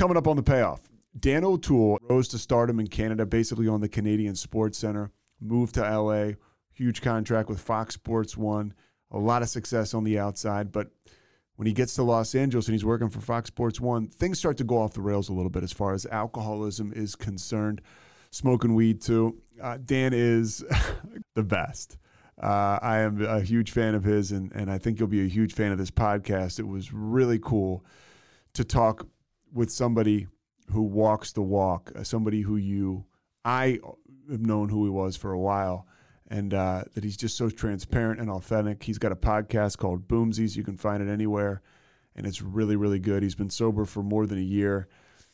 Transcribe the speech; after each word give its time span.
Coming 0.00 0.16
up 0.16 0.28
on 0.28 0.36
the 0.36 0.42
payoff, 0.42 0.80
Dan 1.18 1.44
O'Toole 1.44 1.98
rose 2.08 2.26
to 2.28 2.38
stardom 2.38 2.80
in 2.80 2.86
Canada, 2.86 3.26
basically 3.26 3.68
on 3.68 3.82
the 3.82 3.88
Canadian 3.90 4.34
Sports 4.34 4.78
Center, 4.78 5.10
moved 5.42 5.74
to 5.74 5.82
LA, 5.82 6.36
huge 6.72 7.02
contract 7.02 7.50
with 7.50 7.60
Fox 7.60 7.96
Sports 7.96 8.34
One, 8.34 8.72
a 9.10 9.18
lot 9.18 9.42
of 9.42 9.50
success 9.50 9.92
on 9.92 10.02
the 10.02 10.18
outside. 10.18 10.72
But 10.72 10.88
when 11.56 11.66
he 11.66 11.74
gets 11.74 11.96
to 11.96 12.02
Los 12.02 12.34
Angeles 12.34 12.66
and 12.66 12.72
he's 12.72 12.82
working 12.82 13.10
for 13.10 13.20
Fox 13.20 13.48
Sports 13.48 13.78
One, 13.78 14.06
things 14.08 14.38
start 14.38 14.56
to 14.56 14.64
go 14.64 14.78
off 14.78 14.94
the 14.94 15.02
rails 15.02 15.28
a 15.28 15.34
little 15.34 15.50
bit 15.50 15.62
as 15.62 15.70
far 15.70 15.92
as 15.92 16.06
alcoholism 16.06 16.94
is 16.96 17.14
concerned. 17.14 17.82
Smoking 18.30 18.74
weed 18.74 19.02
too. 19.02 19.42
Uh, 19.60 19.76
Dan 19.84 20.14
is 20.14 20.64
the 21.34 21.42
best. 21.42 21.98
Uh, 22.42 22.78
I 22.80 23.00
am 23.00 23.22
a 23.22 23.42
huge 23.42 23.70
fan 23.70 23.94
of 23.94 24.04
his, 24.04 24.32
and, 24.32 24.50
and 24.52 24.70
I 24.70 24.78
think 24.78 24.98
you'll 24.98 25.08
be 25.08 25.26
a 25.26 25.28
huge 25.28 25.52
fan 25.52 25.72
of 25.72 25.76
this 25.76 25.90
podcast. 25.90 26.58
It 26.58 26.66
was 26.66 26.90
really 26.90 27.38
cool 27.38 27.84
to 28.54 28.64
talk 28.64 29.06
with 29.52 29.70
somebody 29.70 30.26
who 30.70 30.82
walks 30.82 31.32
the 31.32 31.42
walk, 31.42 31.92
uh, 31.96 32.02
somebody 32.02 32.42
who 32.42 32.56
you, 32.56 33.04
I 33.44 33.78
have 34.30 34.40
known 34.40 34.68
who 34.68 34.84
he 34.84 34.90
was 34.90 35.16
for 35.16 35.32
a 35.32 35.38
while, 35.38 35.86
and 36.28 36.54
uh, 36.54 36.84
that 36.94 37.02
he's 37.02 37.16
just 37.16 37.36
so 37.36 37.50
transparent 37.50 38.20
and 38.20 38.30
authentic. 38.30 38.82
He's 38.82 38.98
got 38.98 39.12
a 39.12 39.16
podcast 39.16 39.78
called 39.78 40.06
Boomsies. 40.06 40.56
You 40.56 40.62
can 40.62 40.76
find 40.76 41.02
it 41.02 41.12
anywhere, 41.12 41.62
and 42.14 42.26
it's 42.26 42.40
really, 42.42 42.76
really 42.76 43.00
good. 43.00 43.22
He's 43.22 43.34
been 43.34 43.50
sober 43.50 43.84
for 43.84 44.02
more 44.02 44.26
than 44.26 44.38
a 44.38 44.42
year. 44.42 44.88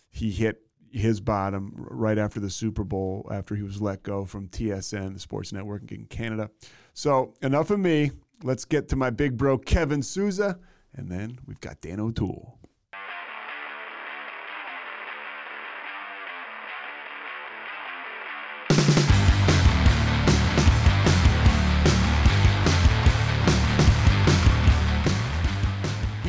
He 0.08 0.30
hit 0.30 0.62
his 0.91 1.20
bottom 1.20 1.72
right 1.76 2.16
after 2.16 2.41
the 2.41 2.48
Super 2.48 2.84
Bowl, 2.84 3.28
after 3.30 3.54
he 3.54 3.62
was 3.62 3.82
let 3.82 4.02
go 4.02 4.24
from 4.24 4.48
TSN, 4.48 5.12
the 5.12 5.20
sports 5.20 5.52
network 5.52 5.91
in 5.92 6.06
Canada. 6.06 6.50
So, 6.94 7.34
enough 7.42 7.70
of 7.70 7.78
me. 7.78 8.12
Let's 8.42 8.66
get 8.66 8.88
to 8.91 8.96
my 8.96 9.08
big 9.08 9.38
bro, 9.38 9.56
Kevin 9.56 10.02
Souza, 10.02 10.58
and 10.94 11.10
then 11.10 11.38
we've 11.46 11.60
got 11.60 11.80
Dan 11.80 12.00
O'Toole. 12.00 12.55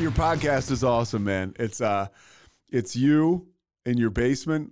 Your 0.07 0.15
podcast 0.15 0.71
is 0.71 0.85
awesome, 0.85 1.25
man. 1.25 1.53
It's 1.59 1.81
uh 1.81 2.07
it's 2.69 2.95
you 2.95 3.45
in 3.85 3.97
your 3.97 4.09
basement 4.09 4.71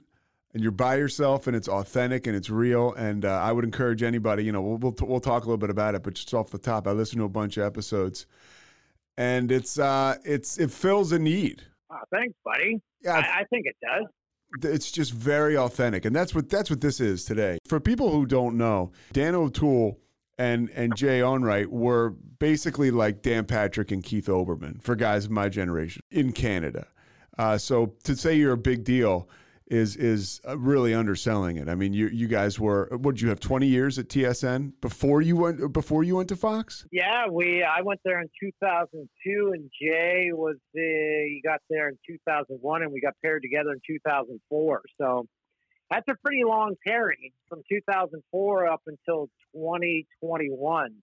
and 0.53 0.63
you're 0.63 0.71
by 0.71 0.95
yourself 0.95 1.47
and 1.47 1.57
it's 1.57 1.67
authentic 1.67 2.25
and 2.25 2.37
it's 2.37 2.49
real 2.49 2.93
and 2.93 3.25
uh, 3.25 3.41
I 3.43 3.51
would 3.51 3.65
encourage 3.65 4.01
anybody, 4.01 4.45
you 4.45 4.53
know, 4.53 4.61
we'll 4.61 4.77
we'll, 4.77 4.95
we'll 5.01 5.19
talk 5.19 5.43
a 5.43 5.47
little 5.47 5.57
bit 5.57 5.69
about 5.69 5.93
it, 5.93 6.03
but 6.03 6.13
just 6.13 6.33
off 6.33 6.51
the 6.51 6.57
top, 6.57 6.87
I 6.87 6.91
listened 6.91 7.19
to 7.19 7.25
a 7.25 7.29
bunch 7.29 7.57
of 7.57 7.65
episodes 7.65 8.27
and 9.17 9.51
it's 9.51 9.77
uh 9.77 10.15
it's 10.23 10.57
it 10.57 10.71
fills 10.71 11.11
a 11.11 11.19
need. 11.19 11.63
Oh, 11.91 11.97
thanks, 12.13 12.37
buddy. 12.45 12.81
Yeah, 13.01 13.17
I, 13.17 13.39
I 13.41 13.43
think 13.49 13.65
it 13.65 13.75
does. 13.81 14.05
it's 14.73 14.89
just 14.89 15.11
very 15.11 15.57
authentic 15.57 16.05
and 16.05 16.15
that's 16.15 16.33
what 16.33 16.49
that's 16.49 16.69
what 16.69 16.79
this 16.79 17.01
is 17.01 17.25
today 17.25 17.57
for 17.67 17.81
people 17.81 18.09
who 18.09 18.25
don't 18.25 18.55
know 18.55 18.93
dan 19.11 19.35
o'toole 19.35 19.99
and 20.37 20.69
and 20.71 20.95
jay 20.95 21.19
onrait 21.19 21.67
were 21.67 22.11
basically 22.39 22.91
like 22.91 23.21
dan 23.21 23.45
patrick 23.45 23.91
and 23.91 24.03
keith 24.03 24.27
olbermann 24.27 24.81
for 24.81 24.95
guys 24.95 25.25
of 25.25 25.31
my 25.31 25.49
generation 25.49 26.01
in 26.11 26.31
canada 26.31 26.87
uh, 27.37 27.57
so 27.57 27.93
to 28.03 28.15
say 28.15 28.35
you're 28.35 28.53
a 28.53 28.57
big 28.57 28.83
deal 28.83 29.27
is 29.67 29.95
is 29.95 30.39
uh, 30.47 30.57
really 30.57 30.93
underselling 30.93 31.57
it 31.57 31.67
i 31.67 31.75
mean 31.75 31.91
you 31.91 32.07
you 32.07 32.27
guys 32.27 32.59
were 32.59 32.87
what 32.91 33.15
did 33.15 33.21
you 33.21 33.29
have 33.29 33.39
20 33.39 33.65
years 33.65 33.97
at 33.97 34.07
tsn 34.07 34.71
before 34.79 35.21
you 35.21 35.35
went 35.35 35.73
before 35.73 36.03
you 36.03 36.15
went 36.15 36.29
to 36.29 36.35
fox 36.35 36.85
Yeah, 36.91 37.27
we. 37.27 37.63
I 37.63 37.81
went 37.81 37.99
there 38.05 38.21
in 38.21 38.29
2002, 38.39 39.51
and 39.53 39.69
Jay 39.81 40.29
was 40.33 40.55
the. 40.73 41.27
He 41.29 41.41
got 41.43 41.59
there 41.69 41.89
in 41.89 41.97
2001, 42.07 42.83
and 42.83 42.91
we 42.91 43.01
got 43.01 43.13
paired 43.23 43.41
together 43.41 43.71
in 43.71 43.79
2004. 43.87 44.81
So 44.99 45.25
that's 45.89 46.07
a 46.07 46.15
pretty 46.23 46.43
long 46.43 46.75
pairing 46.85 47.31
from 47.47 47.61
2004 47.69 48.67
up 48.67 48.81
until 48.87 49.29
2021. 49.53 50.93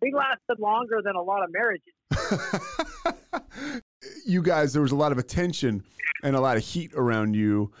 We 0.00 0.12
lasted 0.12 0.58
longer 0.58 1.00
than 1.02 1.16
a 1.16 1.22
lot 1.22 1.42
of 1.42 1.50
marriages. 1.52 1.94
you 4.26 4.42
guys, 4.42 4.72
there 4.72 4.82
was 4.82 4.92
a 4.92 4.96
lot 4.96 5.12
of 5.12 5.18
attention 5.18 5.82
and 6.22 6.36
a 6.36 6.40
lot 6.40 6.56
of 6.56 6.62
heat 6.62 6.92
around 6.94 7.34
you. 7.34 7.72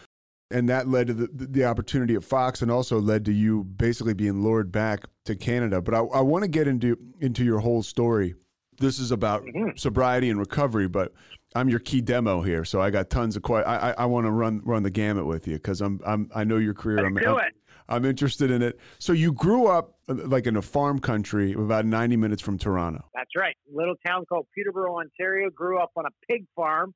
And 0.50 0.68
that 0.68 0.86
led 0.88 1.06
to 1.06 1.14
the, 1.14 1.28
the 1.32 1.64
opportunity 1.64 2.14
at 2.14 2.24
Fox 2.24 2.60
and 2.60 2.70
also 2.70 3.00
led 3.00 3.24
to 3.26 3.32
you 3.32 3.64
basically 3.64 4.12
being 4.14 4.42
lured 4.42 4.70
back 4.70 5.04
to 5.24 5.34
Canada. 5.34 5.80
But 5.80 5.94
I, 5.94 5.98
I 6.00 6.20
want 6.20 6.42
to 6.44 6.48
get 6.48 6.68
into, 6.68 6.98
into 7.20 7.44
your 7.44 7.60
whole 7.60 7.82
story. 7.82 8.34
This 8.78 8.98
is 8.98 9.12
about 9.12 9.44
Mhm. 9.44 9.78
sobriety 9.78 10.28
and 10.28 10.38
recovery, 10.38 10.88
but 10.88 11.12
I'm 11.54 11.68
your 11.68 11.80
key 11.80 12.00
demo 12.00 12.42
here. 12.42 12.64
So 12.64 12.80
I 12.80 12.90
got 12.90 13.10
tons 13.10 13.36
of 13.36 13.42
questions. 13.42 13.68
I, 13.68 13.90
I, 13.90 13.94
I 13.98 14.04
want 14.06 14.26
to 14.26 14.30
run 14.30 14.62
run 14.64 14.82
the 14.82 14.90
gamut 14.90 15.26
with 15.26 15.46
you 15.46 15.54
because 15.54 15.80
I'm, 15.80 16.00
I'm 16.06 16.30
I 16.34 16.44
know 16.44 16.56
your 16.56 16.74
career. 16.74 17.04
I'm, 17.04 17.14
do 17.14 17.36
I'm, 17.36 17.46
it. 17.46 17.54
I'm 17.88 18.04
interested 18.04 18.50
in 18.50 18.62
it. 18.62 18.78
So 18.98 19.12
you 19.12 19.32
grew 19.32 19.66
up 19.66 19.98
uh, 20.08 20.14
like 20.14 20.46
in 20.46 20.56
a 20.56 20.62
farm 20.62 20.98
country 20.98 21.52
about 21.52 21.84
90 21.84 22.16
minutes 22.16 22.42
from 22.42 22.58
Toronto. 22.58 23.04
That's 23.14 23.30
right. 23.36 23.56
Little 23.72 23.96
town 24.06 24.24
called 24.26 24.46
Peterborough, 24.54 24.98
Ontario. 24.98 25.50
Grew 25.50 25.78
up 25.78 25.90
on 25.96 26.04
a 26.06 26.30
pig 26.30 26.44
farm. 26.56 26.94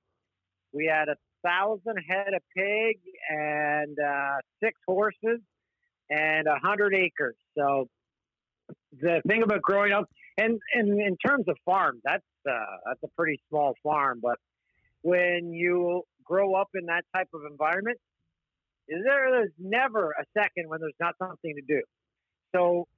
We 0.72 0.86
had 0.86 1.08
a 1.08 1.16
thousand 1.46 1.96
head 2.08 2.34
of 2.34 2.42
pig 2.56 2.98
and 3.28 3.96
uh, 3.98 4.36
six 4.62 4.78
horses 4.86 5.40
and 6.10 6.46
a 6.46 6.58
hundred 6.62 6.94
acres. 6.94 7.36
So 7.56 7.88
the 9.00 9.20
thing 9.26 9.42
about 9.42 9.62
growing 9.62 9.92
up, 9.92 10.06
and, 10.38 10.58
and 10.74 11.00
in 11.00 11.16
terms 11.24 11.44
of 11.48 11.56
farm, 11.64 12.00
that's 12.04 12.24
uh, 12.48 12.52
that's 12.86 13.02
a 13.04 13.08
pretty 13.16 13.40
small 13.48 13.74
farm. 13.82 14.20
But 14.22 14.38
when 15.06 15.52
you 15.52 16.02
grow 16.24 16.56
up 16.56 16.68
in 16.74 16.86
that 16.86 17.04
type 17.14 17.28
of 17.32 17.42
environment, 17.48 17.96
there 18.88 19.44
is 19.44 19.50
never 19.56 20.10
a 20.10 20.24
second 20.36 20.68
when 20.68 20.80
there's 20.80 20.98
not 20.98 21.14
something 21.20 21.54
to 21.54 21.62
do. 21.62 21.80
So 22.52 22.88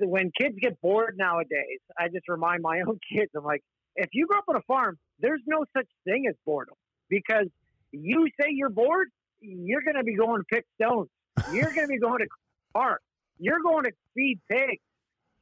when 0.00 0.30
kids 0.40 0.56
get 0.58 0.80
bored 0.80 1.16
nowadays, 1.18 1.80
I 1.98 2.08
just 2.08 2.28
remind 2.28 2.62
my 2.62 2.80
own 2.86 2.98
kids, 3.12 3.30
I'm 3.36 3.44
like, 3.44 3.62
if 3.94 4.08
you 4.14 4.26
grow 4.26 4.38
up 4.38 4.44
on 4.48 4.56
a 4.56 4.62
farm, 4.62 4.98
there's 5.20 5.42
no 5.46 5.66
such 5.76 5.88
thing 6.04 6.24
as 6.30 6.34
boredom 6.46 6.76
because 7.10 7.48
you 7.92 8.28
say 8.40 8.46
you're 8.48 8.70
bored, 8.70 9.08
you're 9.40 9.82
going 9.82 9.96
to 9.96 10.04
be 10.04 10.16
going 10.16 10.40
to 10.40 10.46
pick 10.50 10.64
stones. 10.80 11.10
You're 11.52 11.72
going 11.74 11.88
to 11.88 11.88
be 11.88 11.98
going 11.98 12.20
to 12.20 12.26
farm. 12.72 12.98
You're 13.38 13.60
going 13.62 13.84
to 13.84 13.92
feed 14.14 14.40
pigs. 14.50 14.80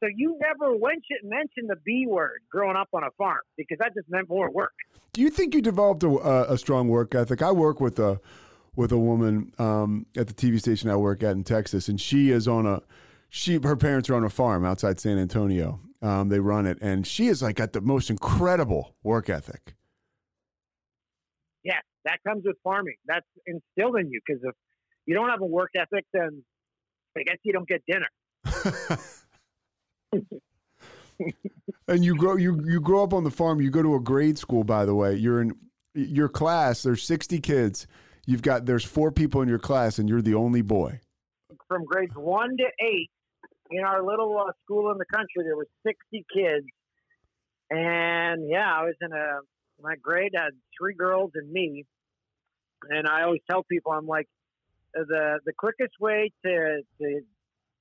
So 0.01 0.09
you 0.15 0.39
never 0.41 0.73
mention 0.73 1.17
mention 1.25 1.67
the 1.69 1.77
B 1.84 2.07
word 2.07 2.41
growing 2.51 2.77
up 2.77 2.89
on 2.93 3.03
a 3.03 3.11
farm 3.17 3.41
because 3.57 3.79
that 3.81 3.95
just 3.95 4.09
meant 4.11 4.29
more 4.29 4.51
work. 4.51 4.75
Do 5.12 5.23
you 5.23 5.31
think 5.31 5.55
you 5.55 5.62
developed 5.62 6.03
a, 6.03 6.09
a, 6.09 6.55
a 6.55 6.59
strong 6.59 6.89
work 6.89 7.15
ethic? 7.15 7.41
I 7.41 7.53
work 7.53 7.81
with 7.81 7.99
a 7.99 8.21
with 8.75 8.93
a 8.93 8.99
woman 8.99 9.53
um, 9.59 10.05
at 10.17 10.27
the 10.27 10.34
TV 10.34 10.61
station 10.61 10.91
I 10.91 10.97
work 10.97 11.23
at 11.23 11.33
in 11.33 11.45
Texas, 11.45 11.89
and 11.89 11.99
she 11.99 12.31
is 12.31 12.47
on 12.47 12.67
a 12.67 12.83
she 13.31 13.59
her 13.62 13.77
parents 13.77 14.11
are 14.11 14.17
on 14.17 14.25
a 14.25 14.31
farm 14.31 14.65
outside 14.67 15.01
San 15.01 15.19
Antonio. 15.19 15.81
Um, 16.03 16.28
they 16.28 16.41
run 16.41 16.67
it, 16.67 16.77
and 16.83 17.07
she 17.07 17.28
is 17.28 17.41
like 17.41 17.57
got 17.57 17.73
the 17.73 17.81
most 17.81 18.11
incredible 18.11 18.95
work 19.03 19.31
ethic. 19.31 19.75
Yeah, 21.65 21.81
that 22.05 22.19
comes 22.27 22.45
with 22.45 22.57
farming. 22.63 22.97
That's 23.07 23.27
instilled 23.47 23.97
in 23.99 24.10
you 24.10 24.21
because 24.27 24.42
if 24.45 24.54
you 25.07 25.15
don't 25.15 25.31
have 25.31 25.41
a 25.41 25.47
work 25.47 25.71
ethic, 25.75 26.04
then 26.13 26.45
I 27.16 27.22
guess 27.22 27.39
you 27.45 27.54
don't 27.54 27.66
get 27.66 27.83
dinner. 27.87 28.09
and 31.88 32.04
you 32.04 32.16
grow 32.16 32.36
you 32.36 32.62
you 32.66 32.80
grow 32.80 33.03
up 33.03 33.14
on 33.14 33.24
the 33.24 33.30
farm. 33.30 33.60
You 33.60 33.70
go 33.70 33.82
to 33.82 33.94
a 33.94 34.00
grade 34.00 34.38
school, 34.38 34.64
by 34.64 34.84
the 34.84 34.94
way. 34.94 35.14
You're 35.14 35.41
in 35.41 35.54
your 35.94 36.28
class. 36.28 36.82
There's 36.82 37.03
60 37.03 37.41
kids. 37.41 37.86
You've 38.26 38.42
got 38.42 38.66
there's 38.66 38.84
four 38.84 39.10
people 39.10 39.42
in 39.42 39.48
your 39.48 39.58
class, 39.58 39.98
and 39.98 40.08
you're 40.08 40.22
the 40.22 40.34
only 40.34 40.62
boy. 40.62 41.00
From 41.68 41.84
grades 41.84 42.14
one 42.14 42.56
to 42.56 42.84
eight, 42.84 43.10
in 43.70 43.84
our 43.84 44.03
little 44.03 44.36
uh, 44.38 44.53
school 44.64 44.91
in 44.91 44.98
the 44.98 45.04
country, 45.06 45.44
there 45.44 45.56
were 45.56 45.68
60 45.86 46.24
kids. 46.32 46.66
And 47.70 48.48
yeah, 48.48 48.72
I 48.72 48.84
was 48.84 48.94
in 49.00 49.12
a, 49.12 49.41
my 49.82 49.97
grade 49.97 50.32
had 50.34 50.50
three 50.78 50.94
girls 50.94 51.32
and 51.34 51.50
me. 51.50 51.84
And 52.88 53.08
I 53.08 53.22
always 53.22 53.41
tell 53.50 53.64
people, 53.64 53.92
I'm 53.92 54.06
like, 54.06 54.28
the, 54.94 55.41
the 55.44 55.53
quickest 55.53 55.94
way 56.00 56.30
to, 56.44 56.80
to 57.00 57.20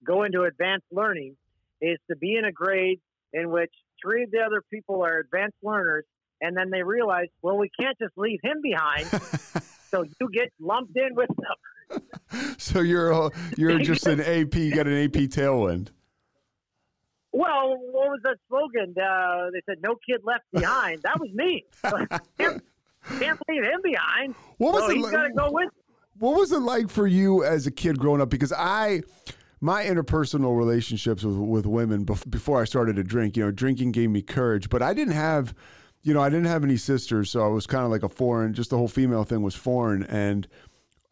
go 0.05 0.23
into 0.23 0.43
advanced 0.43 0.87
learning 0.91 1.37
is 1.81 1.97
to 2.09 2.15
be 2.15 2.35
in 2.35 2.45
a 2.45 2.51
grade 2.51 2.99
in 3.33 3.49
which 3.49 3.71
three 4.01 4.23
of 4.23 4.31
the 4.31 4.39
other 4.39 4.61
people 4.71 5.03
are 5.03 5.19
advanced 5.19 5.57
learners. 5.63 6.05
And 6.41 6.55
then 6.55 6.69
they 6.69 6.83
realize, 6.83 7.27
well, 7.41 7.57
we 7.57 7.69
can't 7.79 7.97
just 7.97 8.13
leave 8.17 8.39
him 8.43 8.61
behind. 8.61 9.07
so 9.89 10.03
you 10.03 10.29
get 10.31 10.51
lumped 10.59 10.95
in 10.95 11.15
with 11.15 11.29
them. 11.29 12.01
so 12.57 12.81
you're 12.81 13.31
you're 13.57 13.79
just 13.79 14.05
an 14.07 14.19
AP. 14.19 14.55
You 14.55 14.75
got 14.75 14.87
an 14.87 15.03
AP 15.05 15.29
tailwind. 15.29 15.89
Well, 17.31 17.77
what 17.91 18.09
was 18.09 18.19
that 18.23 18.37
slogan? 18.47 18.95
Uh, 18.97 19.49
they 19.51 19.61
said 19.65 19.81
"No 19.81 19.95
kid 20.07 20.21
left 20.23 20.45
behind." 20.53 21.01
That 21.03 21.19
was 21.19 21.29
me. 21.33 21.65
can't, 21.83 22.63
can't 23.19 23.39
leave 23.49 23.63
him 23.63 23.81
behind. 23.83 24.35
What 24.57 24.73
was 24.73 24.83
so 24.85 24.91
it? 24.91 24.95
He's 24.95 25.09
got 25.09 25.23
to 25.23 25.33
go 25.33 25.51
with. 25.51 25.69
What 26.17 26.37
was 26.37 26.53
it 26.53 26.59
like 26.59 26.89
for 26.89 27.07
you 27.07 27.43
as 27.43 27.67
a 27.67 27.71
kid 27.71 27.99
growing 27.99 28.21
up? 28.21 28.29
Because 28.29 28.53
I, 28.53 29.01
my 29.61 29.83
interpersonal 29.83 30.57
relationships 30.57 31.23
with 31.23 31.37
with 31.37 31.65
women 31.65 32.03
before 32.03 32.61
I 32.61 32.65
started 32.65 32.95
to 32.97 33.03
drink, 33.03 33.37
you 33.37 33.45
know, 33.45 33.51
drinking 33.51 33.91
gave 33.91 34.09
me 34.09 34.21
courage, 34.21 34.69
but 34.69 34.81
I 34.81 34.93
didn't 34.93 35.13
have, 35.13 35.53
you 36.03 36.13
know, 36.13 36.21
I 36.21 36.29
didn't 36.29 36.45
have 36.45 36.63
any 36.63 36.77
sisters, 36.77 37.31
so 37.31 37.43
I 37.43 37.47
was 37.47 37.67
kind 37.67 37.85
of 37.85 37.91
like 37.91 38.03
a 38.03 38.09
foreign. 38.09 38.53
Just 38.53 38.69
the 38.69 38.77
whole 38.77 38.87
female 38.87 39.23
thing 39.23 39.41
was 39.41 39.55
foreign, 39.55 40.03
and 40.03 40.47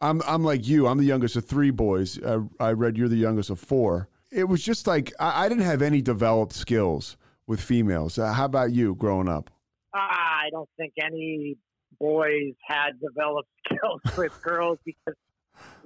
I'm 0.00 0.22
I'm 0.26 0.44
like 0.44 0.66
you. 0.66 0.86
I'm 0.86 0.98
the 0.98 1.04
youngest 1.04 1.36
of 1.36 1.44
three 1.44 1.70
boys. 1.70 2.18
I, 2.24 2.40
I 2.60 2.72
read 2.72 2.96
you're 2.96 3.08
the 3.08 3.16
youngest 3.16 3.50
of 3.50 3.58
four 3.58 4.08
it 4.34 4.48
was 4.48 4.62
just 4.62 4.86
like 4.86 5.12
I, 5.18 5.44
I 5.44 5.48
didn't 5.48 5.64
have 5.64 5.80
any 5.80 6.02
developed 6.02 6.52
skills 6.52 7.16
with 7.46 7.60
females. 7.60 8.18
Uh, 8.18 8.32
how 8.32 8.46
about 8.46 8.72
you 8.72 8.94
growing 8.96 9.28
up? 9.28 9.50
I 9.94 10.48
don't 10.50 10.68
think 10.76 10.92
any 11.00 11.56
boys 12.00 12.54
had 12.66 13.00
developed 13.00 13.48
skills 13.66 14.00
with 14.18 14.42
girls 14.42 14.78
because 14.84 15.14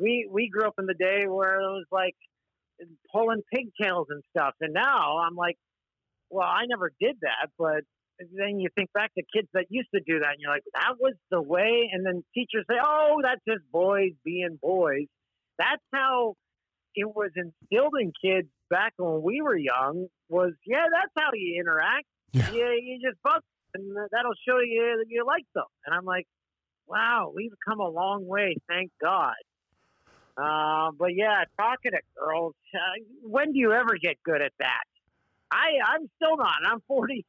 we 0.00 0.26
we 0.31 0.49
grew 0.49 0.66
up 0.66 0.75
in 0.78 0.87
the 0.87 0.94
day 0.94 1.26
where 1.28 1.61
it 1.61 1.69
was 1.69 1.84
like 1.93 2.16
pulling 3.12 3.42
pigtails 3.52 4.06
and 4.10 4.22
stuff, 4.30 4.54
and 4.60 4.72
now 4.72 5.19
I'm 5.19 5.34
like, 5.34 5.56
well, 6.30 6.46
I 6.46 6.66
never 6.66 6.92
did 7.00 7.16
that, 7.22 7.50
but 7.58 7.84
then 8.19 8.58
you 8.58 8.69
think 8.76 8.92
back 8.92 9.12
to 9.14 9.22
kids 9.34 9.48
that 9.54 9.66
used 9.69 9.88
to 9.94 10.00
do 10.00 10.19
that, 10.20 10.32
and 10.32 10.38
you're 10.40 10.50
like, 10.50 10.64
that 10.75 10.94
was 10.98 11.14
the 11.30 11.40
way. 11.40 11.88
And 11.92 12.04
then 12.04 12.25
teachers 12.34 12.64
say, 12.69 12.76
oh, 12.82 13.20
that's 13.22 13.40
just 13.48 13.70
boys 13.70 14.12
being 14.25 14.58
boys. 14.60 15.06
That's 15.58 15.82
how 15.92 16.34
it 16.94 17.06
was 17.06 17.30
instilled 17.36 17.94
in 18.00 18.12
kids 18.22 18.48
back 18.70 18.92
when 18.96 19.22
we 19.22 19.40
were 19.40 19.56
young 19.56 20.06
was 20.28 20.52
yeah, 20.66 20.84
that's 20.92 21.12
how 21.16 21.30
you 21.32 21.60
interact. 21.60 22.06
Yeah, 22.32 22.50
you, 22.52 22.80
you 22.82 22.98
just 23.08 23.19
fuck, 23.22 23.42
and 23.75 23.96
that'll 24.12 24.32
show 24.46 24.58
you 24.58 24.96
that 24.98 25.06
you 25.08 25.25
like 25.25 25.44
them. 25.54 25.64
And 25.86 25.94
I'm 25.94 26.04
like, 26.04 26.26
wow, 26.86 27.32
we've 27.34 27.52
come 27.66 27.80
a 27.80 27.88
long 27.88 28.26
way, 28.26 28.56
thank 28.69 28.90
God. 29.00 29.34
Uh, 30.40 30.90
but 30.96 31.14
yeah, 31.14 31.44
talking 31.58 31.93
to 31.93 31.99
girls, 32.17 32.55
uh, 32.75 32.79
when 33.23 33.52
do 33.52 33.58
you 33.58 33.73
ever 33.73 33.96
get 34.00 34.23
good 34.23 34.40
at 34.40 34.52
that? 34.61 34.85
I 35.50 35.67
I'm 35.94 36.08
still 36.17 36.37
not. 36.37 36.55
I'm 36.64 36.81
46. 36.87 37.26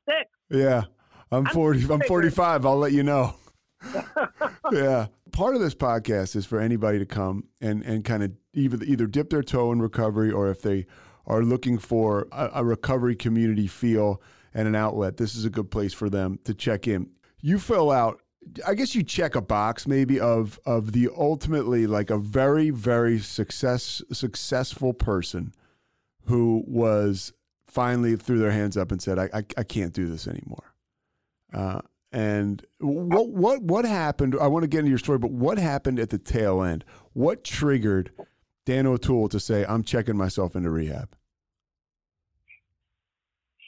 Yeah, 0.52 0.84
I'm 1.32 1.46
40. 1.46 1.84
I'm, 1.86 1.92
I'm 1.94 2.02
45. 2.02 2.66
I'll 2.66 2.78
let 2.78 2.92
you 2.92 3.04
know. 3.04 3.36
yeah. 4.72 5.08
Part 5.32 5.56
of 5.56 5.62
this 5.62 5.76
podcast 5.76 6.36
is 6.36 6.46
for 6.46 6.60
anybody 6.60 7.00
to 7.00 7.06
come 7.06 7.46
and, 7.62 7.84
and 7.84 8.04
kind 8.04 8.24
of 8.24 8.32
either, 8.54 8.78
either 8.84 9.08
dip 9.08 9.30
their 9.30 9.44
toe 9.44 9.72
in 9.72 9.82
recovery 9.82 10.32
or 10.32 10.50
if 10.50 10.62
they 10.62 10.86
are 11.26 11.44
looking 11.44 11.78
for 11.78 12.28
a, 12.32 12.50
a 12.56 12.66
recovery 12.66 13.16
community 13.16 13.68
feel 13.68 14.22
and 14.54 14.68
an 14.68 14.76
outlet, 14.76 15.18
this 15.18 15.36
is 15.36 15.46
a 15.46 15.50
good 15.50 15.72
place 15.72 15.94
for 15.94 16.10
them 16.10 16.40
to 16.44 16.54
check 16.54 16.88
in. 16.88 17.10
You 17.42 17.60
fill 17.60 17.92
out 17.92 18.22
I 18.66 18.74
guess 18.74 18.96
you 18.96 19.04
check 19.04 19.36
a 19.36 19.42
box 19.42 19.88
maybe 19.88 20.20
of 20.20 20.60
of 20.66 20.92
the 20.92 21.10
ultimately 21.16 21.88
like 21.88 22.10
a 22.10 22.18
very 22.18 22.70
very 22.70 23.20
success 23.20 24.02
successful 24.12 24.94
person 24.94 25.54
who 26.26 26.64
was 26.68 27.34
finally 27.68 28.16
threw 28.16 28.40
their 28.40 28.52
hands 28.52 28.78
up 28.78 28.92
and 28.92 29.02
said 29.02 29.20
I 29.20 29.30
I, 29.34 29.44
I 29.58 29.64
can't 29.64 29.94
do 29.94 30.08
this 30.08 30.28
anymore. 30.28 30.74
Uh, 31.54 31.82
and 32.12 32.66
what 32.80 33.30
what 33.30 33.62
what 33.62 33.86
happened? 33.86 34.36
I 34.40 34.48
want 34.48 34.64
to 34.64 34.68
get 34.68 34.80
into 34.80 34.90
your 34.90 34.98
story, 34.98 35.20
but 35.20 35.32
what 35.32 35.58
happened 35.58 36.00
at 36.00 36.10
the 36.10 36.18
tail 36.18 36.64
end? 36.64 36.84
What 37.14 37.44
triggered 37.44 38.12
Dan 38.66 38.88
O'Toole 38.88 39.30
to 39.30 39.40
say, 39.40 39.66
"I'm 39.68 39.84
checking 39.84 40.18
myself 40.18 40.56
into 40.56 40.70
rehab"? 40.72 41.16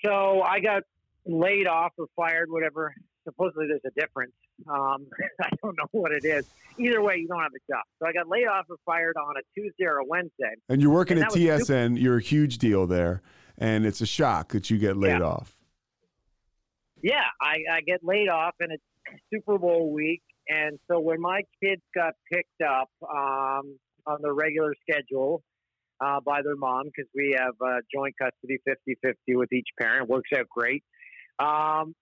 So 0.03 0.41
I 0.41 0.59
got 0.59 0.83
laid 1.25 1.67
off 1.67 1.93
or 1.97 2.07
fired, 2.15 2.49
whatever. 2.49 2.95
Supposedly, 3.23 3.67
there's 3.67 3.81
a 3.85 3.99
difference. 3.99 4.33
Um, 4.69 5.07
I 5.41 5.49
don't 5.61 5.77
know 5.77 5.87
what 5.91 6.11
it 6.11 6.25
is. 6.25 6.45
Either 6.77 7.01
way, 7.01 7.17
you 7.17 7.27
don't 7.27 7.41
have 7.41 7.51
a 7.55 7.71
job. 7.71 7.83
So 7.99 8.07
I 8.07 8.13
got 8.13 8.27
laid 8.27 8.47
off 8.47 8.65
or 8.69 8.77
fired 8.85 9.15
on 9.17 9.35
a 9.37 9.41
Tuesday 9.59 9.85
or 9.85 9.97
a 9.97 10.05
Wednesday. 10.05 10.55
And 10.69 10.81
you're 10.81 10.91
working 10.91 11.17
and 11.17 11.27
at 11.27 11.31
TSN. 11.31 11.99
You're 12.01 12.17
a 12.17 12.21
huge 12.21 12.57
deal 12.57 12.87
there, 12.87 13.21
and 13.57 13.85
it's 13.85 14.01
a 14.01 14.05
shock 14.05 14.53
that 14.53 14.69
you 14.69 14.77
get 14.77 14.97
laid 14.97 15.19
yeah. 15.19 15.25
off 15.25 15.55
yeah, 17.03 17.25
I, 17.41 17.57
I 17.71 17.81
get 17.81 18.03
laid 18.03 18.29
off 18.29 18.55
and 18.59 18.71
it's 18.71 18.83
Super 19.33 19.57
Bowl 19.57 19.91
week. 19.91 20.21
And 20.47 20.79
so 20.89 20.99
when 20.99 21.21
my 21.21 21.41
kids 21.63 21.81
got 21.95 22.13
picked 22.31 22.61
up 22.61 22.89
um, 23.03 23.77
on 24.05 24.21
the 24.21 24.31
regular 24.31 24.73
schedule 24.81 25.41
uh, 26.03 26.19
by 26.25 26.41
their 26.41 26.55
mom, 26.55 26.85
because 26.85 27.09
we 27.15 27.35
have 27.37 27.53
uh, 27.61 27.79
joint 27.93 28.15
custody 28.19 28.57
50 28.65 28.97
50 29.03 29.35
with 29.35 29.51
each 29.53 29.67
parent, 29.79 30.09
works 30.09 30.29
out 30.37 30.47
great. 30.49 30.83
Um, 31.39 31.93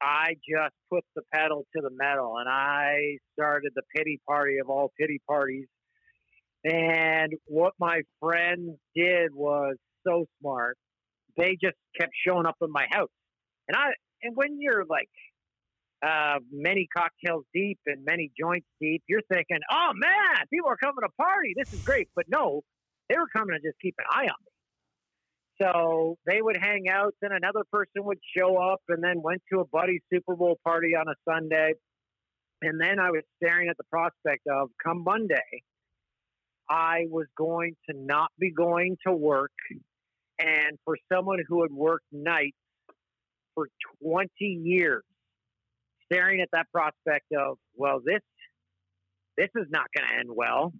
I 0.00 0.34
just 0.48 0.74
put 0.90 1.04
the 1.16 1.22
pedal 1.34 1.66
to 1.74 1.82
the 1.82 1.90
metal 1.90 2.36
and 2.38 2.48
I 2.48 3.18
started 3.32 3.72
the 3.74 3.82
pity 3.96 4.20
party 4.28 4.58
of 4.58 4.70
all 4.70 4.92
pity 4.98 5.20
parties. 5.28 5.66
And 6.64 7.32
what 7.46 7.72
my 7.78 8.02
friends 8.20 8.76
did 8.94 9.32
was 9.32 9.76
so 10.06 10.26
smart. 10.40 10.76
They 11.36 11.56
just 11.62 11.76
kept 11.98 12.12
showing 12.26 12.46
up 12.46 12.56
in 12.60 12.70
my 12.70 12.86
house. 12.90 13.10
And 13.68 13.76
I, 13.76 13.90
and 14.22 14.36
when 14.36 14.60
you're 14.60 14.84
like 14.84 15.08
uh, 16.04 16.38
many 16.50 16.88
cocktails 16.96 17.44
deep 17.54 17.78
and 17.86 18.04
many 18.04 18.30
joints 18.38 18.66
deep, 18.80 19.02
you're 19.08 19.22
thinking, 19.32 19.58
oh 19.70 19.90
man, 19.94 20.46
people 20.52 20.68
are 20.68 20.76
coming 20.76 21.02
to 21.02 21.08
party. 21.16 21.54
This 21.56 21.66
is 21.72 21.80
great. 21.84 22.08
But 22.14 22.26
no, 22.28 22.62
they 23.08 23.16
were 23.16 23.28
coming 23.32 23.56
to 23.56 23.66
just 23.66 23.80
keep 23.80 23.94
an 23.98 24.06
eye 24.10 24.24
on 24.26 24.38
me. 24.44 24.52
So 25.60 26.16
they 26.26 26.40
would 26.40 26.56
hang 26.56 26.88
out, 26.88 27.14
then 27.20 27.32
another 27.32 27.64
person 27.72 28.04
would 28.04 28.18
show 28.36 28.56
up, 28.56 28.80
and 28.88 29.02
then 29.02 29.22
went 29.22 29.42
to 29.52 29.60
a 29.60 29.66
buddy 29.66 30.00
Super 30.12 30.36
Bowl 30.36 30.58
party 30.64 30.94
on 30.94 31.06
a 31.08 31.14
Sunday. 31.28 31.72
And 32.62 32.80
then 32.80 32.98
I 32.98 33.10
was 33.10 33.22
staring 33.42 33.68
at 33.68 33.76
the 33.76 33.84
prospect 33.84 34.46
of 34.50 34.70
come 34.84 35.04
Monday, 35.04 35.62
I 36.68 37.06
was 37.08 37.26
going 37.36 37.74
to 37.88 37.96
not 37.96 38.30
be 38.38 38.52
going 38.52 38.96
to 39.06 39.12
work. 39.12 39.52
And 40.40 40.78
for 40.84 40.96
someone 41.12 41.38
who 41.48 41.62
had 41.62 41.72
worked 41.72 42.06
nights, 42.12 42.56
for 43.58 43.68
20 44.04 44.30
years 44.40 45.02
staring 46.04 46.40
at 46.40 46.48
that 46.52 46.66
prospect 46.72 47.26
of, 47.36 47.58
well, 47.74 48.00
this 48.04 48.20
this 49.36 49.48
is 49.56 49.66
not 49.70 49.86
going 49.96 50.08
to 50.08 50.14
end 50.16 50.28
well. 50.32 50.72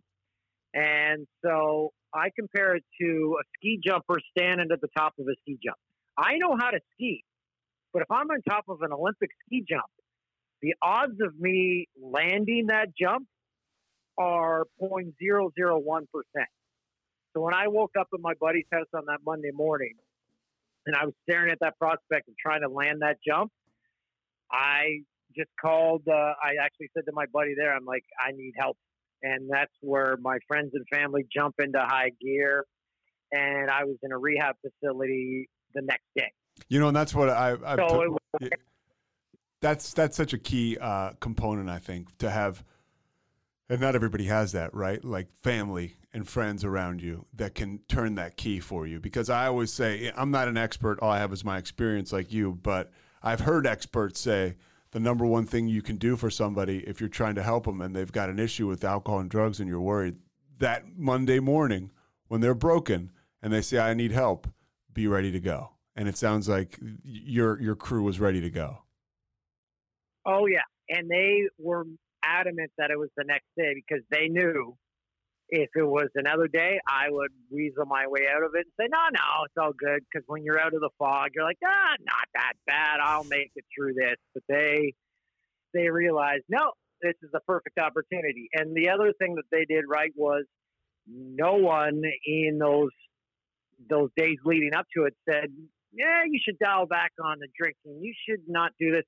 And 0.74 1.26
so 1.44 1.90
I 2.14 2.30
compare 2.36 2.76
it 2.76 2.84
to 3.00 3.36
a 3.40 3.44
ski 3.56 3.80
jumper 3.84 4.16
standing 4.36 4.68
at 4.72 4.80
the 4.80 4.88
top 4.96 5.14
of 5.18 5.26
a 5.26 5.34
ski 5.42 5.58
jump. 5.64 5.78
I 6.16 6.38
know 6.38 6.56
how 6.58 6.70
to 6.70 6.80
ski, 6.94 7.24
but 7.92 8.02
if 8.02 8.10
I'm 8.10 8.28
on 8.30 8.42
top 8.42 8.64
of 8.68 8.82
an 8.82 8.92
Olympic 8.92 9.30
ski 9.46 9.64
jump, 9.68 9.84
the 10.62 10.74
odds 10.82 11.20
of 11.20 11.38
me 11.38 11.88
landing 12.00 12.66
that 12.68 12.88
jump 13.00 13.26
are 14.18 14.66
0.001%. 14.82 16.06
So 17.34 17.40
when 17.40 17.54
I 17.54 17.68
woke 17.68 17.92
up 17.98 18.08
at 18.12 18.20
my 18.20 18.32
buddy's 18.40 18.66
house 18.72 18.86
on 18.94 19.04
that 19.06 19.18
Monday 19.24 19.52
morning, 19.52 19.94
and 20.86 20.96
I 20.96 21.04
was 21.04 21.14
staring 21.22 21.52
at 21.52 21.58
that 21.60 21.78
prospect 21.78 22.26
and 22.26 22.36
trying 22.40 22.62
to 22.62 22.68
land 22.68 23.02
that 23.02 23.18
jump, 23.24 23.52
I 24.50 25.02
just 25.36 25.50
called. 25.60 26.02
Uh, 26.08 26.12
I 26.42 26.64
actually 26.64 26.88
said 26.94 27.04
to 27.06 27.12
my 27.12 27.26
buddy 27.32 27.54
there, 27.56 27.74
I'm 27.74 27.84
like, 27.84 28.04
I 28.18 28.32
need 28.32 28.54
help. 28.58 28.76
And 29.22 29.48
that's 29.50 29.72
where 29.80 30.16
my 30.20 30.38
friends 30.46 30.70
and 30.74 30.84
family 30.92 31.26
jump 31.34 31.56
into 31.58 31.78
high 31.80 32.12
gear. 32.20 32.64
And 33.32 33.70
I 33.70 33.84
was 33.84 33.96
in 34.02 34.12
a 34.12 34.18
rehab 34.18 34.56
facility 34.62 35.48
the 35.74 35.82
next 35.82 36.06
day. 36.16 36.32
You 36.68 36.80
know, 36.80 36.88
and 36.88 36.96
that's 36.96 37.14
what 37.14 37.28
I. 37.28 37.56
I've 37.64 37.78
so 37.78 38.18
t- 38.40 38.48
that's 39.60 39.92
that's 39.92 40.16
such 40.16 40.32
a 40.32 40.38
key 40.38 40.78
uh, 40.80 41.10
component, 41.20 41.68
I 41.68 41.78
think, 41.78 42.16
to 42.18 42.30
have. 42.30 42.64
And 43.70 43.80
not 43.82 43.94
everybody 43.94 44.24
has 44.24 44.52
that, 44.52 44.72
right? 44.72 45.04
Like 45.04 45.28
family 45.42 45.96
and 46.14 46.26
friends 46.26 46.64
around 46.64 47.02
you 47.02 47.26
that 47.34 47.54
can 47.54 47.80
turn 47.86 48.14
that 48.14 48.38
key 48.38 48.60
for 48.60 48.86
you. 48.86 48.98
Because 48.98 49.28
I 49.28 49.46
always 49.46 49.70
say, 49.70 50.10
I'm 50.16 50.30
not 50.30 50.48
an 50.48 50.56
expert. 50.56 50.98
All 51.00 51.10
I 51.10 51.18
have 51.18 51.34
is 51.34 51.44
my 51.44 51.58
experience, 51.58 52.10
like 52.10 52.32
you. 52.32 52.58
But 52.62 52.90
I've 53.22 53.40
heard 53.40 53.66
experts 53.66 54.20
say 54.20 54.56
the 54.90 55.00
number 55.00 55.26
one 55.26 55.46
thing 55.46 55.68
you 55.68 55.82
can 55.82 55.96
do 55.96 56.16
for 56.16 56.30
somebody 56.30 56.78
if 56.86 57.00
you're 57.00 57.08
trying 57.08 57.34
to 57.34 57.42
help 57.42 57.64
them 57.64 57.80
and 57.80 57.94
they've 57.94 58.12
got 58.12 58.30
an 58.30 58.38
issue 58.38 58.66
with 58.66 58.84
alcohol 58.84 59.20
and 59.20 59.30
drugs 59.30 59.60
and 59.60 59.68
you're 59.68 59.80
worried, 59.80 60.16
that 60.58 60.84
Monday 60.96 61.40
morning 61.40 61.90
when 62.28 62.40
they're 62.40 62.54
broken 62.54 63.10
and 63.42 63.52
they 63.52 63.62
say, 63.62 63.78
I 63.78 63.94
need 63.94 64.12
help, 64.12 64.48
be 64.92 65.06
ready 65.06 65.30
to 65.32 65.40
go. 65.40 65.70
And 65.96 66.08
it 66.08 66.16
sounds 66.16 66.48
like 66.48 66.78
your 67.02 67.60
your 67.60 67.74
crew 67.74 68.04
was 68.04 68.20
ready 68.20 68.40
to 68.40 68.50
go. 68.50 68.78
Oh 70.24 70.46
yeah, 70.46 70.62
and 70.88 71.08
they 71.10 71.48
were 71.58 71.84
adamant 72.22 72.70
that 72.78 72.90
it 72.90 72.98
was 72.98 73.08
the 73.16 73.24
next 73.24 73.46
day 73.56 73.74
because 73.74 74.04
they 74.10 74.28
knew 74.28 74.76
if 75.48 75.70
it 75.74 75.82
was 75.82 76.08
another 76.14 76.46
day, 76.48 76.78
I 76.86 77.10
would 77.10 77.30
weasel 77.50 77.86
my 77.86 78.06
way 78.06 78.26
out 78.30 78.42
of 78.42 78.50
it 78.54 78.66
and 78.66 78.72
say, 78.78 78.88
no, 78.90 78.98
no, 79.12 79.44
it's 79.44 79.54
all 79.56 79.72
good. 79.72 80.00
Because 80.04 80.24
when 80.26 80.42
you're 80.42 80.60
out 80.60 80.74
of 80.74 80.80
the 80.80 80.90
fog, 80.98 81.30
you're 81.34 81.44
like, 81.44 81.58
ah, 81.64 81.94
not 82.00 82.28
that 82.34 82.52
bad. 82.66 83.00
I'll 83.02 83.24
make 83.24 83.50
it 83.56 83.64
through 83.74 83.94
this. 83.94 84.16
But 84.34 84.42
they, 84.48 84.94
they 85.72 85.88
realize, 85.88 86.40
no, 86.48 86.72
this 87.00 87.14
is 87.22 87.30
the 87.32 87.40
perfect 87.40 87.78
opportunity. 87.78 88.48
And 88.52 88.76
the 88.76 88.90
other 88.90 89.12
thing 89.18 89.36
that 89.36 89.44
they 89.50 89.64
did 89.64 89.84
right 89.88 90.12
was 90.14 90.44
no 91.06 91.54
one 91.54 92.02
in 92.26 92.58
those 92.58 92.90
those 93.88 94.10
days 94.16 94.36
leading 94.44 94.74
up 94.74 94.86
to 94.96 95.04
it 95.04 95.14
said, 95.28 95.50
"Yeah, 95.92 96.24
you 96.26 96.40
should 96.44 96.58
dial 96.58 96.86
back 96.86 97.12
on 97.22 97.38
the 97.38 97.46
drinking. 97.56 98.02
You 98.02 98.12
should 98.28 98.42
not 98.48 98.72
do 98.78 98.90
this." 98.90 99.04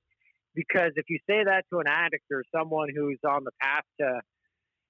Because 0.55 0.91
if 0.95 1.05
you 1.09 1.19
say 1.29 1.43
that 1.43 1.63
to 1.71 1.79
an 1.79 1.87
addict 1.87 2.25
or 2.31 2.43
someone 2.53 2.89
who's 2.93 3.19
on 3.27 3.43
the 3.43 3.51
path 3.61 3.83
to, 3.99 4.21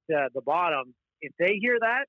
to 0.10 0.30
the 0.34 0.42
bottom, 0.42 0.94
if 1.22 1.32
they 1.40 1.58
hear 1.62 1.78
that, 1.80 2.06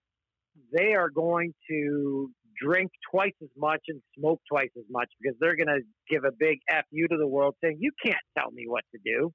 they 0.72 0.94
are 0.94 1.10
going 1.10 1.54
to 1.70 2.30
drink 2.60 2.90
twice 3.10 3.34
as 3.42 3.48
much 3.56 3.80
and 3.88 4.00
smoke 4.18 4.40
twice 4.50 4.70
as 4.76 4.84
much 4.90 5.08
because 5.20 5.36
they're 5.40 5.56
going 5.56 5.68
to 5.68 5.80
give 6.10 6.24
a 6.24 6.32
big 6.38 6.58
F 6.70 6.84
you 6.90 7.08
to 7.08 7.16
the 7.16 7.26
world 7.26 7.54
saying, 7.62 7.78
you 7.80 7.90
can't 8.04 8.16
tell 8.38 8.50
me 8.50 8.64
what 8.66 8.84
to 8.92 9.00
do. 9.04 9.32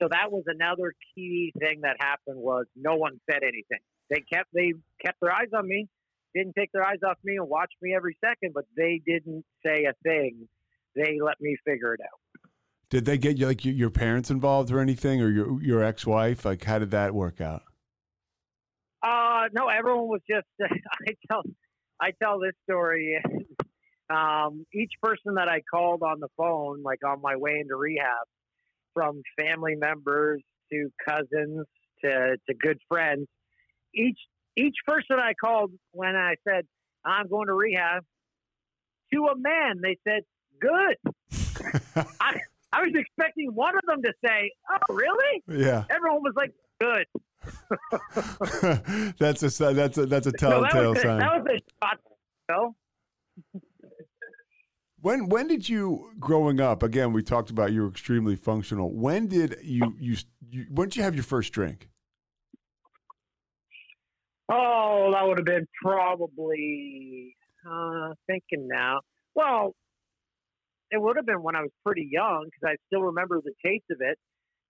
So 0.00 0.08
that 0.10 0.32
was 0.32 0.44
another 0.46 0.94
key 1.14 1.52
thing 1.58 1.80
that 1.82 1.96
happened 2.00 2.36
was 2.38 2.66
no 2.76 2.96
one 2.96 3.20
said 3.30 3.42
anything. 3.42 3.78
They 4.10 4.22
kept, 4.32 4.48
they 4.52 4.72
kept 5.04 5.18
their 5.20 5.32
eyes 5.32 5.48
on 5.56 5.66
me, 5.68 5.88
didn't 6.34 6.54
take 6.58 6.72
their 6.72 6.84
eyes 6.84 6.98
off 7.06 7.18
me 7.22 7.36
and 7.36 7.48
watch 7.48 7.70
me 7.80 7.94
every 7.94 8.16
second, 8.24 8.52
but 8.54 8.64
they 8.76 9.00
didn't 9.06 9.44
say 9.64 9.84
a 9.84 9.92
thing. 10.02 10.48
They 10.96 11.18
let 11.22 11.40
me 11.40 11.56
figure 11.64 11.94
it 11.94 12.00
out. 12.00 12.50
Did 12.90 13.04
they 13.04 13.16
get 13.16 13.38
like 13.38 13.64
your 13.64 13.90
parents 13.90 14.30
involved 14.30 14.70
or 14.70 14.80
anything 14.80 15.22
or 15.22 15.30
your, 15.30 15.62
your 15.62 15.82
ex-wife? 15.82 16.44
Like 16.44 16.64
how 16.64 16.78
did 16.78 16.90
that 16.90 17.14
work 17.14 17.40
out? 17.40 17.62
Uh, 19.02 19.48
no, 19.52 19.68
everyone 19.68 20.08
was 20.08 20.20
just. 20.28 20.46
I 20.62 21.12
tell, 21.30 21.42
I 22.00 22.12
tell 22.22 22.38
this 22.38 22.52
story. 22.64 23.20
um, 24.10 24.64
each 24.72 24.92
person 25.02 25.34
that 25.34 25.48
I 25.48 25.62
called 25.70 26.02
on 26.02 26.20
the 26.20 26.28
phone, 26.36 26.82
like 26.82 27.00
on 27.04 27.20
my 27.20 27.36
way 27.36 27.58
into 27.60 27.76
rehab, 27.76 28.26
from 28.94 29.22
family 29.38 29.74
members 29.76 30.42
to 30.72 30.90
cousins 31.06 31.66
to 32.04 32.36
to 32.48 32.54
good 32.54 32.78
friends, 32.88 33.26
each 33.94 34.18
each 34.56 34.76
person 34.86 35.18
I 35.18 35.32
called 35.34 35.72
when 35.92 36.14
I 36.14 36.34
said 36.46 36.66
I'm 37.04 37.28
going 37.28 37.48
to 37.48 37.54
rehab, 37.54 38.04
to 39.12 39.26
a 39.26 39.36
man, 39.36 39.80
they 39.82 39.98
said, 40.06 40.22
"Good." 40.60 40.96
I, 42.20 42.40
I 42.72 42.82
was 42.82 42.92
expecting 42.94 43.54
one 43.54 43.74
of 43.76 43.82
them 43.86 44.02
to 44.02 44.12
say, 44.24 44.52
"Oh, 44.70 44.94
really?" 44.94 45.42
Yeah. 45.48 45.84
Everyone 45.90 46.22
was 46.22 46.34
like, 46.36 46.52
"Good." 46.80 47.06
that's 49.18 49.42
a 49.42 49.74
that's 49.74 49.98
a 49.98 50.06
that's 50.06 50.26
a 50.26 50.32
telltale 50.32 50.94
no, 50.94 51.00
sign. 51.00 51.18
That 51.18 51.42
was 51.42 51.46
a 51.50 51.84
shot. 51.84 51.98
No? 52.48 52.74
When 55.00 55.28
when 55.28 55.48
did 55.48 55.68
you 55.68 56.12
growing 56.20 56.60
up? 56.60 56.82
Again, 56.82 57.12
we 57.12 57.22
talked 57.22 57.50
about 57.50 57.72
you 57.72 57.82
were 57.82 57.88
extremely 57.88 58.36
functional. 58.36 58.92
When 58.92 59.26
did 59.26 59.56
you 59.62 59.94
you, 59.98 60.16
you 60.48 60.66
when 60.70 60.88
did 60.88 60.96
you 60.96 61.02
have 61.02 61.14
your 61.14 61.24
first 61.24 61.52
drink? 61.52 61.88
Oh, 64.48 65.10
that 65.12 65.26
would 65.26 65.38
have 65.38 65.46
been 65.46 65.66
probably 65.82 67.34
uh, 67.68 68.10
thinking 68.26 68.68
now. 68.68 69.00
Well, 69.34 69.74
it 70.90 71.00
would 71.00 71.16
have 71.16 71.26
been 71.26 71.42
when 71.42 71.56
I 71.56 71.62
was 71.62 71.70
pretty 71.84 72.08
young 72.10 72.44
because 72.44 72.74
I 72.74 72.76
still 72.86 73.02
remember 73.02 73.40
the 73.42 73.54
taste 73.64 73.86
of 73.90 73.98
it. 74.00 74.18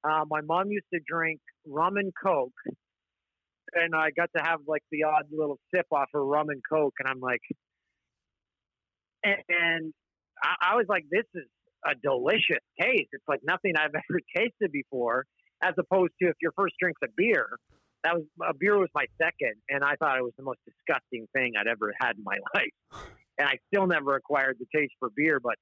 Uh, 0.04 0.24
my 0.28 0.40
mom 0.40 0.70
used 0.70 0.86
to 0.92 1.00
drink 1.06 1.40
rum 1.66 1.96
and 1.96 2.12
coke, 2.24 2.52
and 3.74 3.94
I 3.94 4.10
got 4.16 4.30
to 4.36 4.42
have 4.42 4.60
like 4.66 4.82
the 4.90 5.04
odd 5.04 5.26
little 5.30 5.58
sip 5.74 5.86
off 5.92 6.08
her 6.12 6.24
rum 6.24 6.48
and 6.48 6.60
coke, 6.68 6.94
and 6.98 7.08
I'm 7.08 7.20
like, 7.20 7.40
and, 9.24 9.36
and 9.48 9.94
I, 10.42 10.72
I 10.72 10.76
was 10.76 10.86
like, 10.88 11.04
this 11.10 11.26
is 11.34 11.46
a 11.84 11.94
delicious 11.94 12.62
taste. 12.80 13.08
It's 13.12 13.24
like 13.28 13.40
nothing 13.44 13.74
I've 13.76 13.94
ever 13.94 14.20
tasted 14.36 14.72
before, 14.72 15.24
as 15.62 15.74
opposed 15.78 16.12
to 16.20 16.28
if 16.28 16.36
your 16.40 16.52
first 16.56 16.74
drink's 16.80 17.00
a 17.04 17.08
beer. 17.16 17.48
That 18.04 18.14
was 18.14 18.24
a 18.42 18.52
beer 18.52 18.76
was 18.76 18.90
my 18.96 19.06
second, 19.16 19.54
and 19.68 19.84
I 19.84 19.94
thought 19.94 20.18
it 20.18 20.24
was 20.24 20.34
the 20.36 20.42
most 20.42 20.58
disgusting 20.66 21.28
thing 21.32 21.52
I'd 21.58 21.68
ever 21.68 21.92
had 22.00 22.16
in 22.16 22.24
my 22.24 22.38
life. 22.54 23.04
And 23.38 23.48
I 23.48 23.58
still 23.72 23.86
never 23.86 24.16
acquired 24.16 24.56
the 24.58 24.66
taste 24.76 24.92
for 24.98 25.08
beer, 25.14 25.38
but 25.40 25.54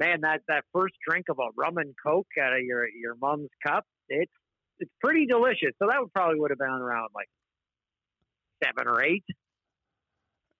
man, 0.00 0.22
that 0.22 0.40
that 0.48 0.64
first 0.72 0.94
drink 1.06 1.26
of 1.28 1.38
a 1.38 1.48
rum 1.56 1.76
and 1.76 1.94
coke 2.04 2.26
out 2.42 2.54
of 2.54 2.62
your 2.62 2.88
your 2.88 3.14
mom's 3.20 3.50
cup, 3.64 3.84
it's 4.08 4.32
it's 4.80 4.90
pretty 5.00 5.26
delicious. 5.26 5.70
So 5.78 5.86
that 5.88 6.00
would 6.00 6.12
probably 6.12 6.40
would 6.40 6.50
have 6.50 6.58
been 6.58 6.68
around 6.68 7.10
like 7.14 7.28
seven 8.64 8.88
or 8.88 9.04
eight. 9.04 9.24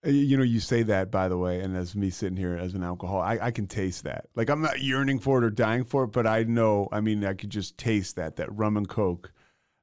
You 0.04 0.38
know, 0.38 0.44
you 0.44 0.60
say 0.60 0.82
that 0.84 1.10
by 1.10 1.28
the 1.28 1.36
way, 1.36 1.60
and 1.60 1.76
as 1.76 1.94
me 1.94 2.08
sitting 2.10 2.36
here 2.36 2.56
as 2.56 2.74
an 2.74 2.82
alcoholic, 2.82 3.42
I, 3.42 3.46
I 3.46 3.50
can 3.50 3.66
taste 3.66 4.04
that. 4.04 4.26
Like 4.34 4.48
I'm 4.48 4.62
not 4.62 4.80
yearning 4.80 5.18
for 5.18 5.38
it 5.38 5.44
or 5.44 5.50
dying 5.50 5.84
for 5.84 6.04
it, 6.04 6.12
but 6.12 6.26
I 6.26 6.44
know. 6.44 6.88
I 6.92 7.00
mean, 7.00 7.24
I 7.24 7.34
could 7.34 7.50
just 7.50 7.76
taste 7.76 8.16
that 8.16 8.36
that 8.36 8.54
rum 8.54 8.76
and 8.76 8.88
coke. 8.88 9.32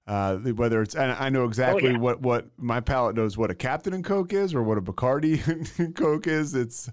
Uh, 0.07 0.37
whether 0.37 0.81
it's, 0.81 0.95
and 0.95 1.11
I 1.11 1.27
know 1.27 1.43
exactly 1.43 1.89
oh, 1.89 1.93
yeah. 1.93 1.97
what 1.97 2.21
what 2.21 2.47
my 2.57 2.79
palate 2.79 3.15
knows 3.15 3.37
what 3.37 3.51
a 3.51 3.55
Captain 3.55 3.93
and 3.93 4.05
Coke 4.05 4.31
is 4.31 4.55
or 4.55 4.63
what 4.63 4.77
a 4.77 4.81
Bacardi 4.81 5.45
and 5.79 5.95
Coke 5.95 6.27
is. 6.27 6.55
It's 6.55 6.89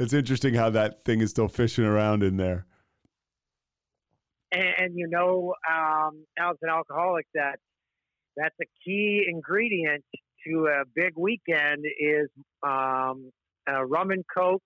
it's 0.00 0.14
interesting 0.14 0.54
how 0.54 0.70
that 0.70 1.04
thing 1.04 1.20
is 1.20 1.30
still 1.30 1.46
fishing 1.46 1.84
around 1.84 2.22
in 2.22 2.38
there. 2.38 2.64
And, 4.50 4.74
and 4.78 4.96
you 4.96 5.06
know, 5.08 5.54
um, 5.70 6.24
as 6.38 6.56
an 6.62 6.70
alcoholic, 6.70 7.26
that 7.34 7.58
that's 8.34 8.54
a 8.62 8.66
key 8.82 9.26
ingredient 9.28 10.02
to 10.46 10.68
a 10.68 10.84
big 10.94 11.12
weekend 11.18 11.84
is 11.84 12.30
um, 12.62 13.30
a 13.68 13.84
rum 13.84 14.10
and 14.10 14.24
coke 14.34 14.62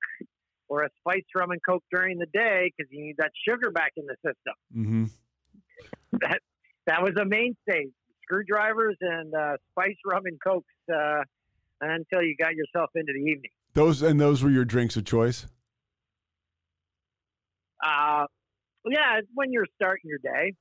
or 0.69 0.85
a 0.85 0.89
spiced 1.01 1.27
rum 1.35 1.51
and 1.51 1.61
coke 1.69 1.83
during 1.93 2.19
the 2.19 2.27
day 2.33 2.71
because 2.71 2.91
you 2.93 3.05
need 3.05 3.17
that 3.19 3.33
sugar 3.47 3.73
back 3.73 3.91
in 3.97 4.05
the 4.07 4.15
system. 4.25 4.55
Mm-hmm. 4.75 5.05
That 6.21 6.39
that 6.87 7.03
was 7.03 7.15
a 7.21 7.25
mainstay. 7.25 7.89
Screwdrivers 8.23 8.97
and 9.01 9.35
uh, 9.35 9.57
spiced 9.73 9.99
rum 10.07 10.23
and 10.27 10.39
cokes 10.41 10.67
uh, 10.89 11.23
until 11.81 12.23
you 12.23 12.37
got 12.39 12.55
yourself 12.55 12.91
into 12.95 13.13
the 13.13 13.31
evening. 13.31 13.51
Those 13.75 14.03
and 14.03 14.21
those 14.21 14.43
were 14.43 14.51
your 14.51 14.65
drinks 14.65 14.97
of 14.97 15.05
choice. 15.05 15.47
Uh, 17.85 18.27
yeah, 18.87 19.21
when 19.35 19.53
you're 19.53 19.67
starting 19.75 20.09
your 20.09 20.19
day. 20.19 20.55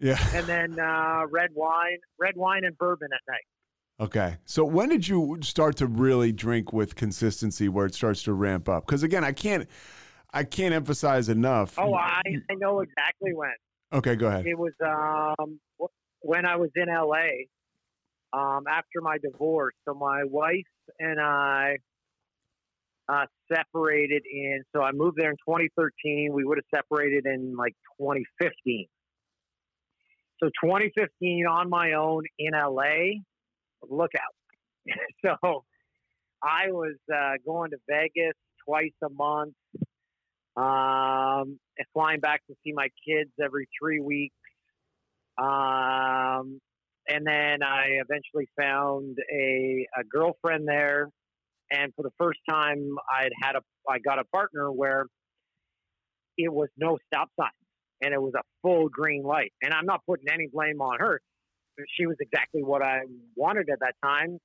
Yeah. 0.00 0.18
And 0.34 0.46
then 0.46 0.80
uh, 0.80 1.26
red 1.30 1.50
wine, 1.54 1.98
red 2.18 2.36
wine 2.36 2.64
and 2.64 2.76
bourbon 2.78 3.08
at 3.12 3.20
night. 3.28 4.06
Okay. 4.06 4.36
So 4.46 4.64
when 4.64 4.88
did 4.88 5.06
you 5.06 5.38
start 5.42 5.76
to 5.76 5.86
really 5.86 6.32
drink 6.32 6.72
with 6.72 6.96
consistency 6.96 7.68
where 7.68 7.86
it 7.86 7.94
starts 7.94 8.22
to 8.24 8.32
ramp 8.32 8.68
up? 8.68 8.86
Because 8.86 9.02
again, 9.02 9.22
I 9.22 9.32
can't 9.32 9.68
I 10.32 10.44
can't 10.44 10.72
emphasize 10.74 11.28
enough. 11.28 11.78
Oh, 11.78 11.94
I, 11.94 12.22
I 12.50 12.54
know 12.54 12.80
exactly 12.80 13.34
when. 13.34 13.52
Okay, 13.92 14.16
go 14.16 14.28
ahead. 14.28 14.46
It 14.46 14.58
was 14.58 14.72
um, 14.82 15.60
when 16.20 16.46
I 16.46 16.56
was 16.56 16.70
in 16.74 16.86
LA 16.88 17.44
um, 18.32 18.64
after 18.66 19.02
my 19.02 19.18
divorce. 19.18 19.74
So 19.86 19.92
my 19.94 20.24
wife 20.24 20.64
and 20.98 21.20
I 21.20 21.76
uh, 23.08 23.26
separated 23.52 24.22
in, 24.30 24.62
so 24.74 24.82
I 24.82 24.92
moved 24.92 25.16
there 25.18 25.30
in 25.30 25.36
2013. 25.36 26.30
We 26.32 26.44
would 26.44 26.58
have 26.58 26.82
separated 26.82 27.26
in 27.26 27.56
like 27.56 27.74
2015. 28.00 28.86
So 30.42 30.48
2015 30.64 31.46
on 31.46 31.70
my 31.70 31.92
own 31.92 32.24
in 32.38 32.52
LA, 32.52 33.20
look 33.88 34.10
out. 34.16 34.96
so 35.42 35.64
I 36.42 36.70
was 36.72 36.96
uh, 37.12 37.34
going 37.44 37.70
to 37.70 37.76
Vegas 37.88 38.34
twice 38.66 38.92
a 39.04 39.08
month, 39.08 39.54
um, 40.56 41.58
flying 41.92 42.20
back 42.20 42.44
to 42.48 42.54
see 42.64 42.72
my 42.72 42.88
kids 43.06 43.30
every 43.42 43.68
three 43.80 44.00
weeks. 44.00 44.34
Um, 45.38 46.60
and 47.08 47.26
then 47.26 47.62
I 47.62 48.00
eventually 48.00 48.48
found 48.58 49.18
a, 49.32 49.86
a 49.98 50.04
girlfriend 50.04 50.66
there 50.66 51.08
and 51.72 51.92
for 51.96 52.02
the 52.02 52.12
first 52.18 52.38
time, 52.48 52.96
I'd 53.10 53.32
had 53.42 53.56
a 53.56 53.60
I 53.88 53.98
got 53.98 54.18
a 54.18 54.24
partner 54.24 54.70
where 54.70 55.06
it 56.36 56.52
was 56.52 56.68
no 56.76 56.98
stop 57.06 57.30
sign 57.38 57.50
and 58.02 58.12
it 58.12 58.20
was 58.20 58.34
a 58.36 58.42
full 58.62 58.88
green 58.88 59.22
light. 59.22 59.52
And 59.62 59.72
I'm 59.72 59.86
not 59.86 60.00
putting 60.06 60.26
any 60.32 60.48
blame 60.52 60.80
on 60.80 60.98
her. 61.00 61.20
She 61.96 62.06
was 62.06 62.16
exactly 62.20 62.62
what 62.62 62.82
I 62.82 63.00
wanted 63.36 63.68
at 63.70 63.80
that 63.80 63.94
time. 64.04 64.38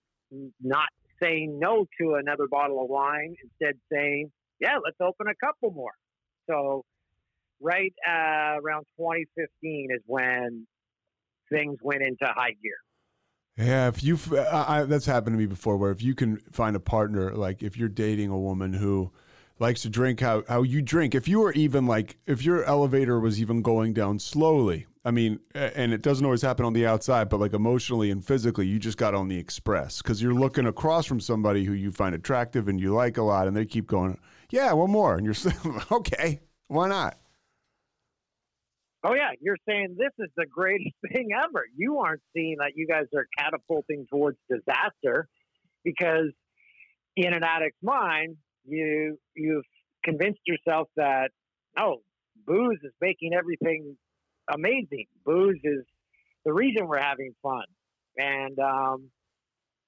Not 0.62 0.88
saying 1.22 1.60
no 1.60 1.86
to 2.00 2.16
another 2.16 2.48
bottle 2.50 2.82
of 2.82 2.90
wine, 2.90 3.36
instead 3.44 3.80
saying, 3.92 4.32
"Yeah, 4.60 4.78
let's 4.84 4.98
open 5.02 5.28
a 5.28 5.36
couple 5.36 5.72
more." 5.72 5.94
So, 6.50 6.86
right 7.60 7.94
uh, 8.08 8.60
around 8.62 8.86
2015 8.98 9.90
is 9.92 10.02
when 10.06 10.68
things 11.52 11.78
went 11.82 12.04
into 12.04 12.26
high 12.26 12.56
gear. 12.62 12.78
Yeah, 13.58 13.88
if 13.88 14.04
you 14.04 14.18
that's 14.18 15.06
happened 15.08 15.34
to 15.34 15.40
me 15.40 15.48
before, 15.48 15.78
where 15.78 15.92
if 15.92 16.02
you 16.02 16.14
can 16.14 16.38
find 16.52 16.76
a 16.76 16.80
partner, 16.80 17.34
like 17.34 17.64
if 17.64 17.76
you're 17.76 17.90
dating 17.90 18.30
a 18.30 18.38
woman 18.38 18.74
who 18.74 19.12
likes 19.60 19.82
to 19.82 19.90
drink 19.90 20.20
how 20.20 20.44
how 20.48 20.62
you 20.62 20.82
drink, 20.84 21.16
if 21.16 21.28
you 21.28 21.40
were 21.40 21.54
even 21.54 21.88
like 21.88 22.18
if 22.28 22.44
your 22.44 22.64
elevator 22.66 23.20
was 23.20 23.42
even 23.42 23.64
going 23.64 23.94
down 23.94 24.20
slowly, 24.20 24.86
I 25.04 25.10
mean, 25.10 25.40
and 25.56 25.92
it 25.92 26.04
doesn't 26.04 26.24
always 26.24 26.44
happen 26.44 26.66
on 26.66 26.74
the 26.74 26.86
outside, 26.86 27.30
but 27.30 27.40
like 27.40 27.54
emotionally 27.54 28.12
and 28.12 28.24
physically, 28.24 28.68
you 28.68 28.78
just 28.78 29.00
got 29.00 29.16
on 29.16 29.28
the 29.28 29.40
express 29.40 30.04
because 30.04 30.22
you're 30.22 30.36
looking 30.36 30.68
across 30.68 31.08
from 31.08 31.20
somebody 31.20 31.64
who 31.64 31.74
you 31.74 31.92
find 31.92 32.14
attractive 32.14 32.68
and 32.68 32.80
you 32.80 32.94
like 32.94 33.18
a 33.18 33.24
lot, 33.24 33.48
and 33.48 33.58
they 33.58 33.66
keep 33.66 33.88
going, 33.88 34.20
yeah, 34.52 34.72
one 34.74 34.92
more, 34.92 35.16
and 35.16 35.26
you're 35.26 35.36
like, 35.46 35.92
okay, 35.92 36.42
why 36.68 36.88
not? 36.88 37.18
Oh 39.08 39.14
yeah, 39.14 39.32
you're 39.40 39.58
saying 39.68 39.96
this 39.98 40.12
is 40.20 40.30
the 40.36 40.46
greatest 40.46 40.96
thing 41.14 41.30
ever. 41.34 41.64
You 41.76 42.00
aren't 42.00 42.22
seeing 42.36 42.58
that 42.60 42.74
you 42.76 42.88
guys 42.88 43.06
are 43.16 43.26
catapulting 43.40 44.06
towards 44.10 44.38
disaster 44.50 45.30
because 45.84 46.32
in 47.16 47.34
an 47.34 47.44
addict's 47.44 47.82
mind, 47.82 48.36
you 48.66 49.18
you've 49.34 49.64
convinced 50.04 50.42
yourself 50.46 50.90
that 50.98 51.30
oh, 51.80 52.02
booze 52.46 52.80
is 52.84 52.92
making 53.00 53.32
everything 53.34 53.96
amazing. 54.54 55.06
Booze 55.26 55.60
is 55.64 55.86
the 56.44 56.52
reason 56.54 56.88
we're 56.88 57.00
having 57.00 57.32
fun, 57.42 57.64
and 58.18 58.60
um, 58.60 59.10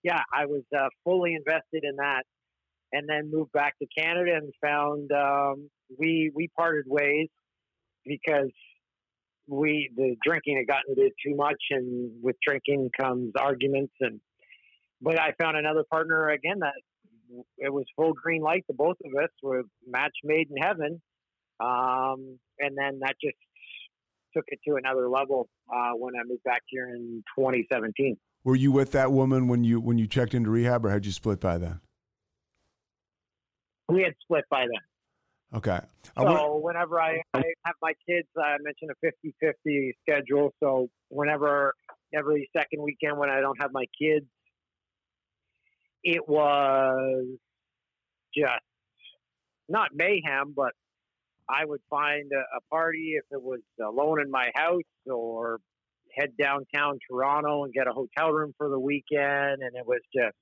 yeah, 0.02 0.22
I 0.34 0.46
was 0.46 0.64
uh, 0.74 0.88
fully 1.04 1.34
invested 1.36 1.84
in 1.84 1.98
that, 1.98 2.24
and 2.94 3.10
then 3.10 3.30
moved 3.30 3.52
back 3.52 3.78
to 3.80 3.88
Canada 3.98 4.32
and 4.36 4.54
found 4.64 5.12
um, 5.12 5.70
we 5.98 6.32
we 6.34 6.48
parted 6.56 6.86
ways 6.88 7.28
because 8.06 8.50
we 9.50 9.90
the 9.96 10.16
drinking 10.24 10.58
had 10.58 10.68
gotten 10.68 10.96
to 10.96 11.10
too 11.26 11.36
much, 11.36 11.62
and 11.72 12.12
with 12.22 12.36
drinking 12.46 12.92
comes 13.00 13.34
arguments. 13.40 13.94
And 14.00 14.20
but 15.02 15.20
I 15.20 15.34
found 15.42 15.58
another 15.58 15.84
partner 15.90 16.30
again 16.30 16.60
that 16.60 16.74
it 17.58 17.74
was 17.74 17.86
full 17.96 18.14
green 18.14 18.42
light 18.42 18.64
to 18.68 18.74
both 18.74 18.98
of 19.04 19.12
us. 19.22 19.30
We're 19.42 19.64
match 19.88 20.14
made 20.24 20.50
in 20.50 20.58
heaven, 20.62 21.02
um, 21.60 22.40
and 22.60 22.78
then 22.78 23.00
that 23.02 23.16
just 23.22 23.38
took 24.36 24.46
it 24.48 24.60
to 24.68 24.76
another 24.76 25.10
level 25.10 25.50
uh, 25.74 25.92
when 25.96 26.14
I 26.16 26.24
moved 26.28 26.44
back 26.44 26.62
here 26.68 26.88
in 26.88 27.24
2017. 27.38 28.18
Were 28.44 28.56
you 28.56 28.72
with 28.72 28.92
that 28.92 29.12
woman 29.12 29.48
when 29.48 29.64
you 29.64 29.80
when 29.80 29.98
you 29.98 30.08
checked 30.08 30.34
into 30.34 30.50
rehab, 30.50 30.86
or 30.86 30.90
had 30.90 31.06
you 31.06 31.12
split 31.12 31.40
by 31.40 31.58
then? 31.58 31.82
We 33.90 34.04
had 34.04 34.14
split 34.22 34.46
by 34.52 34.62
then. 34.62 34.89
Okay. 35.56 35.80
So 36.18 36.60
whenever 36.62 37.02
I, 37.02 37.22
I 37.34 37.44
have 37.66 37.76
my 37.82 37.94
kids, 38.08 38.28
I 38.38 38.58
mentioned 38.62 38.92
a 38.92 39.46
50-50 39.46 39.92
schedule. 40.02 40.54
So 40.62 40.90
whenever 41.10 41.74
every 42.14 42.50
second 42.56 42.84
weekend 42.84 43.18
when 43.18 43.30
I 43.30 43.40
don't 43.40 43.60
have 43.62 43.72
my 43.72 43.86
kids, 44.00 44.26
it 46.04 46.28
was 46.28 47.26
just 48.36 48.52
not 49.68 49.90
mayhem, 49.94 50.54
but 50.56 50.74
I 51.50 51.66
would 51.66 51.82
find 51.90 52.30
a, 52.32 52.58
a 52.58 52.62
party 52.70 53.14
if 53.16 53.26
it 53.32 53.42
was 53.42 53.62
alone 53.84 54.22
in 54.22 54.30
my 54.30 54.52
house 54.56 54.82
or 55.12 55.60
head 56.16 56.32
downtown 56.40 57.00
Toronto 57.10 57.64
and 57.64 57.74
get 57.74 57.88
a 57.88 57.92
hotel 57.92 58.32
room 58.32 58.54
for 58.58 58.70
the 58.70 58.80
weekend. 58.80 59.62
And 59.62 59.76
it 59.76 59.86
was 59.86 60.02
just, 60.14 60.36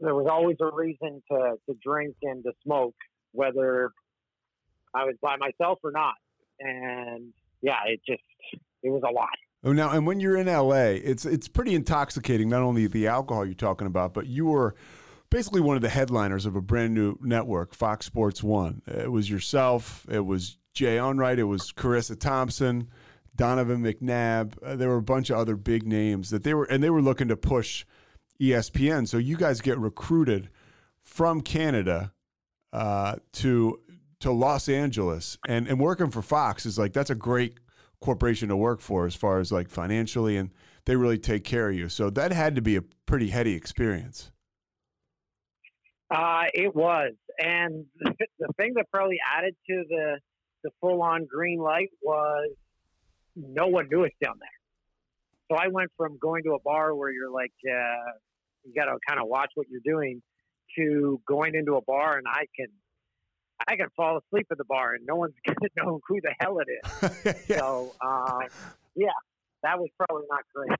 there 0.00 0.14
was 0.14 0.26
always 0.30 0.56
a 0.60 0.70
reason 0.74 1.22
to, 1.30 1.54
to 1.68 1.76
drink 1.82 2.16
and 2.22 2.42
to 2.44 2.52
smoke 2.64 2.94
whether 3.32 3.92
I 4.94 5.04
was 5.04 5.16
by 5.20 5.36
myself 5.36 5.78
or 5.82 5.90
not. 5.90 6.14
And 6.60 7.32
yeah, 7.60 7.78
it 7.86 8.00
just 8.06 8.22
it 8.82 8.90
was 8.90 9.02
a 9.08 9.12
lot. 9.12 9.28
Oh, 9.64 9.72
now 9.72 9.90
and 9.90 10.06
when 10.06 10.20
you're 10.20 10.36
in 10.36 10.46
LA, 10.46 10.98
it's 11.02 11.24
it's 11.24 11.48
pretty 11.48 11.74
intoxicating. 11.74 12.48
Not 12.48 12.62
only 12.62 12.86
the 12.86 13.06
alcohol 13.06 13.44
you're 13.44 13.54
talking 13.54 13.86
about, 13.86 14.12
but 14.14 14.26
you 14.26 14.46
were 14.46 14.74
basically 15.30 15.60
one 15.60 15.76
of 15.76 15.82
the 15.82 15.88
headliners 15.88 16.46
of 16.46 16.56
a 16.56 16.60
brand 16.60 16.94
new 16.94 17.16
network, 17.22 17.74
Fox 17.74 18.06
Sports 18.06 18.42
One. 18.42 18.82
It 18.86 19.10
was 19.10 19.30
yourself. 19.30 20.06
It 20.10 20.26
was 20.26 20.58
Jay 20.74 20.96
Onrait. 20.96 21.38
It 21.38 21.44
was 21.44 21.72
Charissa 21.72 22.18
Thompson, 22.18 22.88
Donovan 23.36 23.82
McNabb. 23.82 24.54
Uh, 24.62 24.76
there 24.76 24.88
were 24.88 24.96
a 24.96 25.02
bunch 25.02 25.30
of 25.30 25.38
other 25.38 25.56
big 25.56 25.86
names 25.86 26.30
that 26.30 26.42
they 26.42 26.54
were, 26.54 26.64
and 26.64 26.82
they 26.82 26.90
were 26.90 27.02
looking 27.02 27.28
to 27.28 27.36
push 27.36 27.84
ESPN. 28.40 29.06
So 29.06 29.16
you 29.18 29.36
guys 29.36 29.60
get 29.60 29.78
recruited 29.78 30.50
from 31.02 31.40
Canada 31.40 32.12
uh, 32.72 33.16
to 33.32 33.80
to 34.20 34.30
Los 34.30 34.68
Angeles 34.68 35.36
and 35.48 35.66
and 35.66 35.80
working 35.80 36.10
for 36.10 36.22
Fox 36.22 36.66
is 36.66 36.78
like 36.78 36.92
that's 36.92 37.10
a 37.10 37.14
great 37.14 37.58
corporation 38.00 38.48
to 38.48 38.56
work 38.56 38.80
for 38.80 39.06
as 39.06 39.14
far 39.14 39.38
as 39.38 39.52
like 39.52 39.68
financially 39.68 40.36
and 40.36 40.50
they 40.84 40.96
really 40.96 41.18
take 41.18 41.44
care 41.44 41.68
of 41.68 41.76
you. 41.76 41.88
So 41.88 42.10
that 42.10 42.32
had 42.32 42.56
to 42.56 42.62
be 42.62 42.76
a 42.76 42.82
pretty 43.06 43.28
heady 43.28 43.54
experience. 43.54 44.32
Uh, 46.10 46.44
it 46.52 46.74
was, 46.74 47.12
and 47.38 47.86
the 48.00 48.48
thing 48.58 48.74
that 48.74 48.90
probably 48.90 49.18
added 49.34 49.54
to 49.68 49.84
the 49.88 50.18
the 50.62 50.70
full 50.80 51.02
on 51.02 51.26
green 51.26 51.58
light 51.58 51.90
was 52.02 52.50
no 53.34 53.66
one 53.66 53.88
knew 53.90 54.04
us 54.04 54.12
down 54.22 54.34
there. 54.38 54.48
So 55.50 55.56
I 55.62 55.68
went 55.68 55.90
from 55.96 56.18
going 56.20 56.44
to 56.44 56.52
a 56.52 56.60
bar 56.60 56.94
where 56.94 57.10
you're 57.10 57.30
like, 57.30 57.52
uh, 57.66 58.12
you 58.64 58.72
got 58.74 58.84
to 58.84 58.96
kind 59.08 59.20
of 59.20 59.26
watch 59.26 59.50
what 59.54 59.66
you're 59.68 59.80
doing, 59.84 60.22
to 60.76 61.20
going 61.26 61.54
into 61.54 61.76
a 61.76 61.82
bar 61.82 62.16
and 62.18 62.26
I 62.28 62.46
can 62.56 62.68
I 63.66 63.76
can 63.76 63.86
fall 63.96 64.18
asleep 64.18 64.46
at 64.50 64.58
the 64.58 64.64
bar 64.64 64.94
and 64.94 65.06
no 65.06 65.16
one's 65.16 65.34
gonna 65.46 65.70
know 65.76 66.00
who 66.06 66.20
the 66.20 66.34
hell 66.40 66.58
it 66.58 66.68
is. 66.68 67.44
yeah. 67.48 67.58
So 67.58 67.94
um, 68.04 68.42
yeah, 68.94 69.08
that 69.62 69.78
was 69.78 69.88
probably 69.98 70.26
not 70.30 70.42
great. 70.54 70.78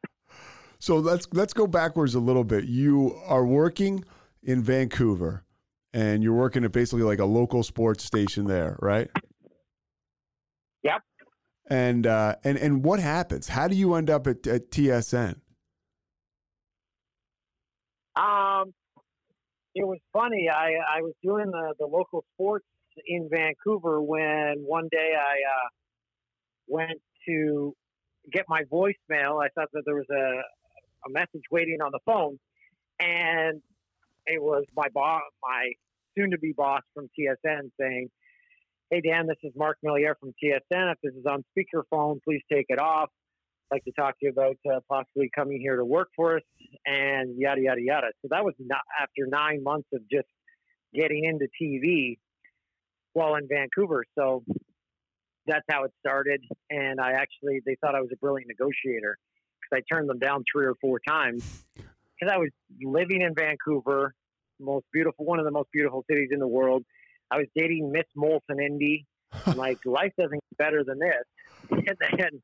So 0.78 0.96
let's 0.96 1.28
let's 1.32 1.52
go 1.52 1.66
backwards 1.66 2.14
a 2.14 2.20
little 2.20 2.44
bit. 2.44 2.64
You 2.64 3.16
are 3.26 3.46
working 3.46 4.04
in 4.42 4.62
Vancouver, 4.62 5.44
and 5.92 6.22
you're 6.22 6.34
working 6.34 6.64
at 6.64 6.72
basically 6.72 7.04
like 7.04 7.20
a 7.20 7.24
local 7.24 7.62
sports 7.62 8.04
station 8.04 8.46
there, 8.46 8.76
right? 8.80 9.08
Yep. 10.82 11.02
And 11.70 12.06
uh, 12.06 12.34
and 12.42 12.58
and 12.58 12.84
what 12.84 12.98
happens? 12.98 13.48
How 13.48 13.68
do 13.68 13.76
you 13.76 13.94
end 13.94 14.10
up 14.10 14.26
at, 14.26 14.44
at 14.46 14.70
TSN? 14.72 15.36
Um, 18.16 18.74
it 19.74 19.86
was 19.86 19.98
funny. 20.12 20.48
I, 20.50 20.74
I 20.98 21.02
was 21.02 21.14
doing 21.22 21.50
the, 21.50 21.74
the 21.78 21.86
local 21.86 22.24
sports 22.34 22.66
in 23.06 23.28
Vancouver 23.30 24.02
when 24.02 24.64
one 24.66 24.88
day 24.90 25.14
I 25.16 25.32
uh, 25.32 25.68
went 26.68 27.00
to 27.26 27.74
get 28.30 28.44
my 28.48 28.62
voicemail. 28.64 29.42
I 29.42 29.48
thought 29.54 29.68
that 29.72 29.82
there 29.86 29.94
was 29.94 30.06
a, 30.10 31.08
a 31.08 31.10
message 31.10 31.42
waiting 31.50 31.78
on 31.82 31.90
the 31.90 32.00
phone, 32.04 32.38
and 33.00 33.62
it 34.26 34.42
was 34.42 34.64
my 34.76 34.88
boss, 34.92 35.22
my 35.42 35.72
soon-to-be 36.16 36.52
boss 36.52 36.82
from 36.94 37.08
TSN, 37.18 37.70
saying, 37.80 38.08
"Hey 38.90 39.00
Dan, 39.00 39.26
this 39.26 39.38
is 39.42 39.52
Mark 39.56 39.78
Milliere 39.84 40.14
from 40.20 40.34
TSN. 40.42 40.92
If 40.92 40.98
this 41.02 41.14
is 41.14 41.24
on 41.26 41.44
speakerphone, 41.56 42.20
please 42.22 42.42
take 42.52 42.66
it 42.68 42.78
off 42.78 43.08
like 43.72 43.84
to 43.84 43.92
talk 43.92 44.18
to 44.20 44.26
you 44.26 44.30
about 44.30 44.56
uh, 44.70 44.80
possibly 44.88 45.30
coming 45.34 45.58
here 45.60 45.76
to 45.76 45.84
work 45.84 46.08
for 46.14 46.36
us 46.36 46.42
and 46.84 47.34
yada 47.38 47.60
yada 47.60 47.80
yada. 47.80 48.08
So 48.20 48.28
that 48.30 48.44
was 48.44 48.54
not 48.58 48.82
after 49.00 49.26
nine 49.26 49.62
months 49.62 49.88
of 49.94 50.02
just 50.10 50.28
getting 50.94 51.24
into 51.24 51.46
TV 51.60 52.18
while 53.14 53.34
in 53.36 53.48
Vancouver. 53.48 54.04
So 54.16 54.44
that's 55.46 55.64
how 55.70 55.84
it 55.84 55.92
started. 56.00 56.42
And 56.70 57.00
I 57.00 57.12
actually 57.12 57.60
they 57.64 57.76
thought 57.80 57.94
I 57.94 58.00
was 58.00 58.10
a 58.12 58.16
brilliant 58.16 58.48
negotiator 58.48 59.16
because 59.60 59.82
I 59.82 59.94
turned 59.94 60.08
them 60.08 60.18
down 60.18 60.44
three 60.52 60.66
or 60.66 60.74
four 60.80 61.00
times 61.06 61.64
because 61.74 62.30
I 62.30 62.36
was 62.36 62.50
living 62.82 63.22
in 63.22 63.34
Vancouver, 63.34 64.14
most 64.60 64.84
beautiful, 64.92 65.24
one 65.24 65.38
of 65.38 65.46
the 65.46 65.50
most 65.50 65.70
beautiful 65.72 66.04
cities 66.10 66.28
in 66.30 66.40
the 66.40 66.48
world. 66.48 66.84
I 67.30 67.38
was 67.38 67.46
dating 67.56 67.90
Miss 67.90 68.04
Molson 68.16 68.62
Indy. 68.62 69.06
like 69.56 69.78
life 69.86 70.12
doesn't 70.18 70.32
get 70.50 70.58
better 70.58 70.84
than 70.84 70.98
this. 70.98 71.24
And 71.70 71.96
then 72.18 72.42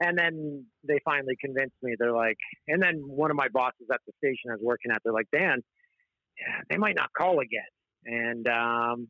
and 0.00 0.18
then 0.18 0.66
they 0.86 0.98
finally 1.04 1.36
convinced 1.40 1.76
me. 1.82 1.94
They're 1.98 2.12
like, 2.12 2.36
and 2.68 2.82
then 2.82 2.96
one 3.06 3.30
of 3.30 3.36
my 3.36 3.48
bosses 3.48 3.86
at 3.92 4.00
the 4.06 4.12
station 4.18 4.50
I 4.50 4.54
was 4.54 4.62
working 4.62 4.90
at, 4.90 4.98
they're 5.02 5.12
like, 5.12 5.28
Dan, 5.32 5.62
they 6.68 6.76
might 6.76 6.96
not 6.96 7.10
call 7.16 7.40
again. 7.40 7.62
And 8.04 8.46
um, 8.46 9.08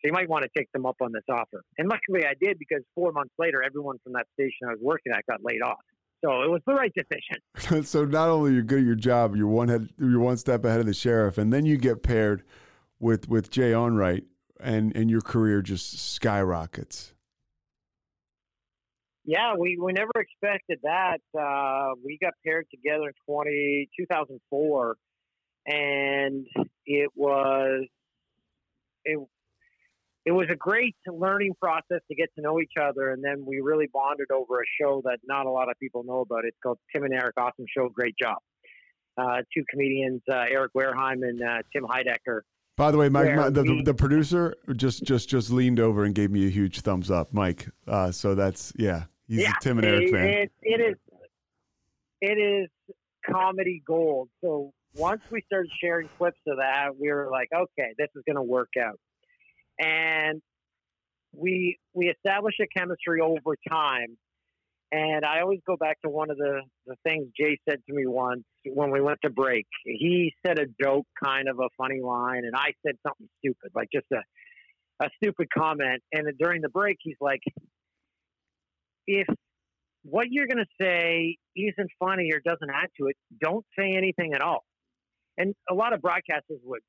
so 0.00 0.08
you 0.08 0.12
might 0.12 0.28
want 0.28 0.44
to 0.44 0.50
take 0.56 0.70
them 0.72 0.84
up 0.84 0.96
on 1.00 1.12
this 1.12 1.22
offer. 1.30 1.62
And 1.78 1.88
luckily 1.88 2.26
I 2.26 2.34
did 2.40 2.58
because 2.58 2.82
four 2.94 3.12
months 3.12 3.34
later, 3.38 3.62
everyone 3.62 3.96
from 4.02 4.14
that 4.14 4.26
station 4.34 4.68
I 4.68 4.72
was 4.72 4.80
working 4.82 5.12
at 5.12 5.24
got 5.26 5.40
laid 5.42 5.62
off. 5.62 5.78
So 6.24 6.42
it 6.42 6.50
was 6.50 6.60
the 6.66 6.74
right 6.74 6.92
decision. 6.94 7.84
so 7.86 8.04
not 8.04 8.28
only 8.28 8.52
you're 8.52 8.62
good 8.62 8.80
at 8.80 8.84
your 8.84 8.94
job, 8.94 9.36
you're 9.36 9.46
one 9.46 9.68
head, 9.68 9.88
you're 9.98 10.20
one 10.20 10.36
step 10.36 10.64
ahead 10.64 10.80
of 10.80 10.86
the 10.86 10.92
sheriff, 10.92 11.38
and 11.38 11.52
then 11.52 11.64
you 11.64 11.78
get 11.78 12.02
paired 12.02 12.42
with 12.98 13.26
with 13.28 13.50
Jay 13.50 13.72
Onrait, 13.72 14.24
and 14.60 14.94
and 14.94 15.10
your 15.10 15.22
career 15.22 15.62
just 15.62 15.98
skyrockets 16.12 17.14
yeah, 19.30 19.54
we, 19.56 19.78
we 19.80 19.92
never 19.92 20.10
expected 20.16 20.80
that. 20.82 21.20
Uh, 21.38 21.94
we 22.04 22.18
got 22.20 22.32
paired 22.44 22.66
together 22.68 23.04
in 23.04 23.12
20, 23.26 23.88
2004, 23.96 24.96
and 25.68 26.46
it 26.84 27.10
was 27.14 27.86
it 29.04 29.20
it 30.26 30.32
was 30.32 30.48
a 30.50 30.56
great 30.56 30.96
learning 31.06 31.54
process 31.60 32.00
to 32.08 32.14
get 32.16 32.34
to 32.34 32.42
know 32.42 32.60
each 32.60 32.72
other, 32.80 33.10
and 33.12 33.22
then 33.22 33.44
we 33.46 33.60
really 33.60 33.86
bonded 33.92 34.32
over 34.32 34.62
a 34.62 34.64
show 34.80 35.00
that 35.04 35.18
not 35.24 35.46
a 35.46 35.50
lot 35.50 35.70
of 35.70 35.78
people 35.78 36.02
know 36.02 36.20
about. 36.22 36.44
It's 36.44 36.56
called 36.60 36.78
Tim 36.92 37.04
and 37.04 37.14
Eric 37.14 37.34
Awesome 37.36 37.66
Show. 37.72 37.88
Great 37.88 38.16
job. 38.20 38.38
Uh, 39.16 39.42
two 39.54 39.62
comedians, 39.70 40.22
uh, 40.28 40.44
Eric 40.50 40.72
Wareheim 40.76 41.22
and 41.22 41.40
uh, 41.40 41.62
Tim 41.72 41.84
Heidecker. 41.84 42.40
By 42.76 42.90
the 42.90 42.98
way, 42.98 43.08
Mike, 43.08 43.36
my, 43.36 43.48
the, 43.48 43.62
we, 43.62 43.82
the 43.82 43.94
producer 43.94 44.56
just 44.74 45.04
just 45.04 45.28
just 45.28 45.50
leaned 45.50 45.78
over 45.78 46.02
and 46.02 46.16
gave 46.16 46.32
me 46.32 46.46
a 46.46 46.50
huge 46.50 46.80
thumbs 46.80 47.12
up, 47.12 47.32
Mike. 47.32 47.68
Uh, 47.86 48.10
so 48.10 48.34
that's 48.34 48.72
yeah, 48.76 49.04
he's 49.30 49.42
yeah, 49.42 49.52
a 49.56 49.62
Tim 49.62 49.78
and 49.78 49.86
Eric 49.86 50.08
it, 50.08 50.10
fan. 50.10 50.24
It, 50.24 50.52
it 50.62 50.80
is 50.80 50.96
it 52.20 52.38
is 52.38 52.68
comedy 53.28 53.82
gold. 53.86 54.28
So 54.42 54.72
once 54.94 55.22
we 55.30 55.42
started 55.46 55.70
sharing 55.82 56.08
clips 56.18 56.40
of 56.46 56.56
that, 56.56 56.90
we 56.98 57.10
were 57.10 57.28
like, 57.30 57.48
okay, 57.54 57.94
this 57.96 58.08
is 58.16 58.22
going 58.26 58.36
to 58.36 58.42
work 58.42 58.70
out. 58.78 58.98
And 59.78 60.42
we 61.32 61.78
we 61.94 62.08
establish 62.08 62.54
a 62.60 62.66
chemistry 62.76 63.20
over 63.20 63.56
time. 63.68 64.18
And 64.92 65.24
I 65.24 65.40
always 65.40 65.60
go 65.64 65.76
back 65.76 66.00
to 66.02 66.10
one 66.10 66.32
of 66.32 66.36
the, 66.36 66.62
the 66.84 66.96
things 67.04 67.28
Jay 67.38 67.56
said 67.68 67.78
to 67.86 67.94
me 67.94 68.06
once 68.08 68.42
when 68.66 68.90
we 68.90 69.00
went 69.00 69.18
to 69.22 69.30
break. 69.30 69.66
He 69.84 70.34
said 70.44 70.58
a 70.58 70.66
joke, 70.82 71.06
kind 71.22 71.48
of 71.48 71.60
a 71.60 71.68
funny 71.78 72.00
line, 72.02 72.42
and 72.44 72.56
I 72.56 72.72
said 72.84 72.96
something 73.06 73.28
stupid, 73.38 73.70
like 73.72 73.86
just 73.94 74.06
a, 74.12 75.04
a 75.04 75.08
stupid 75.22 75.46
comment. 75.56 76.02
And 76.12 76.26
during 76.40 76.60
the 76.60 76.68
break, 76.68 76.96
he's 77.00 77.14
like, 77.20 77.38
if 79.06 79.26
what 80.02 80.26
you're 80.30 80.46
going 80.46 80.64
to 80.64 80.70
say 80.80 81.36
isn't 81.56 81.90
funny 81.98 82.30
or 82.32 82.40
doesn't 82.40 82.70
add 82.70 82.88
to 82.98 83.08
it, 83.08 83.16
don't 83.40 83.64
say 83.78 83.94
anything 83.96 84.32
at 84.34 84.40
all. 84.40 84.64
And 85.36 85.54
a 85.70 85.74
lot 85.74 85.92
of 85.92 86.00
broadcasters 86.00 86.60
would 86.64 86.80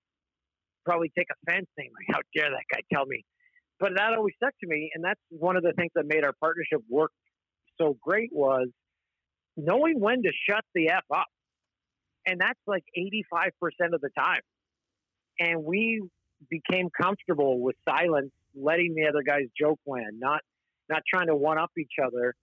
probably 0.86 1.12
take 1.17 1.28
offense 1.32 1.67
saying, 1.78 1.91
like, 1.93 2.15
how 2.15 2.21
dare 2.36 2.50
that 2.50 2.63
guy 2.71 2.82
tell 2.93 3.06
me 3.06 3.24
but 3.82 3.93
that 3.97 4.13
always 4.15 4.36
stuck 4.36 4.54
to 4.62 4.67
me, 4.67 4.91
and 4.93 5.04
that's 5.04 5.19
one 5.30 5.58
of 5.58 5.63
the 5.63 5.74
things 5.74 5.89
that 5.95 6.06
made 6.06 6.24
our 6.24 6.34
partnership 6.39 6.82
work 6.88 7.12
so 7.80 7.97
great 8.00 8.30
was 8.32 8.67
knowing 9.58 10.00
when 10.00 10.21
to 10.21 10.30
shut 10.47 10.63
the 10.76 10.89
f 10.89 11.04
up, 11.13 11.26
and 12.28 12.39
that's 12.39 12.60
like 12.67 12.84
eighty 12.95 13.26
five 13.30 13.50
percent 13.60 13.95
of 13.95 14.02
the 14.02 14.12
time. 14.15 14.41
And 15.39 15.63
we 15.63 16.08
became 16.47 16.89
comfortable 17.02 17.60
with 17.60 17.76
silence, 17.89 18.32
letting 18.56 18.93
the 18.93 19.10
other 19.10 19.24
guys 19.26 19.45
joke 19.60 19.80
land, 19.88 20.19
not 20.19 20.41
not 20.91 21.04
trying 21.12 21.27
to 21.27 21.36
one 21.36 21.58
up 21.58 21.71
each 21.77 21.95
other, 22.04 22.36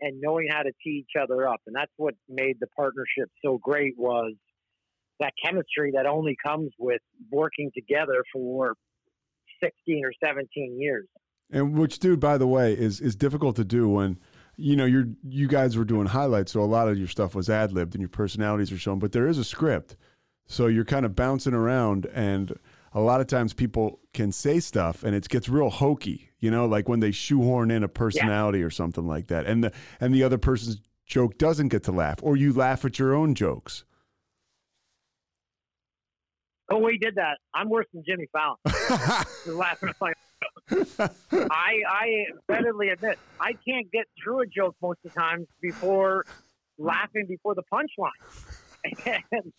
and 0.00 0.20
knowing 0.20 0.48
how 0.50 0.62
to 0.62 0.70
tee 0.82 1.04
each 1.04 1.20
other 1.20 1.48
up. 1.48 1.60
And 1.66 1.74
that's 1.74 1.92
what 1.96 2.14
made 2.28 2.56
the 2.60 2.66
partnership 2.76 3.30
so 3.44 3.58
great 3.58 3.94
was 3.96 4.34
that 5.20 5.32
chemistry 5.42 5.92
that 5.94 6.06
only 6.06 6.36
comes 6.44 6.70
with 6.78 7.00
working 7.30 7.70
together 7.74 8.24
for 8.32 8.74
16 9.62 10.04
or 10.04 10.12
17 10.24 10.80
years. 10.80 11.06
And 11.50 11.78
which, 11.78 11.98
dude, 11.98 12.20
by 12.20 12.38
the 12.38 12.46
way, 12.46 12.72
is 12.72 13.00
is 13.00 13.14
difficult 13.14 13.56
to 13.56 13.64
do 13.64 13.88
when 13.88 14.18
you 14.56 14.76
know 14.76 14.86
you're 14.86 15.06
you 15.22 15.46
guys 15.46 15.76
were 15.76 15.84
doing 15.84 16.06
highlights, 16.06 16.52
so 16.52 16.60
a 16.60 16.64
lot 16.64 16.88
of 16.88 16.98
your 16.98 17.06
stuff 17.06 17.34
was 17.34 17.50
ad 17.50 17.72
libbed 17.72 17.94
and 17.94 18.00
your 18.00 18.08
personalities 18.08 18.72
are 18.72 18.78
shown, 18.78 18.98
but 18.98 19.12
there 19.12 19.28
is 19.28 19.38
a 19.38 19.44
script, 19.44 19.96
so 20.46 20.66
you're 20.66 20.84
kind 20.84 21.04
of 21.04 21.14
bouncing 21.14 21.54
around, 21.54 22.06
and 22.06 22.58
a 22.94 23.00
lot 23.00 23.20
of 23.20 23.26
times 23.26 23.52
people 23.52 24.00
can 24.14 24.30
say 24.32 24.60
stuff 24.60 25.02
and 25.02 25.14
it 25.14 25.28
gets 25.28 25.48
real 25.48 25.68
hokey, 25.68 26.30
you 26.38 26.50
know, 26.50 26.64
like 26.66 26.88
when 26.88 27.00
they 27.00 27.10
shoehorn 27.10 27.70
in 27.70 27.82
a 27.82 27.88
personality 27.88 28.60
yeah. 28.60 28.66
or 28.66 28.70
something 28.70 29.06
like 29.06 29.26
that, 29.26 29.46
and 29.46 29.64
the 29.64 29.72
and 30.00 30.14
the 30.14 30.22
other 30.22 30.38
person's 30.38 30.80
joke 31.04 31.36
doesn't 31.36 31.68
get 31.68 31.82
to 31.84 31.92
laugh, 31.92 32.20
or 32.22 32.36
you 32.36 32.52
laugh 32.52 32.84
at 32.84 32.98
your 32.98 33.14
own 33.14 33.34
jokes. 33.34 33.84
Oh, 36.70 36.78
we 36.78 36.96
did 36.96 37.16
that. 37.16 37.38
I'm 37.52 37.68
worse 37.68 37.86
than 37.92 38.04
Jimmy 38.06 38.26
Fallon. 38.32 38.56
laughing 39.46 39.92
I 40.70 41.82
I 41.88 42.24
readily 42.48 42.88
admit 42.88 43.18
I 43.40 43.52
can't 43.52 43.90
get 43.92 44.06
through 44.22 44.40
a 44.42 44.46
joke 44.46 44.76
most 44.80 44.98
of 45.04 45.12
the 45.12 45.20
times 45.20 45.46
before 45.60 46.24
laughing 46.78 47.26
before 47.28 47.54
the 47.54 47.64
punchline. 47.72 48.10
And 49.32 49.50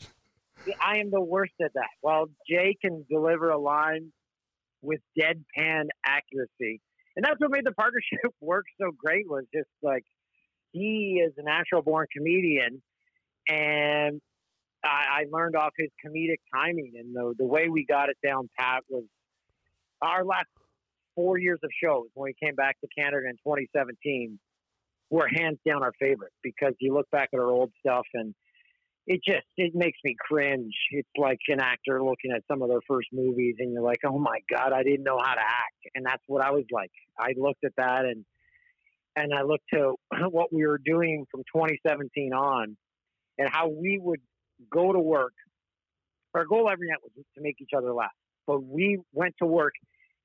I 0.82 0.97
am 0.99 1.12
the 1.12 1.21
worst 1.21 1.54
at 1.62 1.73
that. 1.73 1.89
While 2.01 2.28
Jay 2.49 2.75
can 2.80 3.06
deliver 3.10 3.49
a 3.49 3.58
line 3.58 4.12
with 4.82 4.99
deadpan 5.19 5.86
accuracy, 6.06 6.82
and 7.15 7.23
that's 7.23 7.39
what 7.39 7.51
made 7.51 7.65
the 7.65 7.71
partnership 7.71 8.32
work 8.41 8.65
so 8.80 8.91
great. 8.97 9.30
Was 9.30 9.45
just 9.54 9.69
like 9.82 10.04
he 10.71 11.21
is 11.25 11.34
a 11.38 11.43
natural 11.43 11.82
born 11.82 12.08
comedian, 12.15 12.82
and 13.47 14.21
I, 14.84 15.21
I 15.21 15.25
learned 15.32 15.56
off 15.56 15.71
his 15.78 15.89
comedic 16.06 16.39
timing, 16.54 16.93
and 16.97 17.15
the 17.15 17.34
the 17.38 17.45
way 17.45 17.69
we 17.69 17.86
got 17.86 18.10
it 18.10 18.17
down 18.25 18.49
pat 18.58 18.84
was 18.89 19.04
our 20.01 20.25
last 20.25 20.47
four 21.15 21.38
years 21.38 21.60
of 21.63 21.69
shows 21.82 22.08
when 22.13 22.32
we 22.32 22.45
came 22.45 22.56
back 22.56 22.80
to 22.82 22.88
Canada 22.97 23.25
in 23.28 23.36
2017 23.38 24.38
were 25.10 25.28
hands 25.28 25.58
down 25.65 25.82
our 25.82 25.93
favorite 25.99 26.34
because 26.43 26.73
you 26.80 26.93
look 26.93 27.10
back 27.12 27.30
at 27.34 27.39
our 27.39 27.49
old 27.49 27.71
stuff 27.80 28.06
and 28.13 28.36
it 29.07 29.21
just 29.23 29.45
it 29.57 29.73
makes 29.75 29.99
me 30.03 30.15
cringe. 30.19 30.73
It's 30.91 31.09
like 31.17 31.39
an 31.47 31.59
actor 31.59 32.03
looking 32.03 32.31
at 32.35 32.41
some 32.49 32.61
of 32.61 32.69
their 32.69 32.81
first 32.87 33.09
movies 33.13 33.55
and 33.59 33.71
you're 33.71 33.83
like, 33.83 33.99
"Oh 34.05 34.17
my 34.17 34.39
god, 34.49 34.73
I 34.73 34.83
didn't 34.83 35.03
know 35.03 35.19
how 35.23 35.35
to 35.35 35.41
act." 35.41 35.75
And 35.93 36.05
that's 36.05 36.23
what 36.27 36.43
I 36.43 36.51
was 36.51 36.65
like. 36.71 36.91
I 37.19 37.33
looked 37.37 37.63
at 37.63 37.73
that 37.77 38.05
and 38.05 38.25
and 39.15 39.33
I 39.33 39.43
looked 39.43 39.65
to 39.73 39.95
what 40.29 40.51
we 40.51 40.65
were 40.65 40.79
doing 40.83 41.25
from 41.31 41.41
2017 41.55 42.33
on 42.33 42.75
and 43.37 43.49
how 43.51 43.67
we 43.67 43.99
would 44.01 44.21
go 44.71 44.91
to 44.91 44.99
work. 44.99 45.33
Our 46.33 46.45
goal 46.45 46.69
every 46.69 46.87
night 46.87 46.99
was 47.01 47.11
just 47.15 47.27
to 47.35 47.41
make 47.41 47.55
each 47.61 47.71
other 47.77 47.93
laugh. 47.93 48.11
But 48.47 48.63
we 48.63 48.99
went 49.13 49.35
to 49.39 49.45
work 49.45 49.73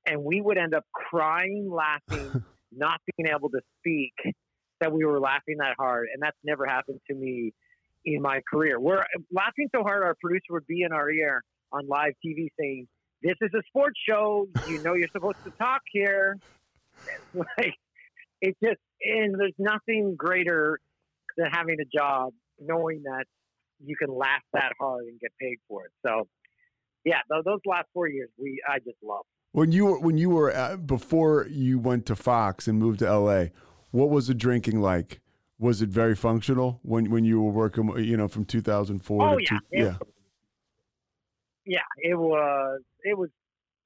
and 0.05 0.23
we 0.23 0.41
would 0.41 0.57
end 0.57 0.73
up 0.73 0.85
crying, 0.93 1.71
laughing, 1.71 2.43
not 2.71 2.99
being 3.15 3.29
able 3.33 3.49
to 3.49 3.61
speak 3.79 4.13
that 4.81 4.91
we 4.91 5.05
were 5.05 5.19
laughing 5.19 5.57
that 5.59 5.75
hard. 5.77 6.07
And 6.13 6.21
that's 6.21 6.37
never 6.43 6.65
happened 6.65 6.99
to 7.09 7.15
me 7.15 7.53
in 8.05 8.21
my 8.21 8.41
career. 8.49 8.79
We're 8.79 9.03
laughing 9.31 9.69
so 9.75 9.83
hard, 9.83 10.03
our 10.03 10.15
producer 10.21 10.51
would 10.51 10.67
be 10.67 10.83
in 10.83 10.91
our 10.91 11.09
ear 11.09 11.43
on 11.71 11.87
live 11.87 12.13
TV 12.25 12.47
saying, 12.59 12.87
This 13.21 13.35
is 13.41 13.51
a 13.53 13.61
sports 13.67 13.99
show. 14.07 14.47
You 14.67 14.81
know 14.81 14.93
you're 14.93 15.07
supposed 15.11 15.43
to 15.45 15.51
talk 15.51 15.81
here. 15.91 16.37
like, 17.33 17.75
it 18.41 18.57
just, 18.63 18.79
and 19.03 19.39
there's 19.39 19.53
nothing 19.57 20.15
greater 20.17 20.79
than 21.37 21.47
having 21.51 21.77
a 21.79 21.85
job 21.85 22.33
knowing 22.59 23.03
that 23.03 23.25
you 23.83 23.95
can 23.95 24.15
laugh 24.15 24.41
that 24.53 24.73
hard 24.79 25.05
and 25.05 25.19
get 25.19 25.31
paid 25.39 25.57
for 25.67 25.85
it. 25.85 25.91
So, 26.05 26.27
yeah, 27.03 27.19
those, 27.29 27.59
last 27.65 27.87
four 27.93 28.07
years, 28.07 28.29
we 28.37 28.61
I 28.67 28.77
just 28.79 28.97
love. 29.03 29.23
When 29.53 29.71
you 29.71 29.85
were 29.85 29.99
when 29.99 30.17
you 30.17 30.29
were 30.29 30.55
uh, 30.55 30.77
before 30.77 31.47
you 31.49 31.79
went 31.79 32.05
to 32.05 32.15
Fox 32.15 32.67
and 32.67 32.77
moved 32.77 32.99
to 32.99 33.07
L.A., 33.07 33.51
what 33.89 34.09
was 34.09 34.27
the 34.27 34.33
drinking 34.33 34.79
like? 34.81 35.19
Was 35.61 35.83
it 35.83 35.89
very 35.89 36.15
functional 36.15 36.79
when 36.81 37.11
when 37.11 37.23
you 37.23 37.39
were 37.39 37.51
working? 37.51 37.87
You 37.99 38.17
know, 38.17 38.27
from 38.27 38.45
2004. 38.45 39.21
Oh 39.21 39.37
yeah, 39.37 39.47
two, 39.47 39.57
yeah, 39.71 39.97
yeah. 41.65 41.79
It 41.99 42.15
was 42.17 42.81
it 43.03 43.15
was 43.15 43.29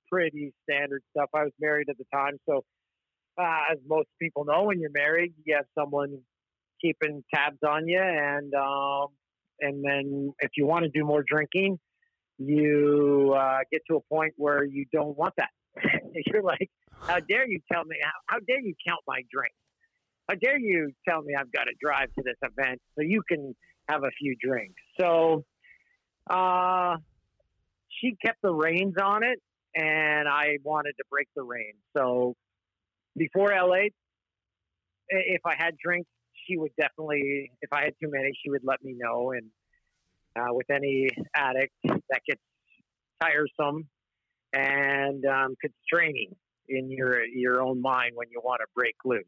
pretty 0.10 0.54
standard 0.64 1.04
stuff. 1.12 1.30
I 1.34 1.44
was 1.44 1.52
married 1.60 1.90
at 1.90 1.98
the 1.98 2.06
time, 2.14 2.40
so 2.48 2.64
uh, 3.38 3.74
as 3.74 3.78
most 3.86 4.08
people 4.22 4.46
know, 4.46 4.64
when 4.64 4.80
you're 4.80 4.90
married, 4.92 5.34
you 5.44 5.56
have 5.56 5.66
someone 5.78 6.20
keeping 6.82 7.24
tabs 7.34 7.60
on 7.68 7.90
you, 7.90 8.02
and 8.02 8.54
um, 8.54 9.08
and 9.60 9.84
then 9.84 10.34
if 10.40 10.52
you 10.56 10.66
want 10.66 10.84
to 10.84 10.90
do 10.90 11.04
more 11.04 11.26
drinking, 11.28 11.78
you 12.38 13.36
uh, 13.38 13.60
get 13.70 13.82
to 13.90 13.98
a 13.98 14.02
point 14.02 14.34
where 14.38 14.64
you 14.64 14.86
don't 14.94 15.18
want 15.18 15.34
that. 15.38 15.50
You're 16.28 16.44
like, 16.44 16.70
how 17.02 17.20
dare 17.20 17.46
you 17.46 17.60
tell 17.70 17.84
me? 17.84 17.98
How, 18.02 18.12
how 18.28 18.40
dare 18.48 18.62
you 18.62 18.74
count 18.88 19.02
my 19.06 19.22
drinks? 19.30 19.56
How 20.28 20.36
dare 20.36 20.58
you 20.58 20.92
tell 21.08 21.22
me 21.22 21.34
I've 21.40 21.52
got 21.52 21.66
to 21.66 21.74
drive 21.80 22.08
to 22.16 22.24
this 22.24 22.38
event 22.42 22.82
so 22.96 23.04
you 23.04 23.22
can 23.28 23.56
have 23.88 24.04
a 24.04 24.12
few 24.20 24.36
drinks? 24.42 24.82
So, 25.00 25.44
uh, 26.30 26.98
she 28.02 28.16
kept 28.24 28.42
the 28.42 28.54
reins 28.54 28.96
on 29.02 29.24
it, 29.24 29.40
and 29.76 30.28
I 30.28 30.58
wanted 30.64 30.94
to 30.98 31.04
break 31.10 31.28
the 31.36 31.44
reins. 31.44 31.78
So, 31.96 32.36
before 33.16 33.50
LA, 33.50 33.90
if 35.10 35.42
I 35.46 35.54
had 35.58 35.76
drinks, 35.84 36.10
she 36.48 36.58
would 36.58 36.72
definitely, 36.80 37.52
if 37.62 37.72
I 37.72 37.84
had 37.84 37.94
too 38.02 38.10
many, 38.10 38.32
she 38.44 38.50
would 38.50 38.64
let 38.64 38.84
me 38.84 38.96
know. 38.98 39.32
And 39.32 39.46
uh, 40.36 40.54
with 40.54 40.70
any 40.70 41.10
addict, 41.36 41.74
that 41.84 42.22
gets 42.28 42.42
tiresome 43.22 43.88
and 44.54 45.26
um, 45.26 45.56
constraining 45.62 46.36
in 46.68 46.90
your 46.90 47.24
your 47.26 47.62
own 47.62 47.82
mind 47.82 48.14
when 48.16 48.28
you 48.32 48.42
want 48.44 48.60
to 48.62 48.68
break 48.76 48.96
loose. 49.06 49.24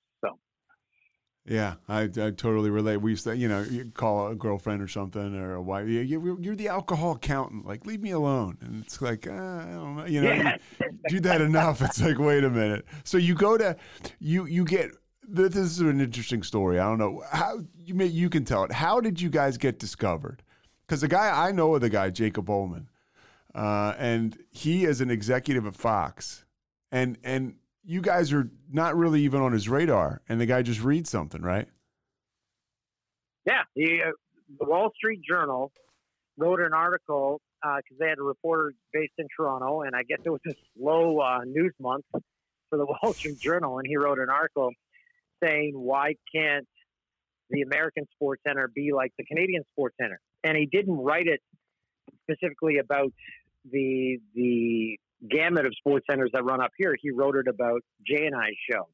Yeah, 1.47 1.75
I, 1.88 2.01
I 2.01 2.07
totally 2.31 2.69
relate. 2.69 2.97
We 2.97 3.12
used 3.12 3.23
to, 3.23 3.36
you 3.36 3.47
know, 3.47 3.62
you 3.62 3.86
call 3.93 4.27
a 4.27 4.36
girlfriend 4.36 4.81
or 4.81 4.89
something 4.89 5.33
or 5.33 5.55
a 5.55 5.62
wife. 5.62 5.88
You, 5.88 6.38
you're 6.41 6.57
the 6.57 6.67
alcohol 6.67 7.13
accountant. 7.13 7.65
Like, 7.65 7.86
leave 7.86 8.01
me 8.01 8.12
alone. 8.12 8.57
And 8.60 8.83
it's 8.83 9.01
like, 9.01 9.27
uh, 9.27 9.31
I 9.31 9.65
don't 9.71 9.95
know. 9.95 10.05
You 10.05 10.21
know, 10.21 10.33
yeah. 10.33 10.57
you 10.81 10.97
do 11.07 11.19
that 11.21 11.39
enough. 11.39 11.81
It's 11.81 12.01
like, 12.01 12.19
wait 12.19 12.43
a 12.43 12.49
minute. 12.49 12.86
So 13.05 13.17
you 13.17 13.33
go 13.33 13.57
to, 13.57 13.77
you 14.19 14.45
you 14.45 14.65
get 14.65 14.91
this 15.27 15.55
is 15.55 15.79
an 15.79 16.01
interesting 16.01 16.43
story. 16.43 16.79
I 16.79 16.88
don't 16.88 16.97
know 16.97 17.23
how 17.31 17.60
you 17.83 17.93
may 17.93 18.05
you 18.05 18.29
can 18.29 18.45
tell 18.45 18.63
it. 18.63 18.71
How 18.71 18.99
did 18.99 19.21
you 19.21 19.29
guys 19.29 19.57
get 19.57 19.79
discovered? 19.79 20.43
Because 20.86 21.01
the 21.01 21.07
guy 21.07 21.47
I 21.47 21.51
know 21.51 21.75
of 21.75 21.81
the 21.81 21.89
guy 21.89 22.10
Jacob 22.10 22.49
Ullman, 22.49 22.89
uh, 23.53 23.93
and 23.97 24.38
he 24.49 24.86
is 24.86 25.01
an 25.01 25.12
executive 25.12 25.65
at 25.65 25.75
Fox, 25.75 26.45
and 26.91 27.17
and 27.23 27.55
you 27.88 28.02
guys 28.02 28.34
are 28.34 28.50
not 28.69 28.97
really 28.97 29.21
even 29.21 29.41
on 29.41 29.54
his 29.54 29.69
radar, 29.69 30.21
and 30.28 30.41
the 30.41 30.45
guy 30.45 30.62
just 30.62 30.84
reads 30.84 31.10
something, 31.10 31.41
right? 31.41 31.67
Yeah, 33.45 33.62
the, 33.78 34.02
uh, 34.08 34.12
the 34.60 34.65
Wall 34.65 34.91
Street 34.93 35.21
Journal 35.28 35.71
wrote 36.38 36.60
an 36.60 36.73
article 36.73 37.39
because 37.62 37.84
uh, 37.89 37.95
they 37.97 38.10
had 38.10 38.19
a 38.19 38.23
reporter 38.23 38.73
based 38.91 39.13
in 39.17 39.28
Toronto, 39.36 39.82
and 39.82 39.95
I 39.95 40.04
guess 40.04 40.19
it 40.23 40.30
was 40.30 40.41
a 40.45 40.54
slow 40.78 41.19
uh, 41.19 41.39
news 41.45 41.73
month 41.80 42.04
for 42.12 42.78
the 42.78 42.86
Wall 43.04 43.13
Street 43.13 43.39
Journal, 43.39 43.78
and 43.80 43.88
he 43.88 43.95
wrote 43.95 44.19
an 44.19 44.30
article 44.30 44.71
saying, 45.41 45.71
why 45.73 46.15
can't 46.36 46.67
the 47.50 47.62
American 47.62 48.06
Sports 48.15 48.41
Center 48.45 48.69
be 48.73 48.91
like 48.93 49.13
the 49.17 49.23
Canadian 49.23 49.63
Sports 49.71 49.95
Center? 50.00 50.19
And 50.43 50.58
he 50.58 50.65
didn't 50.65 50.97
write 50.97 51.28
it 51.28 51.39
specifically 52.23 52.80
about 52.80 53.13
the 53.71 54.17
the 54.36 54.97
gamut 55.30 55.65
of 55.65 55.73
sports 55.77 56.06
centers 56.10 56.30
that 56.34 56.43
run 56.43 56.62
up 56.62 56.71
here, 56.77 56.95
he 57.01 57.12
wrote 57.12 57.36
it 57.36 57.47
about 57.47 57.82
Jay 58.06 58.25
and 58.25 58.36
I's 58.36 58.53
show. 58.71 58.88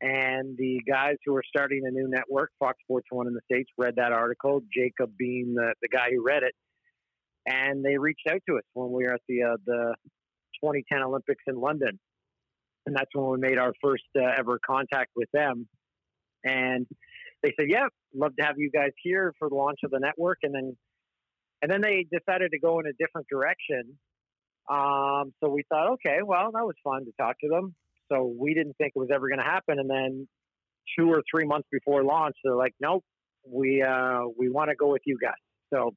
And 0.00 0.56
the 0.56 0.80
guys 0.88 1.16
who 1.26 1.34
are 1.34 1.42
starting 1.48 1.82
a 1.84 1.90
new 1.90 2.08
network, 2.08 2.50
Fox 2.58 2.78
Sports 2.84 3.08
One 3.10 3.26
in 3.26 3.34
the 3.34 3.40
States, 3.50 3.68
read 3.76 3.96
that 3.96 4.12
article, 4.12 4.62
Jacob 4.72 5.10
being 5.18 5.54
the, 5.54 5.74
the 5.82 5.88
guy 5.88 6.10
who 6.12 6.24
read 6.24 6.44
it. 6.44 6.54
And 7.46 7.84
they 7.84 7.98
reached 7.98 8.26
out 8.30 8.40
to 8.48 8.58
us 8.58 8.64
when 8.74 8.92
we 8.92 9.04
were 9.04 9.14
at 9.14 9.22
the, 9.28 9.42
uh, 9.42 9.56
the 9.66 9.94
2010 10.62 11.02
Olympics 11.02 11.42
in 11.48 11.56
London. 11.56 11.98
And 12.86 12.94
that's 12.94 13.10
when 13.12 13.28
we 13.28 13.38
made 13.38 13.58
our 13.58 13.72
first 13.82 14.04
uh, 14.16 14.22
ever 14.38 14.60
contact 14.64 15.10
with 15.16 15.28
them. 15.32 15.66
And 16.44 16.86
they 17.42 17.52
said, 17.58 17.68
yeah, 17.68 17.86
love 18.14 18.36
to 18.36 18.44
have 18.44 18.54
you 18.56 18.70
guys 18.70 18.92
here 19.02 19.34
for 19.38 19.48
the 19.48 19.56
launch 19.56 19.80
of 19.84 19.90
the 19.90 19.98
network. 19.98 20.38
And 20.42 20.54
then, 20.54 20.76
and 21.60 21.70
then 21.70 21.80
they 21.80 22.06
decided 22.10 22.52
to 22.52 22.58
go 22.58 22.78
in 22.78 22.86
a 22.86 22.92
different 22.98 23.26
direction. 23.28 23.98
Um, 24.68 25.32
so 25.42 25.48
we 25.48 25.62
thought, 25.68 25.92
okay, 25.92 26.18
well, 26.24 26.50
that 26.52 26.64
was 26.64 26.74
fun 26.84 27.04
to 27.04 27.12
talk 27.18 27.36
to 27.40 27.48
them. 27.48 27.74
So 28.10 28.32
we 28.38 28.54
didn't 28.54 28.76
think 28.78 28.92
it 28.94 28.98
was 28.98 29.08
ever 29.12 29.28
going 29.28 29.38
to 29.38 29.44
happen. 29.44 29.78
And 29.78 29.88
then 29.88 30.28
two 30.98 31.10
or 31.10 31.22
three 31.30 31.46
months 31.46 31.68
before 31.70 32.02
launch, 32.04 32.36
they're 32.44 32.54
like, 32.54 32.74
nope, 32.80 33.04
we, 33.46 33.82
uh, 33.82 34.22
we 34.38 34.48
want 34.48 34.70
to 34.70 34.76
go 34.76 34.90
with 34.90 35.02
you 35.06 35.18
guys. 35.20 35.32
So 35.72 35.94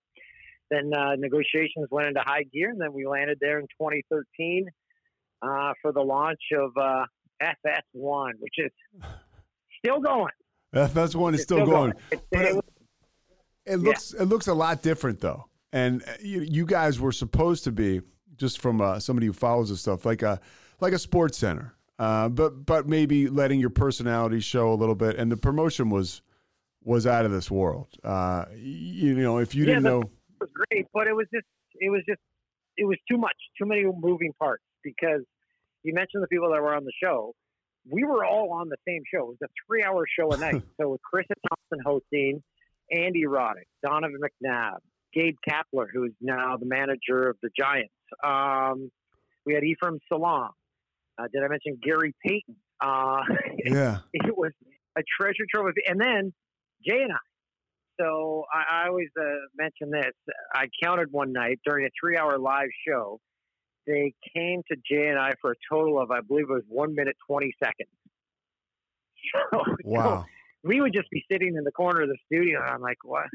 then 0.70 0.92
uh, 0.94 1.16
negotiations 1.18 1.88
went 1.92 2.08
into 2.08 2.22
high 2.22 2.44
gear, 2.44 2.70
and 2.70 2.80
then 2.80 2.94
we 2.94 3.06
landed 3.06 3.38
there 3.42 3.60
in 3.60 3.66
2013 3.80 4.68
uh, 5.42 5.74
for 5.82 5.92
the 5.92 6.02
launch 6.02 6.40
of 6.58 6.72
uh, 6.78 7.06
FS1, 7.42 8.32
which 8.40 8.56
is 8.58 8.72
still 9.80 10.00
going. 10.00 10.32
FS1 10.74 11.34
is 11.34 11.42
still, 11.42 11.58
still, 11.58 11.66
going, 11.66 11.94
going. 12.10 12.24
but 12.32 12.46
it, 12.46 12.66
it 13.66 13.76
looks 13.78 14.14
yeah. 14.16 14.22
it 14.22 14.26
looks 14.26 14.48
a 14.48 14.54
lot 14.54 14.82
different 14.82 15.20
though. 15.20 15.46
And 15.74 16.04
uh, 16.04 16.14
you, 16.22 16.42
you 16.42 16.66
guys 16.66 17.00
were 17.00 17.12
supposed 17.12 17.66
to 17.66 17.72
be 17.72 18.02
just 18.42 18.60
from 18.60 18.82
uh, 18.82 19.00
somebody 19.00 19.28
who 19.28 19.34
follows 19.34 19.70
this 19.70 19.80
stuff 19.80 20.06
like 20.06 20.22
a 20.22 20.42
like 20.82 20.92
a 20.92 21.00
sports 21.00 21.38
center, 21.38 21.74
uh, 22.00 22.28
but 22.28 22.66
but 22.66 22.90
maybe 22.90 23.30
letting 23.30 23.62
your 23.62 23.70
personality 23.70 24.42
show 24.42 24.74
a 24.74 24.76
little 24.76 24.96
bit. 24.96 25.16
And 25.16 25.32
the 25.32 25.38
promotion 25.38 25.90
was 25.90 26.22
was 26.84 27.08
out 27.08 27.24
of 27.24 27.32
this 27.32 27.50
world. 27.50 27.88
Uh, 28.04 28.46
you, 28.56 29.14
know, 29.14 29.38
if 29.38 29.56
you 29.56 29.64
yeah, 29.64 29.76
didn't 29.76 29.84
know, 29.84 30.02
it 30.02 30.10
was 30.42 30.50
great, 30.54 30.88
but 30.94 31.08
it 31.08 31.16
was 31.16 31.28
just 31.34 31.46
it 31.76 31.90
was 31.90 32.02
just 32.10 32.20
it 32.76 32.86
was 32.86 32.98
too 33.10 33.18
much, 33.18 33.38
too 33.58 33.66
many 33.66 33.86
moving 33.86 34.34
parts. 34.38 34.64
Because 34.84 35.22
you 35.84 35.94
mentioned 35.94 36.24
the 36.24 36.28
people 36.28 36.50
that 36.52 36.62
were 36.62 36.74
on 36.74 36.84
the 36.84 36.94
show, 37.02 37.34
we 37.90 38.04
were 38.04 38.26
all 38.26 38.52
on 38.52 38.68
the 38.68 38.78
same 38.88 39.04
show. 39.14 39.22
It 39.22 39.28
was 39.28 39.38
a 39.44 39.48
three-hour 39.68 40.06
show 40.20 40.32
a 40.32 40.38
night. 40.38 40.64
so 40.82 40.90
with 40.90 41.02
Charissa 41.14 41.36
Thompson 41.48 41.80
hosting, 41.86 42.44
Andy 42.92 43.26
Roddick, 43.26 43.70
Donovan 43.84 44.20
McNabb, 44.20 44.80
Gabe 45.14 45.36
Kapler, 45.48 45.88
who's 45.94 46.14
now 46.22 46.58
the 46.58 46.66
manager 46.66 47.30
of 47.30 47.38
the 47.42 47.50
Giants. 47.58 47.94
Um, 48.24 48.92
we 49.46 49.54
had 49.54 49.64
Ephraim 49.64 50.00
Salaam. 50.10 50.52
Uh, 51.18 51.28
did 51.34 51.44
I 51.44 51.48
mention 51.48 51.78
Gary 51.84 52.14
Payton? 52.26 52.56
Uh, 52.80 53.22
yeah. 53.66 54.00
it 54.14 54.38
was 54.38 54.52
a 54.98 55.02
treasure 55.20 55.46
trove. 55.54 55.74
And 55.88 56.00
then 56.00 56.34
Jay 56.86 57.02
and 57.02 57.12
I. 57.12 57.18
So 58.00 58.46
I, 58.54 58.84
I 58.84 58.88
always 58.88 59.10
uh, 59.20 59.24
mention 59.56 59.92
this. 59.92 60.14
I 60.54 60.66
counted 60.84 61.12
one 61.12 61.34
night 61.34 61.60
during 61.66 61.86
a 61.86 61.90
three-hour 62.00 62.38
live 62.40 62.70
show. 62.88 63.20
They 63.86 64.14
came 64.36 64.62
to 64.72 64.78
Jay 64.90 65.08
and 65.08 65.20
I 65.20 65.32
for 65.42 65.52
a 65.52 65.56
total 65.70 66.00
of, 66.02 66.12
I 66.12 66.22
believe 66.22 66.46
it 66.50 66.54
was 66.54 66.64
one 66.68 66.96
minute 66.96 67.16
twenty 67.28 67.54
seconds. 67.64 67.90
So, 69.54 69.64
wow. 69.84 70.26
So 70.26 70.26
we 70.64 70.82
would 70.82 70.94
just 70.94 71.10
be 71.12 71.24
sitting 71.32 71.56
in 71.56 71.64
the 71.64 71.72
corner 71.72 72.02
of 72.02 72.10
the 72.10 72.18
studio, 72.26 72.60
and 72.60 72.70
I'm 72.72 72.82
like, 72.82 72.98
"What? 73.04 73.28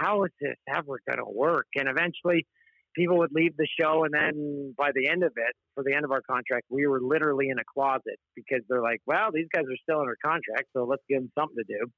How 0.00 0.24
is 0.24 0.30
this 0.40 0.56
ever 0.68 0.98
going 1.06 1.18
to 1.18 1.30
work?" 1.30 1.66
And 1.74 1.88
eventually, 1.88 2.46
people 2.94 3.18
would 3.18 3.32
leave 3.32 3.56
the 3.56 3.68
show, 3.80 4.04
and 4.04 4.14
then 4.14 4.74
by 4.76 4.90
the 4.94 5.08
end 5.08 5.22
of 5.22 5.32
it, 5.36 5.54
for 5.74 5.84
the 5.84 5.94
end 5.94 6.04
of 6.04 6.10
our 6.10 6.22
contract, 6.22 6.66
we 6.70 6.86
were 6.86 7.00
literally 7.00 7.48
in 7.50 7.58
a 7.58 7.64
closet 7.74 8.18
because 8.34 8.62
they're 8.68 8.82
like, 8.82 9.00
"Well, 9.06 9.30
these 9.32 9.48
guys 9.52 9.64
are 9.64 9.76
still 9.82 10.00
under 10.00 10.16
contract, 10.24 10.68
so 10.72 10.84
let's 10.84 11.02
give 11.08 11.20
them 11.20 11.32
something 11.38 11.56
to 11.56 11.64
do." 11.64 11.92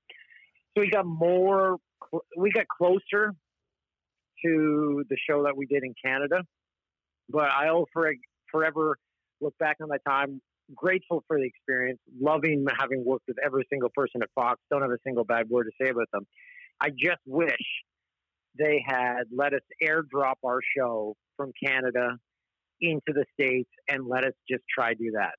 So 0.75 0.81
we 0.81 0.91
got 0.91 1.07
more, 1.07 1.77
we 2.37 2.51
got 2.51 2.67
closer 2.69 3.33
to 4.45 5.05
the 5.09 5.17
show 5.29 5.45
that 5.45 5.57
we 5.57 5.67
did 5.67 5.85
in 5.85 5.95
Canada, 6.05 6.43
but 7.29 7.51
I'll 7.53 7.87
for, 7.93 8.13
forever 8.51 8.97
look 9.41 9.57
back 9.59 9.77
on 9.81 9.89
that 9.91 10.05
time 10.05 10.41
grateful 10.75 11.25
for 11.27 11.39
the 11.39 11.47
experience, 11.47 11.99
loving 12.21 12.65
having 12.79 13.05
worked 13.05 13.25
with 13.29 13.37
every 13.45 13.67
single 13.71 13.91
person 13.95 14.23
at 14.23 14.29
Fox. 14.35 14.61
Don't 14.71 14.83
have 14.83 14.91
a 14.91 14.99
single 15.05 15.25
bad 15.25 15.49
word 15.49 15.65
to 15.65 15.85
say 15.85 15.91
about 15.91 16.09
them. 16.13 16.27
I 16.81 16.91
just 16.91 17.21
wish 17.27 17.53
they 18.59 18.85
had 18.87 19.25
let 19.35 19.55
us 19.55 19.61
airdrop 19.83 20.35
our 20.45 20.61
show 20.77 21.17
from 21.37 21.53
Canada 21.65 22.17
into 22.81 23.01
the 23.09 23.25
States 23.33 23.71
and 23.89 24.07
let 24.07 24.25
us 24.25 24.35
just 24.51 24.63
try 24.73 24.95
do 24.95 25.13
that. 25.15 25.35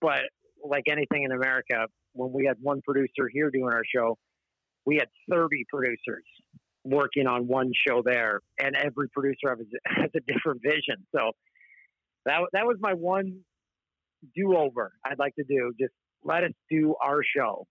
But 0.00 0.22
like 0.64 0.84
anything 0.88 1.22
in 1.24 1.32
America, 1.32 1.86
when 2.12 2.32
we 2.32 2.44
had 2.46 2.56
one 2.60 2.82
producer 2.82 3.28
here 3.32 3.50
doing 3.50 3.72
our 3.72 3.84
show, 3.94 4.18
we 4.84 4.96
had 4.96 5.08
30 5.30 5.64
producers 5.72 6.24
working 6.84 7.26
on 7.26 7.46
one 7.46 7.70
show 7.86 8.02
there, 8.04 8.40
and 8.60 8.74
every 8.76 9.08
producer 9.08 9.56
has, 9.86 10.10
a 10.14 10.20
different 10.26 10.60
vision. 10.62 11.06
So 11.14 11.30
that 12.26 12.40
that 12.52 12.66
was 12.66 12.76
my 12.80 12.94
one 12.94 13.40
do 14.36 14.56
over 14.56 14.92
I'd 15.04 15.18
like 15.18 15.34
to 15.36 15.44
do. 15.44 15.72
Just 15.80 15.92
let 16.24 16.44
us 16.44 16.52
do 16.70 16.94
our 17.02 17.22
show 17.24 17.66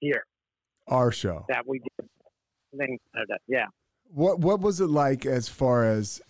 here. 0.00 0.24
Our 0.86 1.12
show 1.12 1.44
that 1.48 1.66
we 1.66 1.80
did. 1.80 2.98
Yeah. 3.48 3.66
What 4.12 4.40
what 4.40 4.60
was 4.60 4.80
it 4.80 4.88
like 4.88 5.26
as 5.26 5.48
far 5.48 5.84
as 5.84 6.20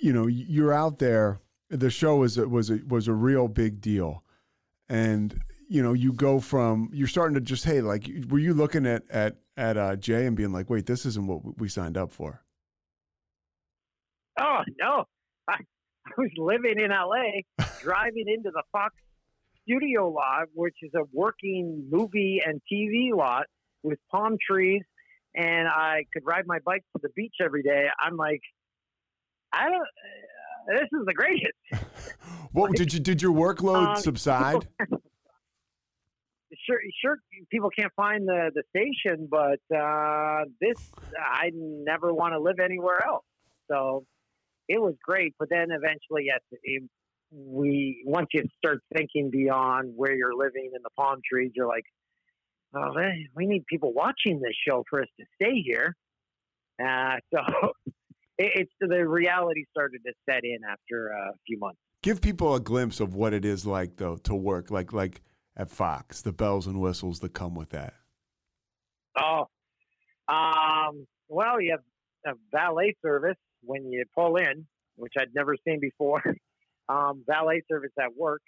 you 0.00 0.12
know? 0.12 0.26
You're 0.26 0.72
out 0.72 0.98
there. 0.98 1.40
The 1.70 1.90
show 1.90 2.16
was 2.16 2.38
a, 2.38 2.48
was 2.48 2.70
a, 2.70 2.80
was 2.88 3.08
a 3.08 3.12
real 3.12 3.46
big 3.46 3.80
deal, 3.80 4.24
and 4.88 5.40
you 5.68 5.82
know 5.82 5.92
you 5.92 6.12
go 6.12 6.40
from 6.40 6.90
you're 6.92 7.06
starting 7.06 7.34
to 7.34 7.40
just 7.40 7.64
hey 7.64 7.80
like 7.80 8.08
were 8.28 8.38
you 8.38 8.54
looking 8.54 8.86
at 8.86 9.02
at 9.10 9.36
at 9.56 9.76
uh, 9.76 9.96
Jay 9.96 10.26
and 10.26 10.36
being 10.36 10.52
like 10.52 10.70
wait 10.70 10.86
this 10.86 11.04
isn't 11.04 11.26
what 11.26 11.58
we 11.58 11.68
signed 11.68 11.96
up 11.96 12.10
for? 12.10 12.42
Oh 14.40 14.60
no, 14.80 15.04
I, 15.48 15.54
I 16.06 16.10
was 16.16 16.30
living 16.36 16.78
in 16.78 16.90
L.A. 16.90 17.44
driving 17.82 18.24
into 18.28 18.50
the 18.50 18.62
Fox 18.72 18.94
studio 19.62 20.08
lot, 20.08 20.46
which 20.54 20.76
is 20.82 20.92
a 20.94 21.04
working 21.12 21.86
movie 21.90 22.40
and 22.44 22.60
TV 22.72 23.14
lot 23.14 23.46
with 23.82 23.98
palm 24.10 24.36
trees 24.44 24.82
and 25.38 25.68
I 25.68 26.04
could 26.12 26.26
ride 26.26 26.46
my 26.46 26.58
bike 26.64 26.82
to 26.96 27.00
the 27.00 27.10
beach 27.14 27.36
every 27.42 27.62
day, 27.62 27.86
I'm 27.98 28.16
like, 28.16 28.40
I 29.52 29.70
don't. 29.70 29.80
Uh, 29.80 30.80
this 30.80 30.88
is 30.92 31.06
the 31.06 31.14
greatest. 31.14 31.86
well, 32.52 32.70
did 32.72 32.92
you 32.92 33.00
did 33.00 33.22
your 33.22 33.32
workload 33.32 33.86
um, 33.86 33.96
subside? 33.96 34.68
sure, 36.66 36.80
sure. 37.00 37.18
People 37.50 37.70
can't 37.70 37.92
find 37.96 38.26
the 38.26 38.50
the 38.54 38.64
station, 38.76 39.28
but 39.30 39.60
uh, 39.74 40.44
this 40.60 40.90
I 41.16 41.50
never 41.54 42.12
want 42.12 42.34
to 42.34 42.40
live 42.40 42.58
anywhere 42.62 43.02
else. 43.06 43.24
So 43.70 44.04
it 44.68 44.80
was 44.80 44.94
great. 45.02 45.34
But 45.38 45.48
then 45.50 45.68
eventually, 45.70 46.24
yes, 46.26 46.40
it, 46.62 46.82
we 47.30 48.02
once 48.04 48.28
you 48.32 48.42
start 48.58 48.80
thinking 48.94 49.30
beyond 49.30 49.92
where 49.96 50.14
you're 50.14 50.34
living 50.34 50.72
in 50.74 50.82
the 50.82 50.90
palm 50.98 51.20
trees, 51.30 51.52
you're 51.54 51.68
like, 51.68 51.84
well, 52.72 52.94
we 53.34 53.46
need 53.46 53.66
people 53.66 53.92
watching 53.92 54.40
this 54.40 54.54
show 54.66 54.84
for 54.88 55.02
us 55.02 55.08
to 55.18 55.26
stay 55.34 55.62
here. 55.64 55.94
Uh, 56.80 57.16
so 57.34 57.40
it, 58.38 58.52
it's 58.54 58.72
the 58.80 59.06
reality 59.06 59.64
started 59.70 60.00
to 60.06 60.12
set 60.28 60.44
in 60.44 60.58
after 60.68 61.08
a 61.08 61.32
few 61.46 61.58
months. 61.58 61.78
Give 62.02 62.20
people 62.20 62.54
a 62.54 62.60
glimpse 62.60 63.00
of 63.00 63.14
what 63.14 63.32
it 63.32 63.44
is 63.44 63.66
like, 63.66 63.96
though, 63.96 64.16
to 64.18 64.34
work 64.34 64.70
like 64.70 64.92
like 64.92 65.20
at 65.56 65.70
Fox, 65.70 66.22
the 66.22 66.32
bells 66.32 66.66
and 66.66 66.80
whistles 66.80 67.18
that 67.20 67.34
come 67.34 67.54
with 67.54 67.70
that. 67.70 67.94
Oh, 69.20 69.48
um, 70.28 71.06
well, 71.28 71.60
you 71.60 71.72
have 71.72 72.34
a 72.34 72.38
valet 72.52 72.94
service 73.02 73.36
when 73.62 73.90
you 73.90 74.04
pull 74.14 74.36
in, 74.36 74.66
which 74.96 75.14
I'd 75.18 75.34
never 75.34 75.56
seen 75.66 75.80
before. 75.80 76.22
Um, 76.90 77.22
valet 77.26 77.60
service 77.70 77.92
at 78.00 78.16
work. 78.16 78.40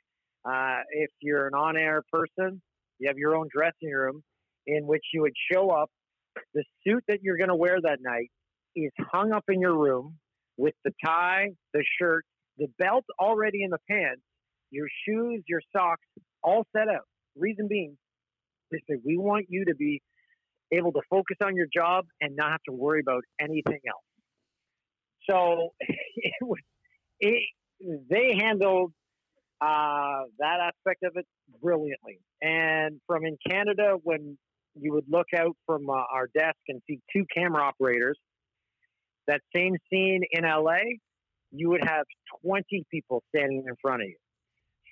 Uh, 0.46 0.78
if 0.92 1.10
you're 1.20 1.46
an 1.46 1.52
on-air 1.52 2.02
person, 2.10 2.62
you 3.00 3.08
have 3.08 3.18
your 3.18 3.34
own 3.34 3.48
dressing 3.52 3.90
room 3.90 4.22
in 4.66 4.86
which 4.86 5.02
you 5.12 5.22
would 5.22 5.34
show 5.50 5.70
up. 5.70 5.90
The 6.54 6.62
suit 6.86 7.02
that 7.08 7.22
you're 7.22 7.38
going 7.38 7.48
to 7.48 7.56
wear 7.56 7.78
that 7.82 7.98
night 8.00 8.30
is 8.76 8.92
hung 9.12 9.32
up 9.32 9.44
in 9.48 9.60
your 9.60 9.76
room 9.76 10.16
with 10.56 10.74
the 10.84 10.92
tie, 11.04 11.48
the 11.72 11.84
shirt, 12.00 12.24
the 12.58 12.68
belt 12.78 13.04
already 13.18 13.64
in 13.64 13.70
the 13.70 13.78
pants, 13.90 14.20
your 14.70 14.86
shoes, 15.06 15.42
your 15.48 15.60
socks 15.74 16.06
all 16.42 16.66
set 16.76 16.88
up. 16.88 17.04
Reason 17.36 17.66
being, 17.68 17.96
they 18.70 18.78
say, 18.88 18.96
we 19.04 19.16
want 19.16 19.46
you 19.48 19.64
to 19.64 19.74
be 19.74 20.02
able 20.72 20.92
to 20.92 21.00
focus 21.08 21.38
on 21.42 21.56
your 21.56 21.66
job 21.74 22.04
and 22.20 22.36
not 22.36 22.50
have 22.50 22.62
to 22.68 22.72
worry 22.72 23.00
about 23.00 23.24
anything 23.40 23.80
else. 23.88 24.04
So 25.28 25.70
it 25.80 26.32
was, 26.42 26.58
it, 27.20 27.42
they 27.80 28.36
handled 28.38 28.92
uh, 29.60 30.22
that 30.38 30.58
aspect 30.60 31.02
of 31.02 31.12
it 31.16 31.26
brilliantly. 31.62 32.20
And 32.40 33.00
from 33.06 33.24
in 33.24 33.36
Canada, 33.48 33.96
when 34.02 34.38
you 34.74 34.92
would 34.92 35.06
look 35.08 35.26
out 35.36 35.56
from 35.66 35.90
uh, 35.90 35.92
our 35.92 36.28
desk 36.34 36.58
and 36.68 36.80
see 36.86 37.00
two 37.14 37.24
camera 37.34 37.62
operators, 37.62 38.18
that 39.26 39.40
same 39.54 39.76
scene 39.90 40.22
in 40.30 40.44
LA, 40.44 40.78
you 41.52 41.68
would 41.70 41.84
have 41.84 42.04
20 42.44 42.84
people 42.90 43.22
standing 43.34 43.64
in 43.66 43.74
front 43.82 44.02
of 44.02 44.08
you, 44.08 44.16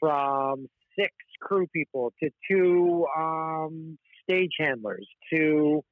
from 0.01 0.67
six 0.99 1.13
crew 1.41 1.67
people 1.73 2.13
to 2.23 2.31
two 2.51 3.07
um, 3.17 3.99
stage 4.23 4.53
handlers 4.59 5.07
to 5.33 5.83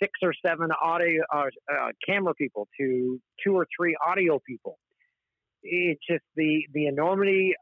six 0.00 0.12
or 0.22 0.32
seven 0.46 0.68
audio 0.82 1.22
uh, 1.34 1.44
uh, 1.72 1.88
camera 2.06 2.34
people 2.34 2.68
to 2.78 3.20
two 3.44 3.56
or 3.56 3.66
three 3.76 3.96
audio 4.06 4.38
people. 4.46 4.78
It's 5.62 6.00
just 6.08 6.22
the 6.36 6.62
the 6.72 6.86
enormity 6.86 7.54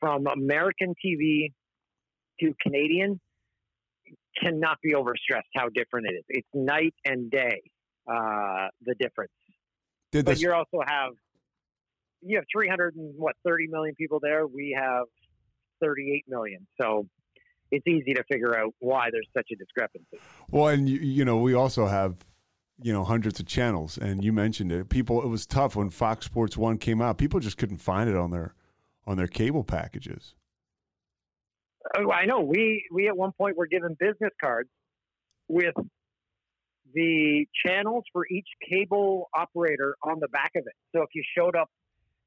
from 0.00 0.26
American 0.26 0.94
TV 1.04 1.52
to 2.40 2.54
Canadian 2.62 3.20
cannot 4.42 4.78
be 4.82 4.94
overstressed 4.94 5.50
how 5.54 5.68
different 5.68 6.06
it 6.08 6.14
is. 6.14 6.24
It's 6.28 6.48
night 6.54 6.94
and 7.04 7.30
day 7.30 7.60
uh, 8.10 8.68
the 8.82 8.94
difference. 8.98 9.32
Did 10.12 10.24
but 10.24 10.32
this, 10.32 10.42
you 10.42 10.52
also 10.52 10.80
have 10.84 11.12
you 12.22 12.36
have 12.36 12.44
300 12.52 12.96
and 12.96 13.14
what 13.16 13.34
30 13.46 13.68
million 13.68 13.94
people 13.94 14.18
there. 14.20 14.46
We 14.46 14.76
have 14.78 15.04
38 15.82 16.24
million. 16.28 16.66
So 16.80 17.06
it's 17.70 17.86
easy 17.86 18.14
to 18.14 18.24
figure 18.30 18.58
out 18.58 18.74
why 18.80 19.08
there's 19.12 19.28
such 19.36 19.48
a 19.52 19.56
discrepancy. 19.56 20.18
well, 20.50 20.68
and 20.68 20.88
you, 20.88 20.98
you 20.98 21.24
know, 21.24 21.38
we 21.38 21.54
also 21.54 21.86
have 21.86 22.16
you 22.82 22.92
know 22.92 23.04
hundreds 23.04 23.40
of 23.40 23.46
channels, 23.46 23.98
and 23.98 24.24
you 24.24 24.32
mentioned 24.32 24.72
it. 24.72 24.88
People, 24.88 25.22
it 25.22 25.28
was 25.28 25.46
tough 25.46 25.76
when 25.76 25.90
Fox 25.90 26.26
Sports 26.26 26.56
One 26.56 26.78
came 26.78 27.00
out. 27.00 27.18
People 27.18 27.40
just 27.40 27.58
couldn't 27.58 27.78
find 27.78 28.08
it 28.08 28.16
on 28.16 28.30
their 28.30 28.54
on 29.10 29.16
their 29.16 29.26
cable 29.26 29.64
packages. 29.64 30.34
Oh, 31.96 32.12
I 32.12 32.26
know. 32.26 32.40
We 32.40 32.86
we 32.92 33.08
at 33.08 33.16
one 33.16 33.32
point 33.32 33.56
were 33.56 33.66
given 33.66 33.96
business 33.98 34.30
cards 34.40 34.68
with 35.48 35.74
the 36.94 37.46
channels 37.66 38.04
for 38.12 38.24
each 38.30 38.46
cable 38.68 39.28
operator 39.34 39.96
on 40.02 40.20
the 40.20 40.28
back 40.28 40.52
of 40.54 40.62
it. 40.66 40.74
So 40.94 41.02
if 41.02 41.08
you 41.14 41.22
showed 41.36 41.56
up 41.56 41.68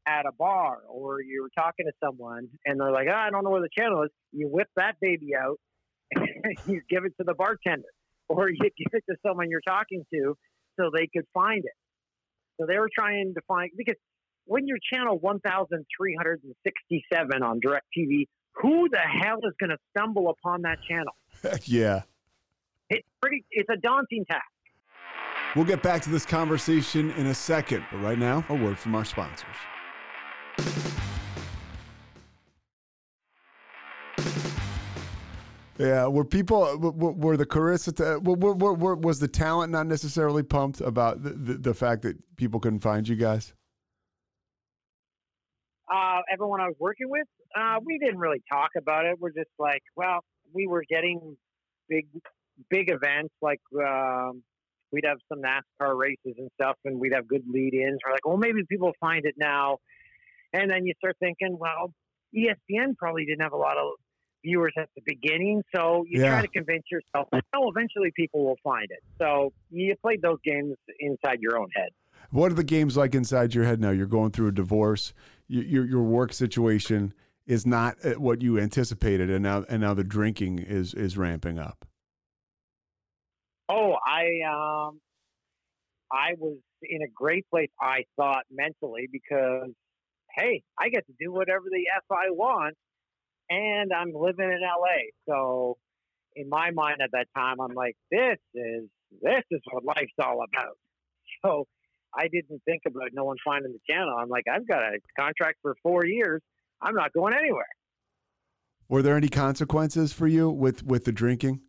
at 0.05 0.25
a 0.25 0.31
bar 0.37 0.79
or 0.89 1.21
you 1.21 1.41
were 1.41 1.51
talking 1.55 1.85
to 1.85 1.93
someone 2.03 2.49
and 2.65 2.79
they're 2.79 2.91
like, 2.91 3.07
oh, 3.09 3.15
I 3.15 3.29
don't 3.29 3.45
know 3.45 3.51
where 3.51 3.61
the 3.61 3.69
channel 3.77 4.03
is, 4.03 4.09
you 4.33 4.47
whip 4.47 4.67
that 4.75 4.95
baby 4.99 5.31
out 5.35 5.59
and 6.15 6.57
you 6.65 6.81
give 6.89 7.05
it 7.05 7.13
to 7.17 7.23
the 7.23 7.33
bartender 7.33 7.83
or 8.27 8.49
you 8.49 8.57
give 8.61 8.91
it 8.91 9.03
to 9.09 9.15
someone 9.25 9.49
you're 9.49 9.61
talking 9.65 10.03
to 10.13 10.35
so 10.77 10.89
they 10.93 11.07
could 11.13 11.25
find 11.33 11.63
it. 11.63 11.77
So 12.59 12.65
they 12.67 12.77
were 12.77 12.89
trying 12.93 13.33
to 13.35 13.41
find 13.47 13.71
because 13.77 13.95
when 14.45 14.67
you're 14.67 14.77
channel 14.91 15.17
1367 15.19 17.43
on 17.43 17.61
DirecTV, 17.61 18.27
who 18.55 18.89
the 18.89 18.99
hell 18.99 19.39
is 19.43 19.53
going 19.59 19.71
to 19.71 19.77
stumble 19.95 20.29
upon 20.29 20.63
that 20.63 20.79
channel? 20.87 21.13
yeah. 21.63 22.01
It's 22.89 23.07
pretty. 23.21 23.45
It's 23.51 23.69
a 23.69 23.77
daunting 23.77 24.25
task. 24.29 24.43
We'll 25.55 25.65
get 25.65 25.83
back 25.83 26.01
to 26.03 26.09
this 26.09 26.25
conversation 26.25 27.11
in 27.11 27.27
a 27.27 27.33
second, 27.33 27.85
but 27.91 27.99
right 27.99 28.17
now, 28.17 28.43
a 28.49 28.55
word 28.55 28.77
from 28.77 28.95
our 28.95 29.05
sponsors. 29.05 29.55
Yeah, 35.77 36.07
were 36.07 36.25
people 36.25 36.77
were, 36.79 37.11
were 37.11 37.37
the 37.37 37.45
Charissa 37.45 38.23
were, 38.23 38.53
were, 38.53 38.95
was 38.95 39.19
the 39.19 39.27
talent 39.27 39.71
not 39.71 39.85
necessarily 39.87 40.43
pumped 40.43 40.81
about 40.81 41.23
the, 41.23 41.31
the, 41.31 41.53
the 41.55 41.73
fact 41.73 42.03
that 42.03 42.15
people 42.37 42.59
couldn't 42.59 42.81
find 42.81 43.07
you 43.07 43.15
guys? 43.15 43.53
Uh, 45.93 46.21
everyone 46.31 46.59
I 46.59 46.65
was 46.67 46.75
working 46.79 47.07
with, 47.09 47.27
uh, 47.55 47.77
we 47.85 47.99
didn't 47.99 48.17
really 48.17 48.41
talk 48.51 48.69
about 48.75 49.05
it. 49.05 49.19
We're 49.19 49.29
just 49.31 49.51
like, 49.59 49.83
well, 49.95 50.21
we 50.51 50.65
were 50.65 50.83
getting 50.89 51.37
big, 51.87 52.07
big 52.69 52.89
events 52.89 53.33
like 53.43 53.59
um, 53.79 54.41
we'd 54.91 55.05
have 55.05 55.17
some 55.29 55.39
NASCAR 55.41 55.95
races 55.95 56.35
and 56.39 56.49
stuff, 56.59 56.77
and 56.85 56.99
we'd 56.99 57.13
have 57.13 57.27
good 57.27 57.43
lead-ins. 57.47 57.99
We're 58.05 58.11
like, 58.11 58.25
well, 58.25 58.37
maybe 58.37 58.61
people 58.67 58.91
find 58.99 59.25
it 59.25 59.35
now, 59.37 59.77
and 60.51 60.69
then 60.71 60.85
you 60.85 60.93
start 60.97 61.15
thinking, 61.19 61.57
well, 61.59 61.93
ESPN 62.35 62.97
probably 62.97 63.25
didn't 63.25 63.41
have 63.41 63.53
a 63.53 63.57
lot 63.57 63.77
of 63.77 63.91
viewers 64.43 64.73
at 64.79 64.89
the 64.95 65.01
beginning, 65.05 65.61
so 65.75 66.03
you 66.07 66.21
Yeah. 66.21 66.29
try 66.29 66.41
to 66.41 66.47
convince 66.47 66.83
yourself, 66.91 67.27
oh, 67.55 67.69
eventually 67.69 68.11
people 68.15 68.43
will 68.43 68.57
find 68.63 68.87
it. 68.89 68.99
So 69.21 69.53
you 69.69 69.95
played 70.01 70.21
those 70.23 70.39
games 70.43 70.75
inside 70.99 71.39
your 71.39 71.57
own 71.57 71.67
head. 71.75 71.89
What 72.31 72.51
are 72.51 72.55
the 72.55 72.63
games 72.63 72.97
like 72.97 73.13
inside 73.13 73.53
your 73.53 73.63
head 73.63 73.79
now? 73.79 73.91
You're 73.91 74.07
going 74.07 74.31
through 74.31 74.47
a 74.47 74.51
divorce. 74.51 75.13
Your 75.53 75.85
your, 75.85 76.01
work 76.01 76.33
situation 76.33 77.13
is 77.45 77.65
not 77.65 77.97
uh, 78.03 78.13
what 78.13 78.41
you 78.41 78.59
anticipated, 78.59 79.29
and 79.29 79.43
now 79.43 79.65
and 79.69 79.81
now 79.81 79.93
the 79.93 80.03
drinking 80.03 80.59
is 80.59 80.93
is 80.93 81.17
ramping 81.17 81.59
up. 81.59 81.85
Oh, 83.69 83.95
I 84.05 84.23
um, 84.49 84.99
I 86.11 86.33
was 86.39 86.57
in 86.81 87.01
a 87.03 87.07
great 87.13 87.45
place. 87.49 87.69
I 87.79 88.05
thought 88.15 88.43
mentally 88.51 89.07
because 89.11 89.69
hey, 90.35 90.63
I 90.79 90.89
get 90.89 91.05
to 91.05 91.13
do 91.19 91.31
whatever 91.31 91.65
the 91.69 91.85
f 91.95 92.03
I 92.11 92.31
want, 92.31 92.75
and 93.49 93.91
I'm 93.93 94.11
living 94.13 94.51
in 94.51 94.59
LA. 94.61 95.11
So 95.27 95.77
in 96.35 96.49
my 96.49 96.71
mind 96.71 96.97
at 97.03 97.11
that 97.11 97.27
time, 97.35 97.61
I'm 97.61 97.75
like, 97.75 97.95
this 98.09 98.37
is 98.55 98.85
this 99.21 99.43
is 99.51 99.61
what 99.71 99.83
life's 99.83 100.13
all 100.19 100.43
about. 100.43 100.77
So 101.45 101.65
I 102.15 102.27
didn't 102.27 102.61
think 102.65 102.83
about 102.85 103.09
no 103.13 103.25
one 103.25 103.37
finding 103.43 103.71
the 103.71 103.79
channel. 103.89 104.15
I'm 104.17 104.29
like, 104.29 104.45
I've 104.51 104.67
got 104.67 104.79
a 104.83 104.99
contract 105.19 105.57
for 105.61 105.75
four 105.81 106.05
years. 106.05 106.41
I'm 106.81 106.95
not 106.95 107.13
going 107.13 107.33
anywhere. 107.33 107.65
Were 108.89 109.01
there 109.01 109.17
any 109.17 109.29
consequences 109.29 110.13
for 110.13 110.27
you 110.27 110.49
with 110.49 110.83
with 110.83 111.05
the 111.05 111.11
drinking? 111.11 111.61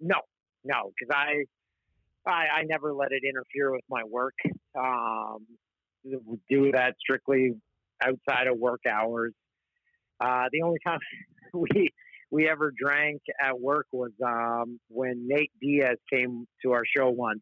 No, 0.00 0.16
no, 0.64 0.92
because 0.98 1.14
I, 1.14 1.44
I, 2.28 2.60
I 2.60 2.62
never 2.64 2.92
let 2.92 3.12
it 3.12 3.22
interfere 3.26 3.70
with 3.70 3.84
my 3.88 4.02
work. 4.04 4.34
Um, 4.78 5.46
do 6.48 6.72
that 6.72 6.94
strictly 6.98 7.52
outside 8.02 8.46
of 8.46 8.58
work 8.58 8.80
hours. 8.90 9.32
Uh, 10.18 10.44
the 10.52 10.62
only 10.62 10.78
time 10.86 10.98
we 11.54 11.90
we 12.30 12.48
ever 12.48 12.72
drank 12.76 13.22
at 13.42 13.58
work 13.58 13.86
was 13.92 14.12
um, 14.24 14.78
when 14.88 15.26
Nate 15.26 15.50
Diaz 15.60 15.98
came 16.12 16.46
to 16.62 16.72
our 16.72 16.84
show 16.96 17.10
once. 17.10 17.40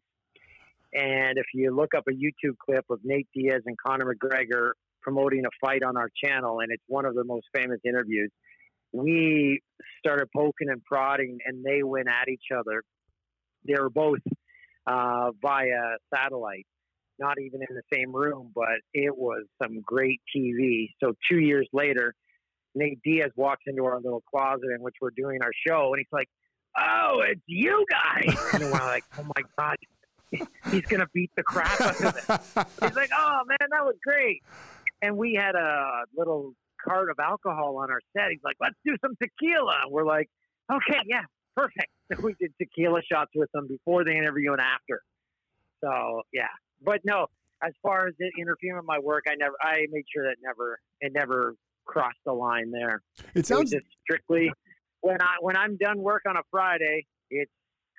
And 0.93 1.37
if 1.37 1.45
you 1.53 1.75
look 1.75 1.93
up 1.95 2.05
a 2.07 2.11
YouTube 2.11 2.57
clip 2.63 2.85
of 2.89 2.99
Nate 3.03 3.27
Diaz 3.35 3.61
and 3.65 3.77
Conor 3.77 4.13
McGregor 4.13 4.71
promoting 5.01 5.45
a 5.45 5.49
fight 5.61 5.83
on 5.83 5.97
our 5.97 6.09
channel, 6.23 6.59
and 6.59 6.71
it's 6.71 6.83
one 6.87 7.05
of 7.05 7.15
the 7.15 7.23
most 7.23 7.45
famous 7.53 7.79
interviews, 7.85 8.31
we 8.91 9.61
started 9.99 10.27
poking 10.35 10.69
and 10.69 10.83
prodding, 10.83 11.37
and 11.45 11.63
they 11.63 11.83
went 11.83 12.07
at 12.07 12.27
each 12.27 12.45
other. 12.55 12.83
They 13.67 13.75
were 13.79 13.89
both 13.89 14.19
uh, 14.87 15.31
via 15.41 15.97
satellite, 16.13 16.65
not 17.19 17.39
even 17.39 17.61
in 17.69 17.75
the 17.75 17.83
same 17.93 18.11
room, 18.13 18.51
but 18.55 18.79
it 18.93 19.15
was 19.15 19.45
some 19.61 19.81
great 19.81 20.21
TV. 20.35 20.89
So 21.03 21.13
two 21.29 21.39
years 21.39 21.67
later, 21.71 22.15
Nate 22.75 22.99
Diaz 23.03 23.31
walks 23.35 23.63
into 23.67 23.85
our 23.85 23.99
little 23.99 24.23
closet 24.29 24.69
in 24.75 24.81
which 24.81 24.95
we're 25.01 25.11
doing 25.15 25.39
our 25.43 25.51
show, 25.67 25.93
and 25.93 25.99
he's 25.99 26.11
like, 26.11 26.29
"Oh, 26.77 27.21
it's 27.27 27.41
you 27.45 27.85
guys!" 27.89 28.35
And 28.53 28.63
we're 28.63 28.71
like, 28.71 29.03
"Oh 29.17 29.23
my 29.23 29.43
god." 29.57 29.75
He's 30.71 30.81
gonna 30.83 31.07
beat 31.13 31.31
the 31.35 31.43
crap 31.43 31.79
out 31.81 32.01
of 32.01 32.15
it. 32.15 32.67
He's 32.81 32.95
like, 32.95 33.09
"Oh 33.15 33.41
man, 33.47 33.69
that 33.71 33.83
was 33.83 33.95
great!" 34.03 34.43
And 35.01 35.17
we 35.17 35.33
had 35.33 35.55
a 35.55 36.03
little 36.15 36.53
cart 36.83 37.09
of 37.09 37.17
alcohol 37.19 37.77
on 37.77 37.89
our 37.89 38.01
set. 38.15 38.31
He's 38.31 38.43
like, 38.43 38.57
"Let's 38.61 38.75
do 38.85 38.95
some 39.01 39.15
tequila." 39.21 39.83
And 39.83 39.91
we're 39.91 40.05
like, 40.05 40.29
"Okay, 40.71 40.99
yeah, 41.07 41.23
perfect." 41.55 41.89
So 42.13 42.21
we 42.23 42.35
did 42.39 42.53
tequila 42.61 43.01
shots 43.11 43.31
with 43.35 43.51
them 43.53 43.67
before 43.67 44.03
the 44.03 44.11
interview 44.11 44.51
and 44.51 44.61
after. 44.61 45.01
So 45.83 46.21
yeah, 46.33 46.47
but 46.83 47.01
no, 47.03 47.27
as 47.63 47.73
far 47.81 48.07
as 48.07 48.13
it 48.19 48.33
interfering 48.37 48.77
with 48.77 48.85
my 48.85 48.99
work, 48.99 49.25
I 49.27 49.35
never, 49.35 49.55
I 49.61 49.85
made 49.91 50.05
sure 50.13 50.25
that 50.25 50.35
never, 50.43 50.79
it 51.01 51.13
never 51.13 51.55
crossed 51.85 52.19
the 52.25 52.33
line 52.33 52.71
there. 52.71 53.01
It 53.33 53.39
It 53.39 53.45
sounds 53.47 53.71
just 53.71 53.85
strictly 54.03 54.51
when 55.01 55.21
I 55.21 55.35
when 55.41 55.55
I'm 55.55 55.77
done 55.77 55.99
work 55.99 56.23
on 56.27 56.37
a 56.37 56.41
Friday, 56.51 57.05
it's 57.29 57.51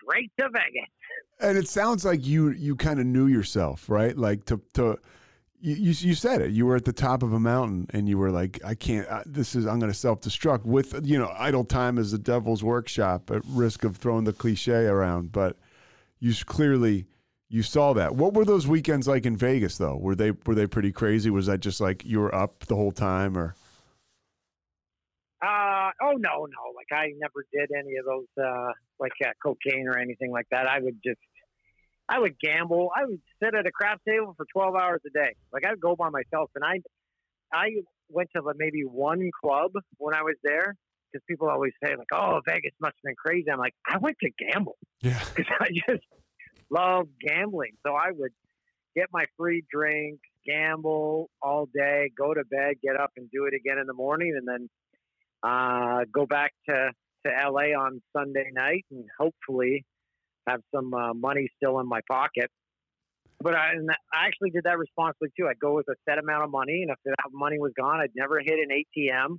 straight 0.02 0.30
to 0.38 0.48
Vegas. 0.48 0.88
and 1.40 1.56
it 1.58 1.68
sounds 1.68 2.04
like 2.04 2.26
you 2.26 2.50
you 2.50 2.76
kind 2.76 3.00
of 3.00 3.06
knew 3.06 3.26
yourself, 3.26 3.88
right? 3.88 4.16
Like 4.16 4.44
to 4.46 4.60
to 4.74 4.98
you, 5.60 5.74
you 5.74 6.08
you 6.08 6.14
said 6.14 6.40
it. 6.40 6.52
You 6.52 6.66
were 6.66 6.76
at 6.76 6.84
the 6.84 6.92
top 6.92 7.22
of 7.22 7.32
a 7.32 7.40
mountain, 7.40 7.86
and 7.92 8.08
you 8.08 8.16
were 8.18 8.30
like, 8.30 8.60
"I 8.64 8.74
can't. 8.74 9.06
Uh, 9.08 9.22
this 9.26 9.54
is. 9.54 9.66
I'm 9.66 9.78
going 9.78 9.92
to 9.92 9.98
self 9.98 10.20
destruct." 10.20 10.64
With 10.64 11.04
you 11.06 11.18
know, 11.18 11.30
idle 11.36 11.64
time 11.64 11.98
is 11.98 12.12
the 12.12 12.18
devil's 12.18 12.62
workshop. 12.64 13.30
At 13.30 13.42
risk 13.46 13.84
of 13.84 13.96
throwing 13.96 14.24
the 14.24 14.32
cliche 14.32 14.86
around, 14.86 15.32
but 15.32 15.56
you 16.18 16.32
clearly 16.46 17.06
you 17.50 17.62
saw 17.62 17.92
that. 17.94 18.14
What 18.14 18.32
were 18.32 18.44
those 18.46 18.66
weekends 18.66 19.06
like 19.08 19.26
in 19.26 19.36
Vegas, 19.36 19.76
though? 19.76 19.96
Were 19.96 20.14
they 20.14 20.30
were 20.46 20.54
they 20.54 20.66
pretty 20.66 20.92
crazy? 20.92 21.28
Was 21.30 21.46
that 21.46 21.60
just 21.60 21.80
like 21.80 22.04
you 22.06 22.20
were 22.20 22.34
up 22.34 22.60
the 22.66 22.76
whole 22.76 22.92
time, 22.92 23.36
or 23.36 23.54
Uh, 25.42 25.46
oh 26.02 26.12
no, 26.12 26.46
no, 26.46 26.62
like 26.74 26.90
I 26.92 27.12
never 27.18 27.44
did 27.52 27.70
any 27.76 27.96
of 27.96 28.04
those, 28.04 28.26
uh, 28.42 28.72
like 28.98 29.12
uh, 29.24 29.30
cocaine 29.42 29.88
or 29.88 29.98
anything 29.98 30.30
like 30.30 30.46
that. 30.50 30.66
I 30.66 30.80
would 30.80 30.98
just, 31.04 31.20
I 32.08 32.18
would 32.18 32.38
gamble. 32.40 32.90
I 32.96 33.06
would 33.06 33.20
sit 33.42 33.54
at 33.54 33.66
a 33.66 33.70
craps 33.70 34.02
table 34.06 34.34
for 34.36 34.46
12 34.52 34.74
hours 34.74 35.00
a 35.06 35.10
day. 35.10 35.34
Like 35.52 35.64
I 35.64 35.70
would 35.70 35.80
go 35.80 35.96
by 35.96 36.10
myself 36.10 36.50
and 36.54 36.64
I, 36.64 36.80
I 37.52 37.68
went 38.08 38.30
to 38.34 38.42
like, 38.42 38.56
maybe 38.58 38.82
one 38.82 39.30
club 39.42 39.72
when 39.98 40.14
I 40.14 40.22
was 40.22 40.36
there 40.42 40.74
because 41.10 41.24
people 41.28 41.48
always 41.48 41.72
say 41.82 41.94
like, 41.96 42.08
oh, 42.12 42.40
Vegas 42.46 42.72
must 42.80 42.94
have 42.96 43.02
been 43.04 43.14
crazy. 43.16 43.50
I'm 43.50 43.58
like, 43.58 43.74
I 43.88 43.98
went 43.98 44.16
to 44.22 44.30
gamble 44.30 44.76
yeah? 45.02 45.20
because 45.34 45.52
I 45.60 45.68
just 45.88 46.04
love 46.70 47.06
gambling. 47.26 47.72
So 47.86 47.94
I 47.94 48.10
would 48.10 48.32
get 48.96 49.08
my 49.12 49.24
free 49.36 49.64
drink, 49.72 50.20
gamble 50.46 51.30
all 51.42 51.68
day, 51.72 52.10
go 52.16 52.34
to 52.34 52.44
bed, 52.44 52.76
get 52.82 52.98
up 52.98 53.10
and 53.16 53.30
do 53.30 53.44
it 53.44 53.54
again 53.54 53.78
in 53.78 53.86
the 53.86 53.94
morning, 53.94 54.34
and 54.36 54.46
then 54.46 54.68
uh, 55.42 56.04
go 56.12 56.26
back 56.26 56.52
to 56.68 56.90
to 57.26 57.50
LA 57.50 57.78
on 57.78 58.00
Sunday 58.16 58.50
night, 58.52 58.84
and 58.90 59.04
hopefully 59.18 59.84
have 60.46 60.60
some 60.74 60.94
uh, 60.94 61.12
money 61.12 61.48
still 61.56 61.78
in 61.80 61.88
my 61.88 62.00
pocket. 62.10 62.50
But 63.42 63.54
I, 63.54 63.72
I 64.12 64.26
actually 64.26 64.50
did 64.50 64.64
that 64.64 64.78
responsibly 64.78 65.28
too. 65.38 65.48
I'd 65.48 65.58
go 65.58 65.74
with 65.74 65.86
a 65.88 65.94
set 66.08 66.18
amount 66.18 66.44
of 66.44 66.50
money, 66.50 66.82
and 66.82 66.90
if 66.90 66.98
that 67.04 67.16
money 67.32 67.58
was 67.58 67.72
gone, 67.78 68.00
I'd 68.00 68.10
never 68.14 68.38
hit 68.40 68.58
an 68.58 68.68
ATM. 68.70 69.38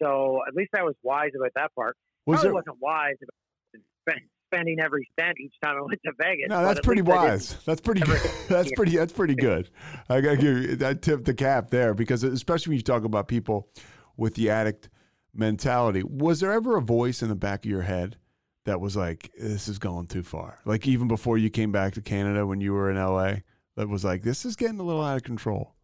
So 0.00 0.40
at 0.46 0.54
least 0.54 0.70
I 0.76 0.82
was 0.82 0.94
wise 1.02 1.30
about 1.36 1.50
that 1.56 1.74
part. 1.74 1.96
Was 2.26 2.40
Probably 2.40 2.52
wasn't 2.52 2.76
wise 2.80 3.16
about 3.22 4.18
spending 4.52 4.80
every 4.80 5.08
cent 5.18 5.36
each 5.40 5.54
time 5.62 5.76
I 5.76 5.80
went 5.82 6.00
to 6.04 6.12
Vegas. 6.20 6.46
No, 6.48 6.62
that's 6.64 6.80
pretty 6.80 7.02
wise. 7.02 7.56
That's 7.64 7.80
pretty. 7.80 8.00
Good. 8.00 8.20
that's 8.48 8.70
pretty. 8.72 8.96
That's 8.96 9.12
pretty 9.12 9.34
good. 9.34 9.70
I 10.08 10.20
got 10.20 10.30
to 10.32 10.36
give 10.36 10.58
you 10.58 10.76
that 10.76 11.02
tip 11.02 11.24
the 11.24 11.34
cap 11.34 11.70
there 11.70 11.94
because 11.94 12.22
especially 12.24 12.70
when 12.70 12.76
you 12.78 12.82
talk 12.82 13.04
about 13.04 13.28
people 13.28 13.68
with 14.16 14.34
the 14.34 14.50
addict 14.50 14.88
mentality. 15.34 16.02
Was 16.02 16.40
there 16.40 16.52
ever 16.52 16.76
a 16.76 16.82
voice 16.82 17.22
in 17.22 17.28
the 17.28 17.34
back 17.34 17.64
of 17.64 17.70
your 17.70 17.82
head 17.82 18.16
that 18.64 18.80
was 18.80 18.96
like, 18.96 19.30
"This 19.38 19.68
is 19.68 19.78
going 19.78 20.06
too 20.06 20.22
far"? 20.22 20.58
Like 20.64 20.86
even 20.86 21.08
before 21.08 21.38
you 21.38 21.50
came 21.50 21.72
back 21.72 21.94
to 21.94 22.02
Canada 22.02 22.46
when 22.46 22.60
you 22.60 22.72
were 22.72 22.90
in 22.90 22.96
LA, 22.96 23.36
that 23.76 23.88
was 23.88 24.04
like, 24.04 24.22
"This 24.22 24.44
is 24.44 24.56
getting 24.56 24.80
a 24.80 24.82
little 24.82 25.02
out 25.02 25.16
of 25.16 25.22
control." 25.22 25.74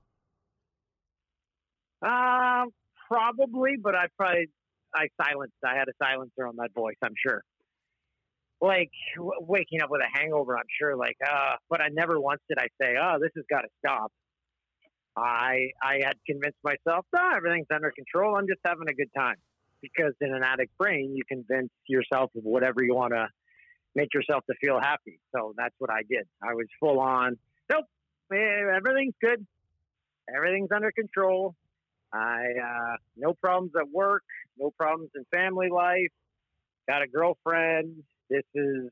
Uh, 2.03 2.67
probably, 3.09 3.77
but 3.83 3.95
I 3.95 4.07
probably 4.17 4.51
I 4.95 5.09
silenced. 5.23 5.55
I 5.65 5.75
had 5.77 5.89
a 5.89 5.93
silencer 6.03 6.47
on 6.47 6.57
that 6.57 6.73
voice. 6.75 6.97
I'm 7.03 7.15
sure. 7.17 7.43
Like 8.61 8.91
w- 9.17 9.33
waking 9.41 9.83
up 9.83 9.91
with 9.91 10.01
a 10.01 10.19
hangover, 10.19 10.57
I'm 10.57 10.65
sure. 10.79 10.97
Like, 10.97 11.17
uh, 11.27 11.57
but 11.69 11.81
I 11.81 11.89
never 11.93 12.19
once 12.21 12.41
did 12.49 12.59
I 12.59 12.69
say, 12.81 12.95
"Oh, 13.01 13.19
this 13.21 13.31
has 13.37 13.45
got 13.51 13.63
to 13.63 13.69
stop." 13.79 14.13
I 15.17 15.71
I 15.83 16.01
had 16.05 16.15
convinced 16.27 16.59
myself, 16.63 17.07
"No, 17.15 17.21
oh, 17.23 17.37
everything's 17.37 17.67
under 17.73 17.91
control. 17.91 18.37
I'm 18.37 18.47
just 18.47 18.61
having 18.65 18.89
a 18.89 18.95
good 18.95 19.11
time." 19.17 19.37
Because 19.83 20.15
in 20.21 20.35
an 20.35 20.43
addict 20.43 20.77
brain, 20.79 21.15
you 21.15 21.23
convince 21.29 21.71
yourself 21.87 22.31
of 22.37 22.45
whatever 22.45 22.83
you 22.83 22.95
want 22.95 23.13
to 23.13 23.29
make 23.95 24.13
yourself 24.13 24.45
to 24.47 24.55
feel 24.61 24.79
happy. 24.81 25.21
So 25.35 25.55
that's 25.57 25.75
what 25.79 25.91
I 25.91 26.03
did. 26.09 26.27
I 26.43 26.55
was 26.55 26.67
full 26.81 27.01
on. 27.01 27.39
Nope, 27.71 27.85
everything's 28.33 29.15
good. 29.23 29.47
Everything's 30.35 30.71
under 30.75 30.93
control. 30.93 31.55
I 32.13 32.45
uh, 32.63 32.97
no 33.17 33.35
problems 33.35 33.73
at 33.79 33.89
work, 33.91 34.23
no 34.59 34.71
problems 34.71 35.11
in 35.15 35.25
family 35.33 35.69
life. 35.71 36.13
Got 36.89 37.03
a 37.03 37.09
girlfriend. 37.09 38.03
This 38.31 38.45
is 38.55 38.91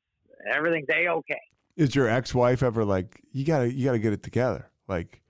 everything's 0.53 0.89
a 0.91 1.09
okay. 1.09 1.41
Is 1.77 1.95
your 1.95 2.09
ex-wife 2.09 2.63
ever 2.63 2.85
like 2.85 3.21
you 3.33 3.45
gotta 3.45 3.73
you 3.73 3.85
gotta 3.85 3.99
get 3.99 4.13
it 4.13 4.23
together? 4.23 4.71
Like, 4.89 5.23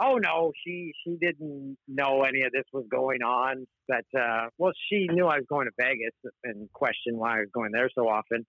oh 0.00 0.16
no, 0.16 0.52
she 0.64 0.92
she 1.04 1.16
didn't 1.20 1.76
know 1.86 2.22
any 2.22 2.42
of 2.42 2.52
this 2.52 2.64
was 2.72 2.84
going 2.90 3.22
on. 3.22 3.66
But 3.86 4.04
uh, 4.18 4.48
well, 4.58 4.72
she 4.88 5.06
knew 5.10 5.26
I 5.26 5.36
was 5.36 5.46
going 5.48 5.66
to 5.66 5.72
Vegas 5.78 6.14
and 6.44 6.72
questioned 6.72 7.18
why 7.18 7.36
I 7.36 7.40
was 7.40 7.48
going 7.52 7.72
there 7.72 7.90
so 7.94 8.08
often. 8.08 8.46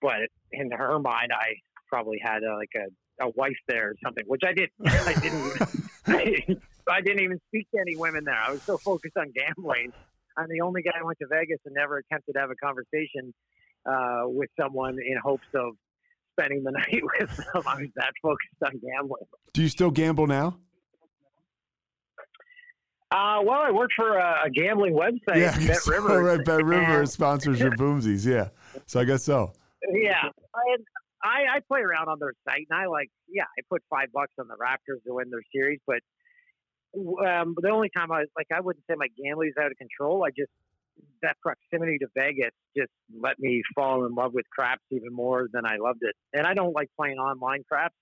But 0.00 0.28
in 0.52 0.70
her 0.70 0.98
mind, 0.98 1.30
I 1.32 1.54
probably 1.88 2.18
had 2.22 2.42
a, 2.42 2.54
like 2.54 2.70
a, 2.76 3.24
a 3.26 3.30
wife 3.30 3.56
there 3.66 3.90
or 3.90 3.94
something, 4.04 4.24
which 4.26 4.42
I 4.44 4.52
didn't. 4.52 4.72
I 4.86 5.14
didn't. 6.24 6.62
I 6.88 7.00
didn't 7.02 7.22
even 7.22 7.38
speak 7.48 7.70
to 7.72 7.80
any 7.80 7.96
women 7.96 8.24
there. 8.24 8.34
I 8.34 8.50
was 8.50 8.62
so 8.62 8.78
focused 8.78 9.16
on 9.16 9.32
gambling. 9.32 9.92
I'm 10.38 10.48
the 10.48 10.62
only 10.62 10.82
guy 10.82 10.92
who 10.98 11.06
went 11.06 11.18
to 11.18 11.26
Vegas 11.28 11.58
and 11.66 11.74
never 11.74 11.98
attempted 11.98 12.32
to 12.32 12.40
have 12.40 12.50
a 12.50 12.54
conversation 12.54 13.34
uh, 13.84 14.22
with 14.24 14.48
someone 14.58 14.94
in 14.94 15.18
hopes 15.22 15.46
of 15.54 15.74
spending 16.38 16.62
the 16.64 16.70
night 16.72 17.02
with 17.18 17.36
them. 17.36 17.62
I 17.66 17.80
was 17.80 17.88
that 17.96 18.12
focused 18.22 18.62
on 18.64 18.72
gambling. 18.80 19.22
Do 19.52 19.62
you 19.62 19.68
still 19.68 19.90
gamble 19.90 20.26
now? 20.26 20.58
Uh, 23.10 23.40
well, 23.42 23.60
I 23.62 23.70
work 23.70 23.90
for 23.96 24.18
a, 24.18 24.46
a 24.46 24.50
gambling 24.50 24.92
website, 24.92 25.36
yeah, 25.40 25.56
Bet 25.56 25.86
River. 25.86 26.22
right, 26.22 26.44
Bet 26.44 26.62
River 26.62 27.06
sponsors 27.06 27.58
your 27.58 27.70
boomsies, 27.70 28.26
yeah. 28.26 28.48
So 28.84 29.00
I 29.00 29.04
guess 29.04 29.24
so. 29.24 29.52
Yeah, 29.94 30.28
I, 30.54 30.76
I, 31.24 31.56
I 31.56 31.60
play 31.68 31.80
around 31.80 32.08
on 32.08 32.18
their 32.20 32.34
site, 32.46 32.66
and 32.68 32.78
I 32.78 32.86
like, 32.86 33.08
yeah, 33.26 33.44
I 33.44 33.62
put 33.70 33.82
five 33.88 34.08
bucks 34.12 34.32
on 34.38 34.46
the 34.46 34.56
Raptors 34.56 35.02
to 35.06 35.14
win 35.14 35.30
their 35.30 35.40
series, 35.54 35.80
but 35.86 36.00
um, 37.26 37.54
the 37.56 37.70
only 37.70 37.88
time 37.96 38.12
I 38.12 38.20
was 38.20 38.28
like, 38.36 38.48
I 38.54 38.60
wouldn't 38.60 38.84
say 38.90 38.94
my 38.98 39.08
gambling 39.16 39.48
is 39.48 39.54
out 39.58 39.70
of 39.70 39.78
control. 39.78 40.24
I 40.24 40.28
just 40.28 40.50
that 41.22 41.36
proximity 41.42 41.98
to 41.98 42.06
Vegas 42.16 42.52
just 42.76 42.90
let 43.20 43.38
me 43.38 43.62
fall 43.74 44.06
in 44.06 44.14
love 44.14 44.32
with 44.32 44.44
craps 44.50 44.82
even 44.90 45.12
more 45.12 45.48
than 45.52 45.64
I 45.66 45.76
loved 45.76 46.00
it. 46.02 46.14
And 46.32 46.46
I 46.46 46.54
don't 46.54 46.72
like 46.72 46.88
playing 46.98 47.18
online 47.18 47.64
craps. 47.68 47.94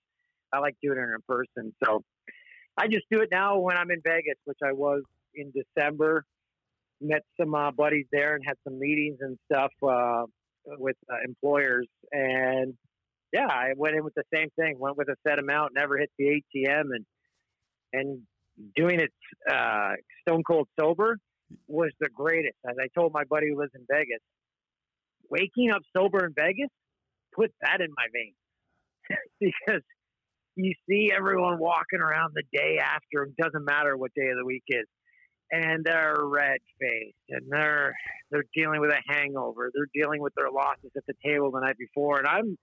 I 0.53 0.59
like 0.59 0.75
doing 0.81 0.97
it 0.97 1.01
in 1.01 1.17
person. 1.27 1.73
So 1.83 2.03
I 2.77 2.87
just 2.87 3.05
do 3.11 3.21
it 3.21 3.29
now 3.31 3.57
when 3.59 3.75
I'm 3.77 3.91
in 3.91 4.01
Vegas, 4.03 4.35
which 4.45 4.59
I 4.63 4.71
was 4.71 5.01
in 5.33 5.51
December. 5.51 6.23
Met 7.01 7.23
some 7.39 7.53
uh, 7.53 7.71
buddies 7.71 8.05
there 8.11 8.35
and 8.35 8.43
had 8.45 8.55
some 8.63 8.79
meetings 8.79 9.17
and 9.21 9.37
stuff 9.51 9.71
uh, 9.87 10.23
with 10.65 10.95
uh, 11.11 11.17
employers, 11.23 11.87
and 12.11 12.73
yeah, 13.31 13.45
I 13.45 13.73
went 13.75 13.95
in 13.95 14.03
with 14.03 14.15
the 14.15 14.23
same 14.33 14.49
thing. 14.59 14.79
Went 14.79 14.97
with 14.97 15.07
a 15.09 15.15
set 15.27 15.37
amount, 15.37 15.73
never 15.75 15.97
hit 15.99 16.09
the 16.17 16.41
ATM, 16.55 16.85
and 16.95 17.05
and 17.93 18.21
doing 18.75 18.99
it 18.99 19.11
uh, 19.47 19.91
stone 20.21 20.41
cold 20.43 20.67
sober 20.79 21.17
was 21.67 21.91
the 21.99 22.09
greatest. 22.09 22.57
As 22.67 22.75
I 22.81 22.87
told 22.97 23.13
my 23.13 23.23
buddy 23.23 23.49
who 23.49 23.59
lives 23.59 23.71
in 23.75 23.85
Vegas, 23.89 24.21
waking 25.29 25.71
up 25.71 25.81
sober 25.95 26.25
in 26.25 26.33
Vegas 26.33 26.69
put 27.37 27.51
that 27.61 27.81
in 27.81 27.89
my 27.95 28.07
veins 28.11 29.19
because 29.39 29.83
you 30.55 30.73
see 30.89 31.11
everyone 31.15 31.59
walking 31.59 31.99
around 31.99 32.33
the 32.33 32.43
day 32.51 32.79
after. 32.81 33.23
It 33.23 33.37
doesn't 33.37 33.63
matter 33.63 33.95
what 33.95 34.13
day 34.15 34.27
of 34.29 34.37
the 34.37 34.45
week 34.45 34.63
is, 34.67 34.85
and 35.51 35.85
they're 35.85 36.17
red 36.19 36.57
faced 36.79 37.15
and 37.29 37.45
they're 37.49 37.95
they're 38.31 38.49
dealing 38.55 38.81
with 38.81 38.91
a 38.91 39.01
hangover. 39.07 39.71
They're 39.73 39.89
dealing 39.93 40.21
with 40.21 40.33
their 40.35 40.49
losses 40.49 40.91
at 40.97 41.03
the 41.07 41.13
table 41.23 41.51
the 41.51 41.61
night 41.61 41.77
before, 41.77 42.17
and 42.17 42.27
I'm 42.27 42.57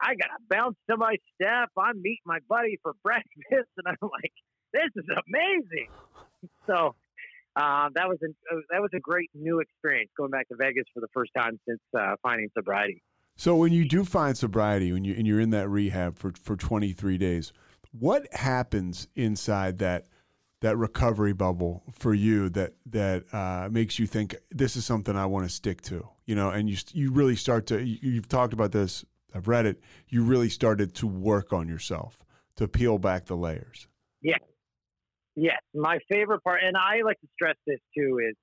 I 0.00 0.14
gotta 0.14 0.38
bounce 0.48 0.76
to 0.88 0.96
my 0.96 1.16
step. 1.34 1.70
I'm 1.76 2.00
meeting 2.00 2.24
my 2.24 2.38
buddy 2.48 2.78
for 2.82 2.92
breakfast, 3.02 3.70
and 3.76 3.86
I'm 3.86 3.98
like, 4.00 4.32
this 4.72 4.90
is 4.94 5.04
amazing. 5.08 5.90
So 6.66 6.94
uh, 7.60 7.88
that 7.94 8.08
was 8.08 8.18
a 8.22 8.28
that 8.70 8.80
was 8.80 8.90
a 8.94 9.00
great 9.00 9.30
new 9.34 9.60
experience 9.60 10.10
going 10.16 10.30
back 10.30 10.48
to 10.48 10.56
Vegas 10.56 10.84
for 10.94 11.00
the 11.00 11.08
first 11.12 11.30
time 11.36 11.58
since 11.68 11.80
uh, 11.98 12.16
finding 12.22 12.48
sobriety. 12.56 13.02
So 13.36 13.56
when 13.56 13.72
you 13.72 13.86
do 13.86 14.04
find 14.04 14.36
sobriety, 14.36 14.92
when 14.92 15.04
you 15.04 15.14
and 15.14 15.26
you're 15.26 15.40
in 15.40 15.50
that 15.50 15.68
rehab 15.68 16.16
for 16.16 16.32
for 16.42 16.56
23 16.56 17.18
days, 17.18 17.52
what 17.92 18.32
happens 18.32 19.08
inside 19.14 19.78
that? 19.78 20.06
that 20.62 20.76
recovery 20.76 21.32
bubble 21.32 21.82
for 21.90 22.12
you 22.12 22.50
that 22.50 22.74
that 22.84 23.24
uh, 23.32 23.66
makes 23.70 23.98
you 23.98 24.06
think 24.06 24.36
this 24.50 24.76
is 24.76 24.84
something 24.84 25.16
I 25.16 25.24
want 25.24 25.48
to 25.48 25.48
stick 25.48 25.80
to, 25.84 26.06
you 26.26 26.34
know, 26.34 26.50
and 26.50 26.68
you 26.68 26.76
you 26.92 27.12
really 27.12 27.34
start 27.34 27.64
to 27.68 27.82
you, 27.82 28.16
have 28.16 28.28
talked 28.28 28.52
about 28.52 28.70
this 28.70 29.02
I've 29.34 29.48
read 29.48 29.66
it, 29.66 29.80
you 30.08 30.22
really 30.22 30.48
started 30.48 30.94
to 30.96 31.06
work 31.06 31.52
on 31.52 31.68
yourself 31.68 32.24
to 32.56 32.68
peel 32.68 32.98
back 32.98 33.26
the 33.26 33.36
layers. 33.36 33.86
Yes. 34.22 34.40
Yes. 35.40 35.62
My 35.74 35.98
favorite 36.12 36.44
part, 36.44 36.60
and 36.62 36.76
I 36.76 37.00
like 37.02 37.18
to 37.20 37.28
stress 37.32 37.56
this 37.66 37.78
too, 37.96 38.18
is 38.18 38.36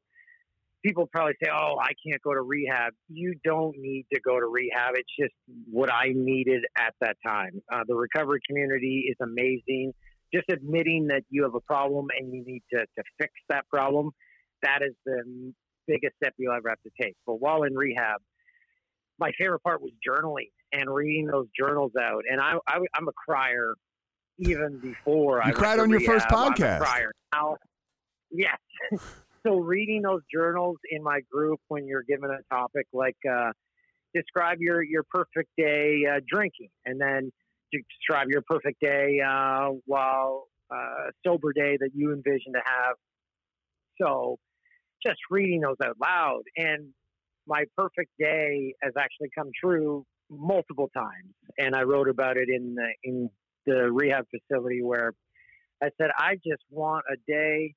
people 0.84 1.06
probably 1.06 1.36
say, 1.43 1.48
oh, 1.52 1.78
I 1.80 1.91
can't 2.04 2.20
go 2.24 2.34
to 2.34 2.41
rehab. 2.41 2.93
You 3.08 3.36
don't 3.43 3.76
need 3.78 4.08
to 4.12 4.20
go 4.20 4.39
to 4.39 4.48
rehab. 4.48 4.95
It's 4.95 5.12
just 5.20 5.34
what 5.70 5.93
I 5.93 6.14
needed 6.16 6.64
at 6.76 6.95
that 7.02 7.18
time. 7.24 7.62
Uh, 7.72 7.82
the 7.88 7.93
recovery 7.93 8.39
community 8.50 9.06
is 9.12 9.16
amazing. 9.22 9.93
Just 10.34 10.50
admitting 10.50 11.08
that 11.10 11.22
you 11.30 11.43
have 11.43 11.54
a 11.54 11.62
problem 11.62 12.08
and 12.18 12.34
you 12.34 12.43
need 12.43 12.64
to, 12.74 12.80
to 12.80 13.04
fix 13.22 13.32
that 13.50 13.70
problem, 13.70 14.10
that 14.64 14.80
is 14.82 14.95
the 15.06 15.54
biggest 15.86 16.16
step 16.16 16.34
you'll 16.39 16.56
ever 16.56 16.70
have 16.70 16.82
to 16.82 16.91
take. 17.00 17.16
But 17.28 17.36
while 17.36 17.62
in 17.62 17.76
rehab, 17.76 18.22
my 19.20 19.30
favorite 19.39 19.62
part 19.62 19.84
was 19.84 19.91
journaling 20.08 20.50
and 20.74 20.91
reading 20.91 21.28
those 21.28 21.45
journals 21.56 21.91
out. 22.00 22.24
And 22.28 22.41
I, 22.41 22.56
I 22.68 22.78
am 22.98 23.08
a 23.08 23.14
crier 23.14 23.76
even 24.40 24.80
before 24.80 25.42
you 25.46 25.52
I 25.52 25.52
cried 25.52 25.80
on 25.80 25.90
your 25.90 26.02
first 26.02 26.28
podcast. 26.28 26.80
crier. 26.80 27.12
Now, 27.34 27.58
yes. 28.32 28.58
so 29.46 29.56
reading 29.56 30.02
those 30.02 30.22
journals 30.34 30.78
in 30.90 31.04
my 31.04 31.20
group 31.32 31.60
when 31.68 31.88
you're 31.88 32.04
given 32.04 32.30
a 32.30 32.54
topic 32.54 32.88
like 32.94 33.18
uh, 33.30 33.52
describe 34.14 34.58
your 34.60 34.84
your 34.84 35.04
perfect 35.04 35.50
day 35.58 36.04
uh, 36.10 36.20
drinking, 36.28 36.70
and 36.86 37.00
then 37.00 37.32
describe 37.72 38.28
your 38.30 38.42
perfect 38.42 38.80
day 38.80 39.20
uh, 39.26 39.70
while 39.86 40.48
uh, 40.72 41.12
sober 41.26 41.54
day 41.54 41.78
that 41.80 41.90
you 41.94 42.12
envision 42.14 42.54
to 42.54 42.62
have. 42.66 42.96
So 44.02 44.38
just 45.06 45.20
reading 45.30 45.62
those 45.62 45.76
out 45.84 45.96
loud 46.02 46.42
and 46.56 46.90
my 47.48 47.64
perfect 47.78 48.12
day 48.20 48.74
has 48.84 48.94
actually 49.00 49.30
come 49.36 49.50
true 49.60 50.06
multiple 50.30 50.90
times, 50.94 51.34
and 51.58 51.76
I 51.76 51.84
wrote 51.84 52.10
about 52.10 52.38
it 52.38 52.50
in 52.50 52.76
the 52.76 52.88
in 53.04 53.30
the 53.68 53.91
rehab 53.91 54.26
facility 54.32 54.82
where 54.82 55.13
I 55.84 55.89
said 56.01 56.09
I 56.18 56.36
just 56.36 56.63
want 56.72 57.05
a 57.11 57.18
day. 57.28 57.76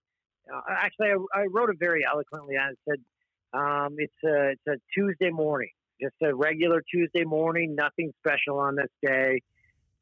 Uh, 0.53 0.61
actually, 0.71 1.09
I, 1.09 1.41
I, 1.41 1.47
wrote 1.53 1.69
it 1.69 1.77
very 1.79 2.03
eloquently. 2.11 2.57
I 2.57 2.71
said 2.89 2.99
um, 3.53 3.97
it's 3.99 4.13
a 4.25 4.53
it's 4.53 4.63
a 4.69 4.77
Tuesday 4.99 5.31
morning, 5.31 5.71
just 6.01 6.15
a 6.23 6.35
regular 6.35 6.83
Tuesday 6.91 7.25
morning, 7.25 7.75
nothing 7.75 8.13
special 8.25 8.59
on 8.59 8.77
this 8.77 8.91
day. 9.05 9.43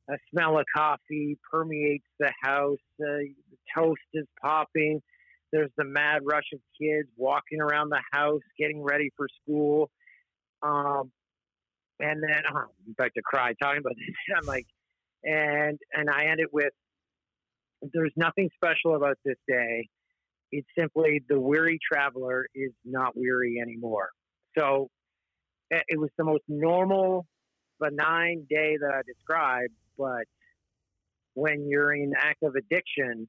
a 0.09 0.17
smell 0.31 0.59
of 0.59 0.65
coffee 0.75 1.39
permeates 1.51 2.07
the 2.21 2.33
house. 2.43 2.79
Uh, 3.01 3.27
the 3.51 3.57
toast 3.77 4.01
is 4.15 4.27
popping. 4.41 5.03
There's 5.53 5.71
the 5.77 5.85
mad 5.85 6.23
rush 6.25 6.45
of 6.53 6.61
kids 6.81 7.09
walking 7.17 7.61
around 7.61 7.89
the 7.89 8.03
house, 8.13 8.43
getting 8.59 8.83
ready 8.83 9.11
for 9.17 9.27
school. 9.43 9.91
Um, 10.63 11.11
and 12.01 12.23
then 12.23 12.43
oh, 12.53 12.59
I'm 12.59 12.95
about 12.99 13.11
to 13.17 13.23
cry 13.23 13.55
talking 13.61 13.81
about 13.81 13.95
this. 13.97 14.15
I'm 14.39 14.47
like, 14.47 14.67
and 15.25 15.79
and 15.93 16.11
I 16.11 16.27
end 16.27 16.41
it 16.41 16.53
with, 16.53 16.73
"There's 17.83 18.13
nothing 18.17 18.51
special 18.55 18.97
about 18.97 19.19
this 19.25 19.39
day. 19.47 19.89
It's 20.53 20.69
simply 20.79 21.23
the 21.29 21.41
weary 21.41 21.79
traveler 21.93 22.47
is 22.55 22.73
not 22.85 23.17
weary 23.17 23.59
anymore." 23.61 24.11
So 24.57 24.91
eh, 25.73 25.81
it 25.89 25.99
was 25.99 26.11
the 26.19 26.25
most 26.25 26.45
normal, 26.49 27.27
benign 27.81 28.47
day 28.49 28.77
that 28.81 28.91
I 28.95 29.03
described. 29.07 29.75
But 29.97 30.25
when 31.35 31.69
you're 31.69 31.95
in 31.95 32.13
active 32.17 32.55
addiction, 32.57 33.29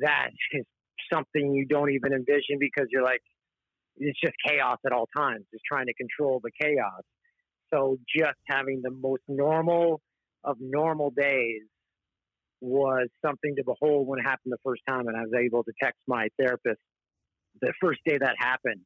that 0.00 0.30
is 0.52 0.64
something 1.12 1.54
you 1.54 1.66
don't 1.66 1.90
even 1.90 2.12
envision 2.12 2.58
because 2.58 2.86
you're 2.90 3.02
like, 3.02 3.20
it's 3.96 4.18
just 4.20 4.34
chaos 4.46 4.78
at 4.86 4.92
all 4.92 5.08
times, 5.16 5.44
just 5.52 5.64
trying 5.70 5.86
to 5.86 5.94
control 5.94 6.40
the 6.42 6.50
chaos. 6.60 7.02
So 7.72 7.98
just 8.16 8.38
having 8.48 8.80
the 8.82 8.90
most 8.90 9.22
normal 9.28 10.00
of 10.44 10.56
normal 10.60 11.10
days 11.10 11.62
was 12.60 13.08
something 13.24 13.56
to 13.56 13.64
behold 13.64 14.06
when 14.06 14.18
it 14.18 14.22
happened 14.22 14.52
the 14.52 14.58
first 14.64 14.82
time. 14.88 15.08
And 15.08 15.16
I 15.16 15.22
was 15.22 15.32
able 15.38 15.64
to 15.64 15.72
text 15.82 16.00
my 16.06 16.28
therapist 16.38 16.80
the 17.60 17.72
first 17.80 18.00
day 18.06 18.18
that 18.18 18.34
happened. 18.38 18.80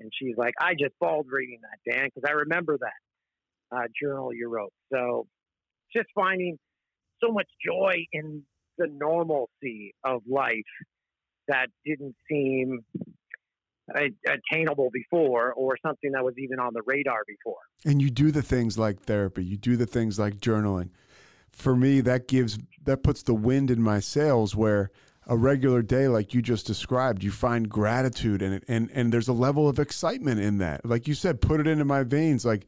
And 0.00 0.10
she's 0.14 0.36
like, 0.36 0.54
I 0.60 0.72
just 0.72 0.94
bawled 1.00 1.26
reading 1.30 1.58
that, 1.62 1.92
Dan, 1.92 2.06
because 2.06 2.28
I 2.28 2.32
remember 2.32 2.78
that 2.78 3.76
uh, 3.76 3.82
journal 4.00 4.32
you 4.32 4.48
wrote. 4.48 4.72
So 4.92 5.26
just 5.94 6.08
finding 6.14 6.58
so 7.22 7.32
much 7.32 7.48
joy 7.64 8.06
in 8.12 8.42
the 8.78 8.86
normalcy 8.88 9.94
of 10.04 10.22
life 10.28 10.54
that 11.48 11.66
didn't 11.84 12.14
seem 12.30 12.80
attainable 13.94 14.90
before 14.92 15.52
or 15.52 15.76
something 15.84 16.12
that 16.12 16.24
was 16.24 16.34
even 16.38 16.58
on 16.58 16.72
the 16.72 16.82
radar 16.86 17.22
before. 17.26 17.60
And 17.84 18.00
you 18.00 18.10
do 18.10 18.30
the 18.30 18.42
things 18.42 18.78
like 18.78 19.00
therapy, 19.02 19.44
you 19.44 19.56
do 19.56 19.76
the 19.76 19.86
things 19.86 20.18
like 20.18 20.38
journaling. 20.38 20.90
For 21.52 21.74
me, 21.74 22.00
that 22.02 22.28
gives 22.28 22.58
that 22.84 23.02
puts 23.02 23.22
the 23.22 23.34
wind 23.34 23.70
in 23.70 23.82
my 23.82 24.00
sails 24.00 24.54
where 24.54 24.90
a 25.26 25.36
regular 25.36 25.82
day 25.82 26.08
like 26.08 26.32
you 26.32 26.42
just 26.42 26.66
described, 26.66 27.22
you 27.22 27.30
find 27.30 27.68
gratitude 27.68 28.42
in 28.42 28.52
it 28.52 28.64
and 28.68 28.90
and 28.92 29.12
there's 29.12 29.28
a 29.28 29.32
level 29.32 29.68
of 29.68 29.78
excitement 29.78 30.40
in 30.40 30.58
that. 30.58 30.84
Like 30.84 31.08
you 31.08 31.14
said, 31.14 31.40
put 31.40 31.60
it 31.60 31.66
into 31.66 31.84
my 31.84 32.02
veins 32.02 32.44
like 32.44 32.66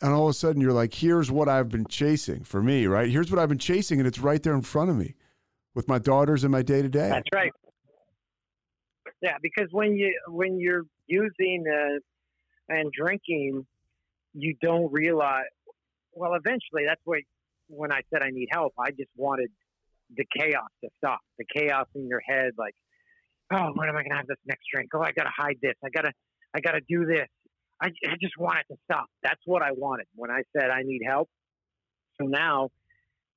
and 0.00 0.12
all 0.12 0.24
of 0.24 0.30
a 0.30 0.34
sudden 0.34 0.60
you're 0.60 0.72
like, 0.72 0.94
here's 0.94 1.30
what 1.30 1.48
I've 1.48 1.68
been 1.68 1.86
chasing 1.86 2.42
for 2.42 2.62
me, 2.62 2.86
right? 2.86 3.08
Here's 3.08 3.30
what 3.30 3.38
I've 3.38 3.48
been 3.48 3.58
chasing 3.58 3.98
and 3.98 4.06
it's 4.06 4.18
right 4.18 4.42
there 4.42 4.54
in 4.54 4.62
front 4.62 4.90
of 4.90 4.96
me 4.96 5.14
with 5.74 5.88
my 5.88 5.98
daughters 5.98 6.44
and 6.44 6.50
my 6.50 6.62
day 6.62 6.82
to 6.82 6.88
day. 6.88 7.08
That's 7.08 7.28
right. 7.32 7.52
Yeah, 9.22 9.36
because 9.40 9.68
when 9.70 9.94
you 9.94 10.18
when 10.28 10.58
you're 10.58 10.82
using 11.06 11.64
uh, 11.72 11.98
and 12.68 12.92
drinking, 12.92 13.64
you 14.34 14.56
don't 14.60 14.92
realize. 14.92 15.44
Well, 16.12 16.34
eventually, 16.34 16.84
that's 16.86 17.00
what 17.04 17.20
when 17.68 17.92
I 17.92 18.00
said 18.12 18.22
I 18.22 18.30
need 18.30 18.48
help, 18.50 18.74
I 18.78 18.90
just 18.90 19.10
wanted 19.16 19.50
the 20.14 20.24
chaos 20.36 20.68
to 20.84 20.90
stop. 20.98 21.20
The 21.38 21.44
chaos 21.54 21.86
in 21.94 22.08
your 22.08 22.20
head, 22.26 22.52
like, 22.58 22.74
oh, 23.52 23.70
when 23.74 23.88
am 23.88 23.96
I 23.96 24.02
going 24.02 24.10
to 24.10 24.16
have 24.16 24.26
this 24.26 24.36
next 24.44 24.64
drink? 24.72 24.90
Oh, 24.94 25.00
I 25.00 25.12
got 25.12 25.24
to 25.24 25.32
hide 25.34 25.56
this. 25.62 25.74
I 25.84 25.88
got 25.88 26.02
to, 26.02 26.12
I 26.54 26.60
got 26.60 26.72
to 26.72 26.80
do 26.88 27.06
this. 27.06 27.28
I, 27.80 27.86
I 28.06 28.16
just 28.20 28.34
want 28.38 28.58
it 28.58 28.72
to 28.72 28.78
stop. 28.84 29.06
That's 29.22 29.40
what 29.46 29.62
I 29.62 29.72
wanted 29.72 30.06
when 30.14 30.30
I 30.30 30.42
said 30.54 30.70
I 30.70 30.82
need 30.82 31.00
help. 31.06 31.28
So 32.20 32.26
now 32.26 32.68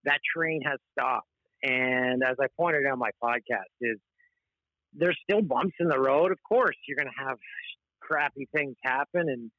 that 0.03 0.19
train 0.35 0.61
has 0.65 0.79
stopped. 0.91 1.27
And 1.63 2.21
as 2.23 2.35
I 2.39 2.47
pointed 2.59 2.85
out 2.85 2.93
on 2.93 2.99
my 2.99 3.11
podcast, 3.23 3.71
is 3.81 3.97
there's 4.97 5.17
still 5.29 5.41
bumps 5.41 5.75
in 5.79 5.87
the 5.87 5.99
road. 5.99 6.31
Of 6.31 6.39
course, 6.47 6.75
you're 6.87 6.97
going 6.97 7.11
to 7.17 7.25
have 7.25 7.37
crappy 7.99 8.47
things 8.55 8.75
happen, 8.83 9.29
and 9.29 9.51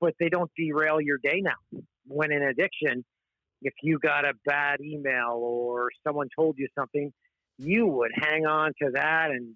but 0.00 0.14
they 0.20 0.28
don't 0.28 0.50
derail 0.56 1.00
your 1.00 1.18
day 1.18 1.40
now. 1.40 1.80
When 2.06 2.32
in 2.32 2.42
addiction, 2.42 3.04
if 3.62 3.74
you 3.82 3.98
got 3.98 4.24
a 4.24 4.34
bad 4.44 4.80
email 4.80 5.38
or 5.38 5.88
someone 6.06 6.28
told 6.36 6.56
you 6.58 6.68
something, 6.78 7.12
you 7.58 7.86
would 7.86 8.12
hang 8.14 8.46
on 8.46 8.72
to 8.82 8.90
that 8.94 9.30
and 9.30 9.54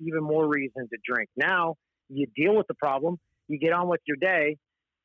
even 0.00 0.22
more 0.22 0.48
reason 0.48 0.88
to 0.88 0.96
drink. 1.06 1.28
Now 1.36 1.76
you 2.08 2.26
deal 2.34 2.56
with 2.56 2.66
the 2.66 2.74
problem, 2.74 3.18
you 3.48 3.58
get 3.58 3.72
on 3.72 3.88
with 3.88 4.00
your 4.06 4.16
day, 4.16 4.56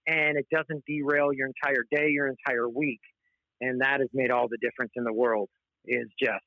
and 0.07 0.38
it 0.38 0.47
doesn't 0.49 0.86
derail 0.86 1.34
your 1.34 1.47
entire 1.47 1.84
day, 1.91 2.09
your 2.09 2.28
entire 2.28 2.70
week. 2.70 3.01
And 3.59 3.82
that 3.82 3.99
has 3.99 4.09
made 4.13 4.32
all 4.32 4.47
the 4.47 4.57
difference 4.57 4.93
in 4.95 5.03
the 5.03 5.13
world. 5.13 5.49
Is 5.89 6.07
just 6.22 6.43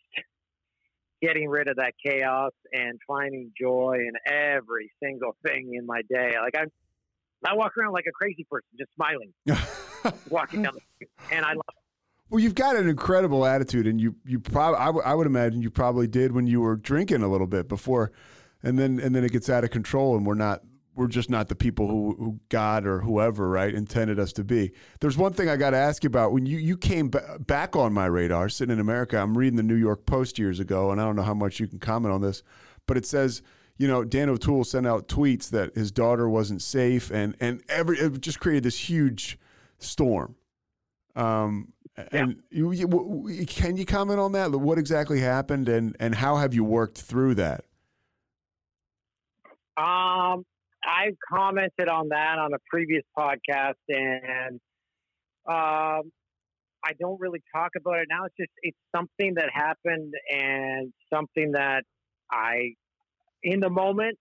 getting 1.23 1.49
rid 1.49 1.69
of 1.69 1.77
that 1.77 1.93
chaos 2.05 2.53
and 2.73 2.99
finding 3.07 3.53
joy 3.61 3.99
in 3.99 4.13
every 4.33 4.91
single 5.03 5.37
thing 5.45 5.75
in 5.75 5.87
my 5.87 6.03
day. 6.09 6.35
Like 6.41 6.55
I, 6.57 6.65
I 7.49 7.55
walk 7.55 7.77
around 7.77 7.93
like 7.93 8.07
a 8.09 8.13
crazy 8.13 8.47
person, 8.51 8.69
just 8.79 8.91
smiling, 8.95 9.33
walking 10.31 10.63
down 10.63 10.75
the 10.75 10.81
street, 10.95 11.11
and 11.31 11.45
I 11.45 11.51
love. 11.53 11.65
It. 11.69 11.75
Well, 12.31 12.41
you've 12.41 12.55
got 12.55 12.77
an 12.77 12.89
incredible 12.89 13.45
attitude, 13.45 13.87
and 13.87 14.01
you 14.01 14.15
you 14.25 14.39
probably 14.39 14.79
I, 14.79 14.87
w- 14.87 15.05
I 15.05 15.15
would 15.15 15.27
imagine 15.27 15.63
you 15.63 15.71
probably 15.71 16.07
did 16.07 16.33
when 16.33 16.47
you 16.47 16.61
were 16.61 16.77
drinking 16.77 17.23
a 17.23 17.29
little 17.29 17.47
bit 17.47 17.69
before, 17.69 18.13
and 18.63 18.79
then 18.79 19.01
and 19.01 19.15
then 19.15 19.25
it 19.25 19.33
gets 19.33 19.51
out 19.51 19.65
of 19.65 19.71
control, 19.71 20.17
and 20.17 20.25
we're 20.25 20.35
not 20.35 20.63
we're 20.95 21.07
just 21.07 21.31
not 21.31 21.49
the 21.49 21.55
people 21.55 21.89
who, 21.89 22.15
who 22.19 22.41
God 22.49 22.87
or 22.87 23.01
whoever 23.01 23.49
right 23.49 23.75
intended 23.75 24.19
us 24.19 24.33
to 24.35 24.45
be. 24.45 24.73
There's 25.01 25.17
one 25.17 25.33
thing 25.33 25.49
I 25.49 25.57
got 25.57 25.71
to 25.71 25.77
ask 25.77 26.03
you 26.05 26.09
about 26.09 26.33
when 26.33 26.47
you 26.47 26.59
you 26.59 26.77
came 26.77 27.09
b- 27.09 27.19
back 27.41 27.77
on 27.77 27.93
my 27.93 28.07
radar 28.07 28.49
sitting 28.49 28.73
in 28.73 28.81
America. 28.81 29.19
I'm 29.19 29.37
reading 29.37 29.57
the 29.57 29.63
New 29.63 29.77
York 29.77 30.07
Post 30.07 30.39
years 30.39 30.61
ago, 30.61 30.91
and 30.91 31.01
I 31.01 31.05
don't 31.05 31.17
know 31.17 31.23
how 31.23 31.35
much 31.35 31.61
you 31.61 31.67
can 31.67 31.79
comment 31.79 32.13
on 32.13 32.21
this, 32.21 32.43
but 32.87 32.97
it 32.97 33.07
says 33.07 33.43
you 33.77 33.89
know 33.89 34.05
Dan 34.05 34.29
O'Toole 34.29 34.65
sent 34.65 34.87
out 34.87 35.09
tweets 35.09 35.49
that 35.51 35.75
his 35.75 35.91
daughter 35.91 36.29
wasn't 36.29 36.63
safe, 36.63 37.11
and 37.11 37.37
and 37.41 37.63
every 37.69 37.99
it 37.99 38.21
just 38.21 38.41
created 38.41 38.65
this 38.65 38.89
huge 38.89 39.39
storm. 39.79 40.35
Um, 41.17 41.73
and 42.13 42.43
you, 42.51 42.73
you, 42.73 43.47
can 43.47 43.77
you 43.77 43.85
comment 43.85 44.21
on 44.21 44.33
that? 44.33 44.53
What 44.53 44.79
exactly 44.79 45.21
happened, 45.21 45.69
and 45.69 45.97
and 46.01 46.15
how 46.15 46.37
have 46.37 46.55
you 46.55 46.65
worked 46.65 46.99
through 46.99 47.37
that? 47.37 47.65
Um, 49.77 50.45
I've 50.85 51.17
commented 51.33 51.89
on 51.89 52.09
that 52.09 52.39
on 52.39 52.53
a 52.55 52.59
previous 52.69 53.03
podcast, 53.17 53.75
and 53.89 54.61
um, 55.47 56.11
I 56.85 56.93
don't 56.99 57.21
really 57.21 57.43
talk 57.55 57.73
about 57.77 57.99
it 57.99 58.07
now. 58.09 58.25
It's 58.25 58.35
just 58.39 58.53
it's 58.63 58.79
something 58.95 59.35
that 59.35 59.51
happened 59.53 60.15
and 60.31 60.93
something 61.13 61.53
that 61.53 61.83
I, 62.31 62.75
in 63.43 63.61
the 63.61 63.71
moment, 63.71 64.17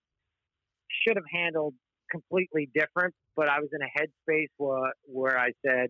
should 1.05 1.15
have 1.15 1.25
handled 1.31 1.73
completely 2.11 2.69
different. 2.73 3.13
But 3.35 3.49
I 3.49 3.59
was 3.59 3.69
in 3.71 3.81
a 3.81 3.99
headspace 3.99 4.49
where 4.57 4.93
where 5.05 5.39
I 5.39 5.51
said, 5.65 5.89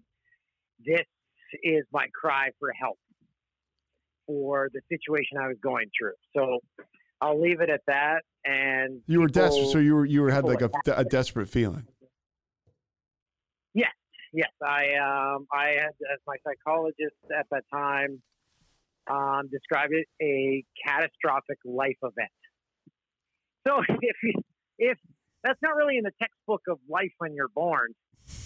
"This 0.86 1.06
is 1.64 1.84
my 1.92 2.08
cry 2.14 2.50
for 2.60 2.72
help 2.80 3.00
for 4.28 4.70
the 4.72 4.82
situation 4.90 5.38
I 5.40 5.48
was 5.48 5.58
going 5.64 5.90
through." 6.00 6.14
So 6.36 6.60
I'll 7.22 7.40
leave 7.40 7.62
it 7.62 7.70
at 7.70 7.82
that. 7.88 8.24
And 8.46 9.02
you 9.08 9.20
were 9.20 9.28
desperate, 9.28 9.68
so 9.68 9.80
you 9.80 9.96
were 9.96 10.06
you 10.06 10.22
were 10.22 10.32
had 10.32 10.46
like 10.46 10.62
a, 10.62 10.70
a 10.96 11.04
desperate 11.04 11.50
feeling. 11.50 11.86
Yes, 13.74 13.92
yes. 14.34 14.50
I 14.66 14.94
um, 14.96 15.46
I 15.54 15.76
had 15.80 15.90
as 16.12 16.20
my 16.26 16.36
psychologist 16.46 17.16
at 17.38 17.46
that 17.52 17.64
time 17.72 18.22
um, 19.10 19.50
described 19.52 19.94
it 19.94 20.08
a 20.22 20.64
catastrophic 20.86 21.58
life 21.66 21.98
event. 22.02 22.32
So 23.68 23.82
if 24.02 24.16
you, 24.24 24.34
if 24.78 24.98
that's 25.44 25.60
not 25.62 25.76
really 25.76 25.98
in 25.98 26.04
the 26.06 26.14
textbook 26.22 26.62
of 26.70 26.80
life 26.88 27.12
when 27.18 27.36
you're 27.36 27.50
born, 27.50 27.94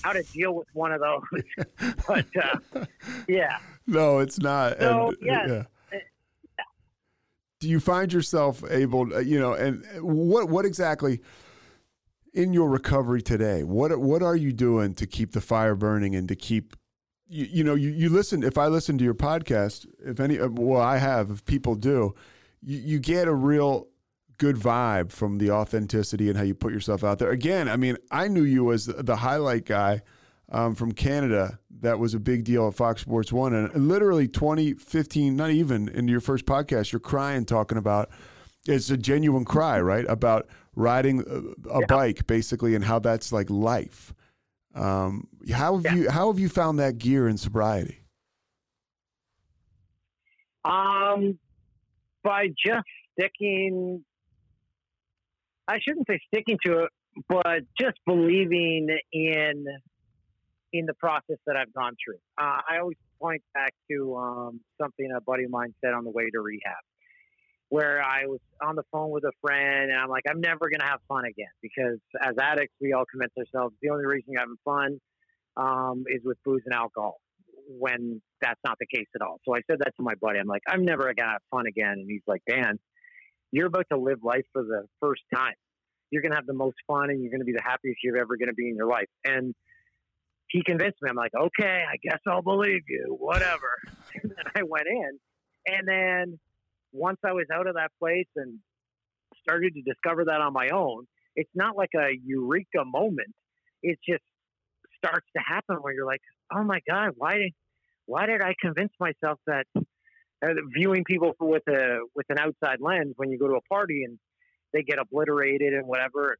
how 0.03 0.13
to 0.13 0.24
deal 0.24 0.55
with 0.55 0.67
one 0.74 0.91
of 0.91 1.01
those. 1.01 1.93
but 2.07 2.26
uh, 2.36 2.86
yeah, 3.28 3.59
no, 3.86 4.19
it's 4.19 4.39
not. 4.39 4.80
So 4.80 5.09
and, 5.09 5.17
yeah 5.21 5.63
do 7.64 7.70
you 7.70 7.80
find 7.80 8.11
yourself 8.11 8.61
able, 8.70 9.14
uh, 9.14 9.20
you 9.20 9.39
know, 9.39 9.53
and 9.53 9.86
what 10.01 10.49
what 10.49 10.66
exactly 10.66 11.22
in 12.34 12.51
your 12.51 12.70
recovery 12.70 13.22
today? 13.22 13.64
What 13.64 13.97
what 13.99 14.22
are 14.22 14.36
you 14.36 14.51
doing 14.51 14.93
to 14.95 15.07
keep 15.07 15.32
the 15.32 15.39
fire 15.39 15.74
burning 15.74 16.14
and 16.14 16.28
to 16.28 16.36
keep 16.36 16.76
you, 17.26 17.45
you 17.45 17.64
know, 17.64 17.74
you, 17.74 17.89
you 17.89 18.09
listen. 18.09 18.43
If 18.43 18.57
I 18.57 18.68
listen 18.68 18.97
to 18.97 19.03
your 19.05 19.14
podcast, 19.14 19.88
if 20.05 20.20
any, 20.20 20.39
uh, 20.39 20.49
well, 20.49 20.82
I 20.82 20.97
have. 20.97 21.32
If 21.32 21.45
people 21.45 21.76
do, 21.76 22.14
you, 22.61 22.80
you 22.80 22.99
get 22.99 23.30
a 23.30 23.34
real 23.34 23.88
good 24.38 24.57
vibe 24.57 25.09
from 25.09 25.38
the 25.38 25.51
authenticity 25.51 26.28
and 26.28 26.38
how 26.38 26.43
you 26.43 26.53
put 26.53 26.74
yourself 26.74 27.01
out 27.01 27.20
there. 27.20 27.32
Again, 27.32 27.70
I 27.70 27.78
mean, 27.78 27.95
I 28.11 28.28
knew 28.28 28.43
you 28.43 28.74
as 28.74 28.88
the 28.88 29.16
highlight 29.16 29.66
guy 29.66 30.01
um, 30.51 30.76
from 30.76 30.91
Canada 30.91 31.59
that 31.84 31.99
was 31.99 32.13
a 32.13 32.19
big 32.19 32.43
deal 32.43 32.67
at 32.67 32.73
Fox 32.73 33.01
Sports 33.01 33.31
One. 33.31 33.53
And 33.53 33.88
literally 33.88 34.27
2015, 34.27 35.36
not 35.36 35.51
even 35.51 35.88
in 35.89 36.07
your 36.07 36.21
first 36.21 36.45
podcast, 36.45 36.91
you're 36.91 36.99
crying 36.99 37.45
talking 37.45 37.77
about 37.77 38.09
it's 38.67 38.89
a 38.89 38.97
genuine 38.97 39.45
cry, 39.45 39.79
right? 39.79 40.05
About 40.07 40.47
riding 40.75 41.19
a, 41.21 41.69
a 41.69 41.79
yeah. 41.81 41.86
bike 41.88 42.25
basically 42.25 42.73
and 42.73 42.84
how 42.84 42.99
that's 42.99 43.31
like 43.31 43.49
life. 43.49 44.13
Um, 44.73 45.27
how 45.51 45.75
have 45.75 45.86
yeah. 45.86 45.95
you 45.95 46.09
how 46.09 46.31
have 46.31 46.39
you 46.39 46.49
found 46.49 46.79
that 46.79 46.97
gear 46.97 47.27
in 47.27 47.38
sobriety? 47.38 47.99
Um, 50.65 51.38
by 52.23 52.47
just 52.47 52.88
sticking, 53.11 54.03
I 55.67 55.79
shouldn't 55.79 56.07
say 56.09 56.19
sticking 56.34 56.57
to 56.65 56.86
it, 56.86 56.89
but 57.27 57.59
just 57.79 57.97
believing 58.05 58.88
in 59.11 59.65
in 60.74 60.88
the 60.88 60.93
process 60.95 61.38
that 61.45 61.55
I've 61.55 61.71
gone 61.74 61.95
through. 62.03 62.17
Uh, 62.38 62.59
I 62.67 62.80
always 62.80 62.97
point 63.21 63.43
back 63.53 63.74
to 63.91 64.15
um, 64.17 64.59
something 64.82 65.07
a 65.15 65.21
buddy 65.21 65.43
of 65.43 65.51
mine 65.51 65.74
said 65.86 65.93
on 65.93 66.03
the 66.03 66.09
way 66.09 66.30
to 66.32 66.41
rehab, 66.41 66.82
where 67.69 68.01
I 68.01 68.26
was 68.26 68.39
on 68.61 68.76
the 68.76 68.84
phone 68.91 69.11
with 69.11 69.24
a 69.24 69.32
friend, 69.39 69.91
and 69.91 69.99
I'm 69.99 70.09
like, 70.09 70.24
I'm 70.28 70.41
never 70.41 70.69
going 70.69 70.80
to 70.80 70.86
have 70.86 70.99
fun 71.07 71.26
again 71.26 71.53
because 71.61 71.99
as 72.21 72.34
addicts, 72.41 72.74
we 72.82 72.93
all 72.93 73.05
convince 73.09 73.32
ourselves 73.38 73.76
the 73.82 73.89
only 73.89 74.05
reason 74.05 74.34
you're 74.34 74.41
having 74.41 74.57
fun 74.65 74.99
um, 75.55 76.05
is 76.07 76.21
with 76.26 76.38
booze 76.43 76.63
and 76.65 76.74
alcohol 76.74 77.17
when 77.67 78.21
that's 78.41 78.59
not 78.65 78.78
the 78.80 78.88
case 78.88 79.07
at 79.15 79.21
all. 79.21 79.39
So 79.45 79.55
I 79.55 79.61
said 79.69 79.80
that 79.80 79.95
to 79.95 80.03
my 80.03 80.15
buddy. 80.15 80.39
I'm 80.39 80.47
like, 80.47 80.63
I'm 80.67 80.84
never 80.84 81.03
going 81.03 81.15
to 81.17 81.24
have 81.24 81.41
fun 81.49 81.65
again. 81.67 81.93
And 81.93 82.09
he's 82.09 82.24
like, 82.28 82.41
Dan, 82.49 82.78
you're 83.51 83.67
about 83.67 83.86
to 83.91 83.97
live 83.97 84.19
life 84.24 84.43
for 84.51 84.63
the 84.63 84.86
first 84.99 85.21
time. 85.34 85.53
You're 86.09 86.21
going 86.21 86.32
to 86.32 86.38
have 86.38 86.45
the 86.45 86.53
most 86.53 86.76
fun 86.88 87.09
and 87.09 87.21
you're 87.21 87.32
going 87.32 87.41
to 87.41 87.45
be 87.45 87.53
the 87.53 87.63
happiest 87.63 87.99
you're 88.03 88.17
ever 88.17 88.36
going 88.38 88.49
to 88.49 88.53
be 88.53 88.67
in 88.67 88.76
your 88.76 88.88
life. 88.88 89.07
And 89.24 89.55
he 90.54 90.62
convinced 90.64 90.99
me. 91.01 91.10
I'm 91.10 91.16
like, 91.16 91.34
okay, 91.36 91.84
I 91.91 91.97
guess 92.04 92.20
I'll 92.28 92.43
believe 92.43 92.84
you, 92.88 93.18
whatever. 93.20 93.80
and 94.24 94.34
I 94.56 94.62
went 94.62 94.86
in. 94.88 95.20
And 95.66 95.88
then 95.88 96.39
once 96.91 97.18
I 97.26 97.34
was 97.34 97.45
out 97.51 97.68
of 97.68 97.74
that 97.74 97.89
place 97.99 98.28
and 98.36 98.60
started 99.41 99.74
to 99.74 99.82
discover 99.82 100.26
that 100.26 100.41
on 100.41 100.54
my 100.54 100.70
own, 100.70 101.08
it's 101.36 101.49
not 101.56 101.76
like 101.76 101.89
a 101.95 102.10
eureka 102.24 102.86
moment. 102.86 103.34
It 103.82 103.97
just 104.08 104.22
starts 104.95 105.26
to 105.36 105.41
happen 105.43 105.78
where 105.78 105.91
you're 105.91 106.06
like, 106.06 106.22
oh 106.56 106.64
my 106.64 106.82
God, 106.88 107.14
why 107.18 107.34
did, 107.34 107.54
why 108.06 108.28
did 108.28 108.43
I 108.43 108.54
convince 108.62 108.93
myself 108.99 109.39
that 109.47 109.66
uh, 109.76 110.54
viewing 110.78 111.04
people 111.04 111.34
with 111.39 111.64
a, 111.68 111.97
with 112.16 112.28
an 112.30 112.38
outside 112.38 112.78
lens 112.80 113.14
when 113.16 113.32
you 113.32 113.39
go 113.39 113.47
to 113.47 113.56
a 113.56 113.62
party 113.62 114.04
and 114.04 114.20
they 114.72 114.84
get 114.84 114.99
obliterated 114.99 115.74
and 115.74 115.88
whatever, 115.88 116.38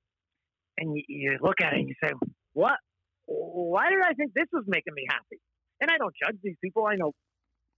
and 0.78 0.96
you, 0.96 1.04
you 1.08 1.38
look 1.42 1.62
at 1.62 1.74
it 1.74 1.80
and 1.80 1.90
you 1.90 1.96
say, 2.04 2.12
what? 2.54 2.78
Why 3.26 3.90
did 3.90 4.02
I 4.04 4.14
think 4.14 4.34
this 4.34 4.48
was 4.52 4.66
making 4.68 4.94
me 4.94 5.06
happy? 5.10 5.40
And 5.82 5.90
I 5.92 5.98
don't 5.98 6.14
judge 6.24 6.38
these 6.44 6.56
people. 6.64 6.86
I 6.86 6.96
know 6.96 7.14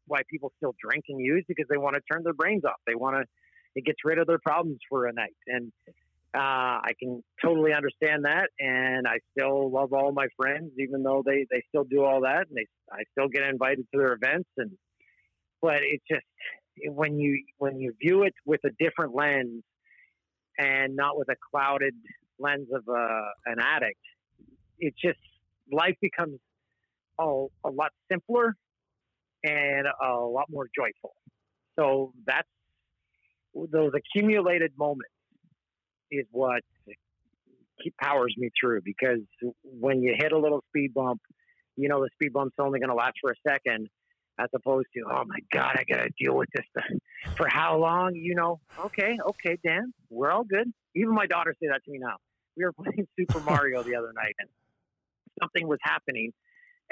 why 0.08 0.22
people 0.30 0.52
still 0.58 0.76
drink 0.82 1.06
and 1.10 1.20
use 1.20 1.44
because 1.48 1.66
they 1.70 1.78
want 1.78 1.96
to 1.96 2.02
turn 2.12 2.24
their 2.24 2.34
brains 2.34 2.64
off. 2.66 2.80
They 2.86 2.96
want 2.96 3.16
to, 3.16 3.24
it 3.76 3.86
gets 3.86 4.00
rid 4.04 4.20
of 4.20 4.28
their 4.28 4.40
problems 4.40 4.80
for 4.90 5.08
a 5.08 5.14
night. 5.14 5.36
And 5.48 5.72
uh, 6.36 6.82
I 6.84 6.92
can 7.00 7.24
totally 7.42 7.74
understand 7.74 8.26
that, 8.26 8.50
and 8.60 9.08
I 9.08 9.20
still 9.32 9.72
love 9.72 9.94
all 9.94 10.12
my 10.12 10.28
friends, 10.36 10.72
even 10.78 11.02
though 11.02 11.24
they, 11.26 11.46
they 11.50 11.64
still 11.70 11.86
do 11.86 12.04
all 12.04 12.22
that, 12.22 12.48
and 12.50 12.58
they 12.58 12.68
I 12.92 13.04
still 13.12 13.30
get 13.30 13.44
invited 13.44 13.86
to 13.94 13.98
their 13.98 14.14
events, 14.14 14.50
and 14.58 14.72
but 15.62 15.78
it's 15.82 16.04
just 16.12 16.26
when 16.88 17.20
you 17.20 17.42
when 17.58 17.80
you 17.80 17.94
view 18.02 18.24
it 18.24 18.34
with 18.46 18.60
a 18.66 18.70
different 18.84 19.16
lens, 19.16 19.64
and 20.58 20.96
not 20.98 21.18
with 21.18 21.30
a 21.30 21.36
clouded 21.52 21.96
lens 22.38 22.68
of 22.74 22.84
uh, 22.90 23.30
an 23.46 23.60
addict, 23.62 24.00
it 24.80 24.94
just 25.02 25.20
life 25.72 25.96
becomes 26.02 26.40
a, 27.20 27.24
a 27.24 27.70
lot 27.70 27.92
simpler 28.12 28.56
and 29.44 29.88
a 30.04 30.14
lot 30.16 30.46
more 30.50 30.68
joyful. 30.76 31.14
So 31.78 32.14
that's 32.26 32.48
those 33.54 33.92
accumulated 33.96 34.74
moments 34.78 35.12
is 36.12 36.26
what 36.32 36.62
powers 38.02 38.34
me 38.38 38.50
through 38.60 38.82
because 38.84 39.20
when 39.64 40.02
you 40.02 40.14
hit 40.18 40.32
a 40.32 40.38
little 40.38 40.64
speed 40.70 40.94
bump, 40.94 41.22
you 41.76 41.90
know 41.90 42.02
the 42.02 42.10
speed 42.14 42.34
bump's 42.34 42.56
only 42.60 42.80
going 42.80 42.90
to 42.90 42.96
last 42.96 43.16
for 43.22 43.32
a 43.32 43.36
second, 43.48 43.88
as 44.40 44.48
opposed 44.54 44.88
to 44.96 45.04
oh 45.10 45.24
my 45.26 45.40
god, 45.52 45.76
I 45.78 45.84
got 45.88 46.04
to 46.04 46.10
deal 46.20 46.36
with 46.36 46.50
this 46.54 46.66
thing 46.74 47.00
for 47.38 47.48
how 47.50 47.78
long? 47.78 48.16
You 48.16 48.36
know, 48.36 48.60
okay, 48.86 49.18
okay, 49.30 49.58
Dan, 49.66 49.94
we're 50.10 50.32
all 50.32 50.44
good. 50.44 50.72
Even 50.96 51.14
my 51.14 51.28
daughter 51.28 51.54
say 51.62 51.68
that 51.70 51.84
to 51.86 51.92
me 51.92 52.00
now. 52.00 52.16
We 52.58 52.64
were 52.64 52.74
playing 52.74 53.08
Super 53.20 53.42
Mario 53.42 53.84
the 53.84 53.96
other 53.96 54.14
night, 54.16 54.36
and 54.40 54.50
something 55.42 55.68
was 55.68 55.80
happening, 55.82 56.32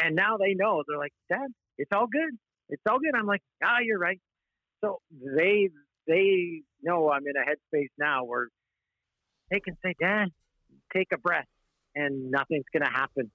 and 0.02 0.16
now 0.16 0.38
they 0.38 0.54
know. 0.54 0.84
They're 0.88 0.98
like, 0.98 1.14
Dad, 1.30 1.48
it's 1.78 1.92
all 1.94 2.08
good. 2.08 2.38
It's 2.70 2.82
all 2.90 3.00
good. 3.00 3.18
I'm 3.18 3.26
like, 3.26 3.42
ah, 3.64 3.78
you're 3.84 4.00
right. 4.00 4.20
So 4.84 5.00
they 5.12 5.70
they 6.08 6.62
know 6.82 7.10
I'm 7.12 7.24
in 7.28 7.34
a 7.38 7.50
headspace 7.50 7.90
now 7.98 8.26
where 8.26 8.48
they 9.50 9.60
can 9.60 9.78
say, 9.84 9.94
Dad, 10.00 10.28
take 10.94 11.08
a 11.14 11.18
breath 11.18 11.46
and 11.96 12.32
nothing's 12.32 12.66
going 12.74 12.84
to 12.84 12.92
happen. 12.92 13.32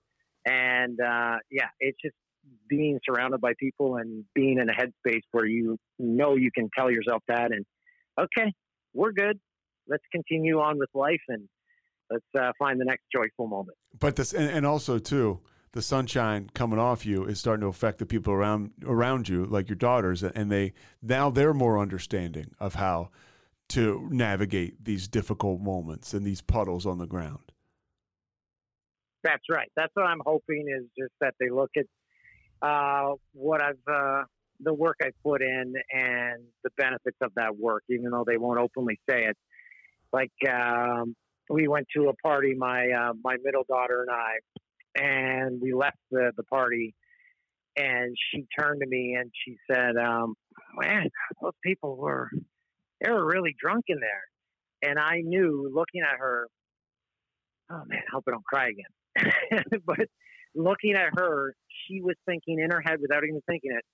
And 0.46 0.98
uh, 1.00 1.36
yeah, 1.50 1.68
it's 1.80 1.98
just 2.02 2.14
being 2.68 2.98
surrounded 3.04 3.40
by 3.40 3.52
people 3.58 3.96
and 3.96 4.24
being 4.34 4.58
in 4.58 4.68
a 4.68 4.72
headspace 4.72 5.22
where 5.32 5.46
you 5.46 5.78
know 5.98 6.36
you 6.36 6.50
can 6.54 6.70
tell 6.76 6.90
yourself 6.90 7.22
that 7.28 7.52
and 7.52 7.64
okay, 8.18 8.52
we're 8.94 9.12
good. 9.12 9.38
Let's 9.86 10.04
continue 10.12 10.60
on 10.60 10.78
with 10.78 10.90
life 10.94 11.20
and 11.28 11.48
let's 12.10 12.24
uh, 12.38 12.52
find 12.58 12.80
the 12.80 12.84
next 12.84 13.04
joyful 13.12 13.46
moment. 13.46 13.76
But 13.98 14.16
this, 14.16 14.32
and, 14.32 14.50
and 14.50 14.66
also 14.66 14.98
too, 14.98 15.40
the 15.72 15.82
sunshine 15.82 16.50
coming 16.54 16.78
off 16.78 17.04
you 17.04 17.24
is 17.24 17.38
starting 17.38 17.62
to 17.62 17.68
affect 17.68 17.98
the 17.98 18.06
people 18.06 18.32
around 18.32 18.72
around 18.84 19.28
you, 19.28 19.44
like 19.46 19.68
your 19.68 19.76
daughters, 19.76 20.22
and 20.22 20.50
they 20.50 20.72
now 21.02 21.30
they're 21.30 21.54
more 21.54 21.78
understanding 21.78 22.54
of 22.58 22.74
how 22.74 23.10
to 23.70 24.08
navigate 24.10 24.82
these 24.84 25.08
difficult 25.08 25.60
moments 25.60 26.14
and 26.14 26.24
these 26.24 26.40
puddles 26.40 26.86
on 26.86 26.98
the 26.98 27.06
ground. 27.06 27.52
That's 29.22 29.44
right. 29.50 29.70
That's 29.76 29.92
what 29.94 30.06
I'm 30.06 30.22
hoping 30.24 30.66
is 30.68 30.86
just 30.98 31.12
that 31.20 31.34
they 31.38 31.50
look 31.50 31.70
at 31.76 31.86
uh, 32.62 33.14
what 33.32 33.62
I've 33.62 33.76
uh, 33.86 34.22
the 34.60 34.72
work 34.72 34.96
I 35.02 35.10
put 35.22 35.42
in 35.42 35.74
and 35.92 36.42
the 36.64 36.70
benefits 36.76 37.18
of 37.20 37.32
that 37.36 37.56
work, 37.56 37.84
even 37.88 38.10
though 38.10 38.24
they 38.26 38.36
won't 38.36 38.58
openly 38.58 38.98
say 39.08 39.26
it. 39.26 39.36
Like 40.12 40.32
um, 40.50 41.14
we 41.50 41.68
went 41.68 41.86
to 41.96 42.08
a 42.08 42.14
party, 42.14 42.54
my 42.54 42.90
uh, 42.90 43.12
my 43.24 43.36
middle 43.42 43.64
daughter 43.68 44.02
and 44.06 44.10
I, 44.10 45.02
and 45.02 45.60
we 45.60 45.72
left 45.74 45.98
the 46.10 46.32
the 46.36 46.44
party, 46.44 46.94
and 47.76 48.16
she 48.30 48.46
turned 48.58 48.80
to 48.80 48.86
me 48.86 49.16
and 49.18 49.30
she 49.44 49.56
said, 49.70 49.96
um, 49.96 50.34
"Man, 50.76 51.08
those 51.40 51.52
people 51.64 51.96
were 51.96 52.30
they 53.02 53.10
were 53.10 53.24
really 53.24 53.54
drunk 53.58 53.84
in 53.88 53.98
there. 54.00 54.90
And 54.90 54.98
I 54.98 55.20
knew 55.22 55.70
looking 55.74 56.02
at 56.02 56.18
her, 56.18 56.46
oh 57.70 57.82
man, 57.86 58.00
I 58.08 58.10
hope 58.12 58.24
I 58.28 58.30
don't 58.32 58.44
cry 58.44 58.70
again. 58.70 59.64
but 59.86 60.06
looking 60.54 60.94
at 60.94 61.10
her, 61.16 61.54
she 61.86 62.00
was 62.00 62.14
thinking 62.26 62.58
in 62.60 62.70
her 62.70 62.82
head 62.84 62.98
without 63.00 63.24
even 63.24 63.40
thinking 63.48 63.72
it, 63.72 63.84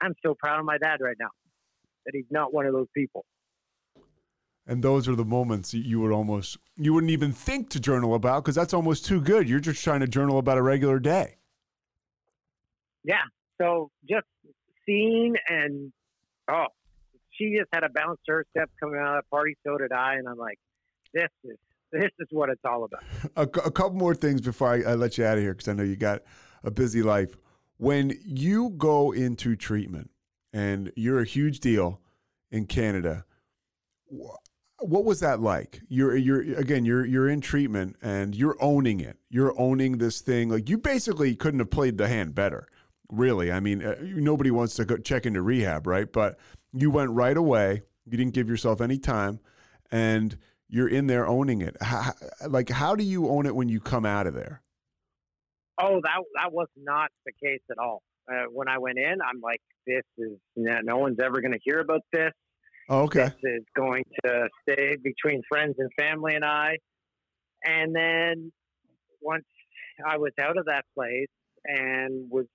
I'm 0.00 0.14
so 0.24 0.34
proud 0.38 0.58
of 0.60 0.64
my 0.66 0.78
dad 0.78 0.98
right 1.00 1.16
now 1.18 1.30
that 2.06 2.12
he's 2.14 2.30
not 2.30 2.52
one 2.52 2.66
of 2.66 2.72
those 2.72 2.88
people. 2.94 3.24
And 4.70 4.84
those 4.84 5.08
are 5.08 5.16
the 5.16 5.24
moments 5.24 5.74
you 5.74 5.98
would 5.98 6.12
almost, 6.12 6.56
you 6.76 6.94
wouldn't 6.94 7.10
even 7.10 7.32
think 7.32 7.70
to 7.70 7.80
journal 7.80 8.14
about 8.14 8.44
because 8.44 8.54
that's 8.54 8.72
almost 8.72 9.04
too 9.04 9.20
good. 9.20 9.48
You're 9.48 9.58
just 9.58 9.82
trying 9.82 9.98
to 9.98 10.06
journal 10.06 10.38
about 10.38 10.58
a 10.58 10.62
regular 10.62 11.00
day. 11.00 11.38
Yeah. 13.02 13.22
So 13.60 13.90
just 14.08 14.28
seeing 14.86 15.34
and, 15.48 15.92
oh, 16.48 16.66
she 17.32 17.56
just 17.58 17.68
had 17.72 17.82
a 17.82 17.88
bounce 17.92 18.20
to 18.26 18.32
her 18.32 18.46
step 18.50 18.70
coming 18.78 19.00
out 19.00 19.16
of 19.16 19.24
that 19.24 19.28
party. 19.28 19.56
So 19.66 19.76
did 19.76 19.90
I, 19.90 20.14
and 20.14 20.28
I'm 20.28 20.38
like, 20.38 20.60
this 21.12 21.30
is 21.42 21.56
this 21.90 22.10
is 22.20 22.28
what 22.30 22.48
it's 22.48 22.60
all 22.64 22.84
about. 22.84 23.02
A, 23.34 23.42
a 23.66 23.72
couple 23.72 23.96
more 23.96 24.14
things 24.14 24.40
before 24.40 24.68
I, 24.68 24.92
I 24.92 24.94
let 24.94 25.18
you 25.18 25.24
out 25.24 25.36
of 25.36 25.42
here 25.42 25.52
because 25.52 25.66
I 25.66 25.72
know 25.72 25.82
you 25.82 25.96
got 25.96 26.22
a 26.62 26.70
busy 26.70 27.02
life. 27.02 27.36
When 27.78 28.16
you 28.24 28.70
go 28.70 29.10
into 29.10 29.56
treatment 29.56 30.10
and 30.52 30.92
you're 30.94 31.18
a 31.18 31.24
huge 31.24 31.58
deal 31.58 32.00
in 32.52 32.66
Canada, 32.66 33.24
what 34.80 35.04
was 35.04 35.20
that 35.20 35.40
like? 35.40 35.80
You're 35.88 36.16
you're 36.16 36.40
again 36.58 36.84
you're 36.84 37.04
you're 37.04 37.28
in 37.28 37.40
treatment 37.40 37.96
and 38.02 38.34
you're 38.34 38.56
owning 38.60 39.00
it. 39.00 39.18
You're 39.28 39.58
owning 39.58 39.98
this 39.98 40.20
thing. 40.20 40.48
Like 40.48 40.68
you 40.68 40.78
basically 40.78 41.34
couldn't 41.36 41.60
have 41.60 41.70
played 41.70 41.98
the 41.98 42.08
hand 42.08 42.34
better. 42.34 42.68
Really, 43.10 43.50
I 43.50 43.60
mean, 43.60 43.84
uh, 43.84 43.96
nobody 44.00 44.50
wants 44.50 44.76
to 44.76 44.84
go 44.84 44.96
check 44.96 45.26
into 45.26 45.42
rehab, 45.42 45.86
right? 45.86 46.10
But 46.10 46.38
you 46.72 46.90
went 46.90 47.10
right 47.10 47.36
away. 47.36 47.82
You 48.06 48.16
didn't 48.16 48.34
give 48.34 48.48
yourself 48.48 48.80
any 48.80 48.98
time, 48.98 49.40
and 49.90 50.36
you're 50.68 50.88
in 50.88 51.08
there 51.08 51.26
owning 51.26 51.60
it. 51.60 51.76
How, 51.80 52.12
like, 52.46 52.68
how 52.68 52.94
do 52.94 53.02
you 53.02 53.28
own 53.28 53.46
it 53.46 53.54
when 53.54 53.68
you 53.68 53.80
come 53.80 54.06
out 54.06 54.28
of 54.28 54.34
there? 54.34 54.62
Oh, 55.80 56.00
that 56.02 56.22
that 56.36 56.52
was 56.52 56.68
not 56.76 57.10
the 57.26 57.32
case 57.32 57.62
at 57.70 57.78
all. 57.78 58.02
Uh, 58.30 58.44
when 58.52 58.68
I 58.68 58.78
went 58.78 58.98
in, 58.98 59.18
I'm 59.20 59.40
like, 59.40 59.60
this 59.86 60.04
is 60.16 60.38
no 60.56 60.98
one's 60.98 61.18
ever 61.20 61.40
going 61.40 61.52
to 61.52 61.60
hear 61.64 61.80
about 61.80 62.02
this. 62.12 62.32
Oh, 62.90 63.02
okay. 63.02 63.26
This 63.26 63.34
is 63.44 63.64
going 63.76 64.02
to 64.24 64.48
stay 64.62 64.96
between 64.96 65.42
friends 65.48 65.76
and 65.78 65.88
family 65.96 66.34
and 66.34 66.44
I. 66.44 66.76
And 67.64 67.94
then 67.94 68.50
once 69.22 69.44
I 70.04 70.16
was 70.16 70.32
out 70.40 70.58
of 70.58 70.66
that 70.66 70.84
place 70.96 71.28
and 71.64 72.28
was 72.28 72.46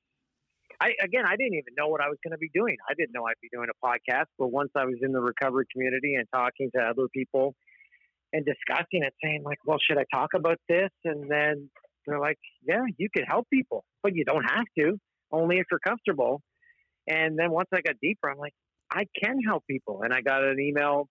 I 0.82 0.92
again, 1.02 1.24
I 1.26 1.38
didn't 1.38 1.54
even 1.54 1.74
know 1.78 1.88
what 1.88 2.02
I 2.02 2.10
was 2.10 2.18
going 2.22 2.34
to 2.34 2.38
be 2.38 2.50
doing. 2.54 2.76
I 2.90 2.96
didn't 2.98 3.14
know 3.14 3.26
I'd 3.26 3.40
be 3.42 3.48
doing 3.54 3.70
a 3.72 3.86
podcast, 3.86 4.26
but 4.38 4.48
once 4.48 4.72
I 4.76 4.84
was 4.84 4.96
in 5.02 5.14
the 5.14 5.22
recovery 5.22 5.66
community 5.72 6.16
and 6.16 6.28
talking 6.34 6.70
to 6.76 6.82
other 6.82 7.08
people 7.14 7.56
and 8.34 8.46
discussing 8.46 9.04
it, 9.04 9.14
saying 9.24 9.44
like, 9.44 9.60
"Well, 9.66 9.78
should 9.80 9.98
I 9.98 10.04
talk 10.14 10.32
about 10.36 10.58
this?" 10.68 10.90
And 11.06 11.32
then 11.32 11.70
they're 12.06 12.20
like, 12.20 12.40
"Yeah, 12.68 12.84
you 12.98 13.08
could 13.16 13.24
help 13.26 13.48
people, 13.50 13.86
but 14.04 14.14
you 14.14 14.26
don't 14.26 14.44
have 14.44 14.66
to. 14.80 15.00
Only 15.32 15.60
if 15.60 15.66
you're 15.72 15.80
comfortable." 15.80 16.42
And 17.08 17.40
then 17.40 17.52
once 17.52 17.70
I 17.74 17.80
got 17.80 17.96
deeper, 18.02 18.30
I'm 18.30 18.38
like, 18.38 18.54
I 18.92 19.06
can 19.22 19.40
help 19.42 19.64
people. 19.70 20.02
And 20.04 20.14
I 20.14 20.22
got 20.22 20.44
an 20.44 20.60
email 20.60 21.08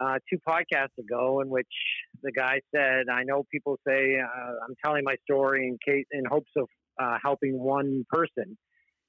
uh, 0.00 0.18
two 0.30 0.38
podcasts 0.48 0.96
ago 0.98 1.40
in 1.40 1.48
which 1.48 1.66
the 2.22 2.32
guy 2.32 2.60
said, 2.74 3.06
"I 3.10 3.24
know 3.24 3.44
people 3.50 3.78
say 3.86 4.18
uh, 4.20 4.52
I'm 4.64 4.74
telling 4.84 5.04
my 5.04 5.16
story 5.24 5.66
in 5.66 5.78
case 5.84 6.06
in 6.12 6.24
hopes 6.24 6.50
of 6.56 6.68
uh, 7.00 7.18
helping 7.22 7.58
one 7.58 8.04
person," 8.08 8.56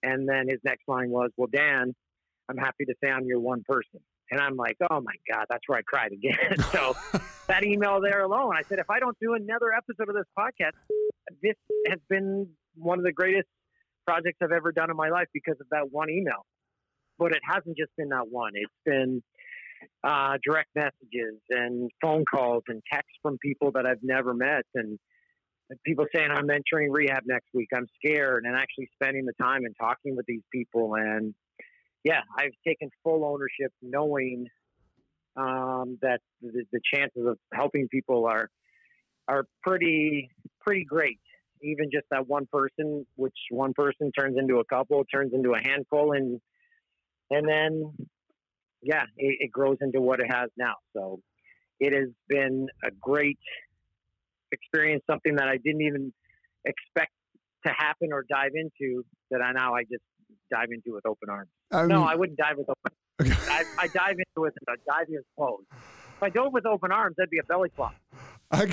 and 0.04 0.28
then 0.28 0.48
his 0.48 0.60
next 0.64 0.84
line 0.88 1.10
was, 1.10 1.30
"Well, 1.38 1.50
Dan, 1.54 1.94
I'm 2.50 2.58
happy 2.58 2.86
to 2.86 2.94
say 3.04 3.12
I'm 3.12 3.26
your 3.26 3.40
one 3.40 3.64
person." 3.68 4.00
And 4.32 4.40
I'm 4.40 4.56
like, 4.56 4.78
"Oh 4.90 5.02
my 5.02 5.14
God, 5.32 5.46
that's 5.50 5.64
where 5.68 5.78
I 5.78 5.84
cried 5.84 6.12
again." 6.12 6.60
so 6.72 6.96
that 7.50 7.66
email 7.66 8.00
there 8.00 8.22
alone, 8.22 8.54
I 8.56 8.62
said, 8.70 8.80
if 8.80 8.90
I 8.90 9.00
don't 9.00 9.18
do 9.20 9.34
another 9.34 9.74
episode 9.76 10.08
of 10.08 10.16
this 10.16 10.30
podcast, 10.38 10.78
this 11.44 11.56
has 11.88 12.00
been 12.10 12.48
one 12.76 13.00
of 13.00 13.04
the 13.04 13.12
greatest 13.12 13.48
projects 14.08 14.38
I've 14.42 14.52
ever 14.52 14.72
done 14.72 14.90
in 14.90 14.96
my 14.96 15.10
life 15.10 15.28
because 15.34 15.58
of 15.60 15.68
that 15.72 15.92
one 15.92 16.10
email. 16.10 16.46
But 17.20 17.34
it 17.34 17.41
hasn't 17.43 17.78
just 17.78 17.91
been 17.97 18.09
that 18.09 18.30
one; 18.30 18.53
it's 18.55 18.74
been 18.86 19.22
uh, 20.03 20.38
direct 20.43 20.70
messages 20.76 21.39
and 21.49 21.91
phone 22.01 22.26
calls 22.26 22.63
and 22.67 22.82
texts 22.91 23.17
from 23.22 23.38
people 23.38 23.72
that 23.74 23.86
I've 23.86 24.01
never 24.01 24.34
met 24.34 24.63
and 24.74 24.97
people 25.86 26.05
saying 26.13 26.30
I'm 26.32 26.49
entering 26.49 26.91
rehab 26.91 27.24
next 27.26 27.47
week. 27.53 27.70
I'm 27.76 27.88
scared 28.03 28.45
and 28.45 28.55
actually 28.55 28.89
spending 28.93 29.26
the 29.26 29.34
time 29.41 29.65
and 29.65 29.76
talking 29.80 30.15
with 30.15 30.26
these 30.26 30.41
people. 30.51 30.95
And 30.95 31.34
yeah, 32.03 32.22
I've 32.38 32.53
taken 32.65 32.89
full 33.03 33.26
ownership 33.26 33.72
knowing 33.82 34.47
um, 35.36 35.97
that 36.01 36.20
the, 36.41 36.63
the, 36.72 36.80
chances 36.93 37.24
of 37.26 37.38
helping 37.53 37.88
people 37.88 38.26
are, 38.26 38.49
are 39.28 39.45
pretty, 39.61 40.30
pretty 40.61 40.84
great. 40.84 41.20
Even 41.61 41.89
just 41.93 42.05
that 42.09 42.28
one 42.28 42.47
person, 42.51 43.05
which 43.15 43.36
one 43.51 43.74
person 43.74 44.11
turns 44.17 44.38
into 44.38 44.59
a 44.59 44.65
couple, 44.65 45.03
turns 45.13 45.34
into 45.34 45.53
a 45.53 45.59
handful, 45.61 46.13
and 46.13 46.41
and 47.30 47.47
then 47.47 47.93
yeah, 48.82 49.03
it, 49.17 49.38
it 49.39 49.51
grows 49.51 49.77
into 49.82 50.01
what 50.01 50.19
it 50.19 50.27
has 50.32 50.49
now. 50.57 50.75
So 50.93 51.19
it 51.80 51.93
has 51.93 52.09
been 52.27 52.67
a 52.84 52.91
great 52.91 53.39
experience, 54.51 55.03
something 55.09 55.36
that 55.36 55.47
I 55.47 55.57
didn't 55.57 55.82
even 55.82 56.13
expect 56.65 57.11
to 57.65 57.73
happen 57.77 58.09
or 58.13 58.25
dive 58.30 58.51
into 58.55 59.03
that 59.32 59.41
I 59.41 59.51
now 59.51 59.75
I 59.75 59.84
just 59.84 60.03
dive 60.51 60.69
into 60.71 60.95
with 60.95 61.05
open 61.05 61.30
arms. 61.30 61.49
I 61.71 61.82
mean, 61.82 61.89
no, 61.89 62.03
I 62.03 62.15
wouldn't 62.15 62.38
dive 62.38 62.57
with 62.57 62.69
open. 62.69 62.95
Okay. 63.21 63.34
I, 63.49 63.65
I 63.77 63.88
dive 63.88 64.11
into 64.11 64.45
it 64.45 64.53
with 64.53 64.53
a 64.69 64.75
diving 64.88 65.19
pose. 65.38 65.65
If 65.73 66.23
I 66.23 66.30
dove 66.30 66.53
with 66.53 66.65
open 66.65 66.93
arms, 66.93 67.15
that'd 67.17 67.30
be 67.30 67.39
a 67.39 67.43
belly 67.43 67.69
flop. 67.75 67.93
I, 68.49 68.63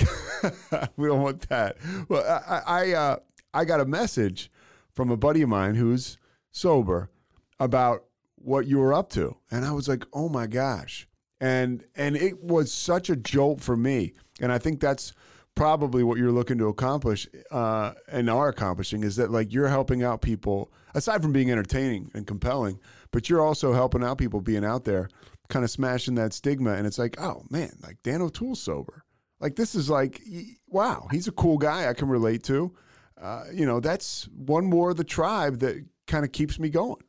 we 0.96 1.08
don't 1.08 1.20
want 1.20 1.48
that. 1.48 1.78
Well, 2.08 2.22
I 2.46 2.62
I, 2.64 2.92
uh, 2.92 3.16
I 3.52 3.64
got 3.64 3.80
a 3.80 3.84
message 3.84 4.48
from 4.92 5.10
a 5.10 5.16
buddy 5.16 5.42
of 5.42 5.48
mine 5.48 5.74
who's 5.74 6.16
sober 6.52 7.10
about 7.58 8.04
what 8.46 8.68
you 8.68 8.78
were 8.78 8.94
up 8.94 9.10
to. 9.10 9.36
And 9.50 9.64
I 9.64 9.72
was 9.72 9.88
like, 9.88 10.04
oh 10.12 10.28
my 10.28 10.46
gosh. 10.46 11.08
And 11.40 11.84
and 11.96 12.16
it 12.16 12.42
was 12.42 12.72
such 12.72 13.10
a 13.10 13.16
jolt 13.16 13.60
for 13.60 13.76
me. 13.76 14.12
And 14.40 14.52
I 14.52 14.58
think 14.58 14.80
that's 14.80 15.12
probably 15.56 16.04
what 16.04 16.16
you're 16.16 16.30
looking 16.30 16.58
to 16.58 16.68
accomplish 16.68 17.26
uh, 17.50 17.92
and 18.08 18.30
are 18.30 18.48
accomplishing 18.48 19.02
is 19.02 19.16
that 19.16 19.30
like 19.30 19.52
you're 19.52 19.68
helping 19.68 20.02
out 20.04 20.20
people 20.20 20.70
aside 20.94 21.22
from 21.22 21.32
being 21.32 21.50
entertaining 21.50 22.10
and 22.14 22.26
compelling, 22.26 22.78
but 23.10 23.28
you're 23.28 23.44
also 23.44 23.72
helping 23.72 24.04
out 24.04 24.18
people 24.18 24.40
being 24.40 24.64
out 24.64 24.84
there, 24.84 25.08
kind 25.48 25.64
of 25.64 25.70
smashing 25.70 26.14
that 26.14 26.32
stigma. 26.32 26.74
And 26.74 26.86
it's 26.86 26.98
like, 26.98 27.20
oh 27.20 27.42
man, 27.50 27.72
like 27.82 27.96
Dan 28.04 28.22
O'Toole's 28.22 28.60
sober. 28.60 29.02
Like 29.40 29.56
this 29.56 29.74
is 29.74 29.90
like, 29.90 30.22
wow, 30.68 31.08
he's 31.10 31.26
a 31.26 31.32
cool 31.32 31.58
guy 31.58 31.88
I 31.88 31.94
can 31.94 32.08
relate 32.08 32.44
to. 32.44 32.72
Uh, 33.20 33.44
you 33.52 33.66
know, 33.66 33.80
that's 33.80 34.28
one 34.36 34.66
more 34.66 34.90
of 34.90 34.96
the 34.98 35.04
tribe 35.04 35.58
that 35.60 35.84
kind 36.06 36.24
of 36.24 36.32
keeps 36.32 36.60
me 36.60 36.68
going 36.68 37.02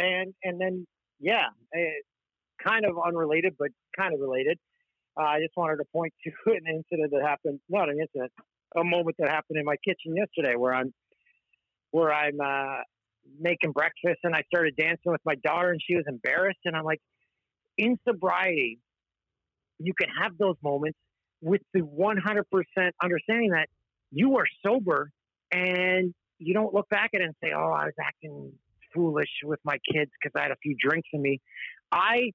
and 0.00 0.34
and 0.42 0.60
then 0.60 0.86
yeah, 1.20 1.46
it, 1.72 2.04
kind 2.64 2.84
of 2.84 2.96
unrelated, 3.04 3.54
but 3.58 3.68
kind 3.98 4.14
of 4.14 4.20
related. 4.20 4.58
Uh, 5.18 5.24
I 5.24 5.40
just 5.40 5.56
wanted 5.56 5.76
to 5.76 5.84
point 5.92 6.12
to 6.24 6.30
an 6.52 6.62
incident 6.66 7.10
that 7.12 7.22
happened, 7.22 7.60
not 7.68 7.88
an 7.88 7.98
incident, 8.00 8.32
a 8.76 8.84
moment 8.84 9.16
that 9.18 9.28
happened 9.28 9.58
in 9.58 9.64
my 9.64 9.76
kitchen 9.84 10.16
yesterday, 10.16 10.56
where 10.56 10.74
I'm 10.74 10.92
where 11.90 12.12
I'm 12.12 12.40
uh, 12.40 12.82
making 13.40 13.72
breakfast 13.72 14.20
and 14.22 14.34
I 14.34 14.42
started 14.52 14.76
dancing 14.76 15.12
with 15.12 15.20
my 15.24 15.34
daughter, 15.44 15.70
and 15.70 15.80
she 15.84 15.96
was 15.96 16.04
embarrassed, 16.06 16.60
and 16.64 16.76
I'm 16.76 16.84
like, 16.84 17.00
in 17.76 17.96
sobriety, 18.06 18.78
you 19.78 19.92
can 19.98 20.08
have 20.22 20.36
those 20.38 20.56
moments 20.62 20.98
with 21.40 21.62
the 21.72 21.80
100% 21.80 22.44
understanding 23.02 23.50
that 23.50 23.68
you 24.12 24.36
are 24.36 24.44
sober 24.64 25.10
and 25.50 26.12
you 26.38 26.54
don't 26.54 26.74
look 26.74 26.88
back 26.90 27.10
at 27.14 27.20
it 27.20 27.24
and 27.24 27.34
say, 27.42 27.52
"Oh, 27.54 27.72
I 27.72 27.86
was 27.86 27.94
acting 28.00 28.52
foolish 28.94 29.30
with 29.44 29.60
my 29.64 29.78
kids 29.92 30.10
because 30.20 30.38
I 30.38 30.42
had 30.42 30.50
a 30.50 30.60
few 30.62 30.76
drinks 30.80 31.08
in 31.12 31.22
me. 31.22 31.40
I 31.92 32.30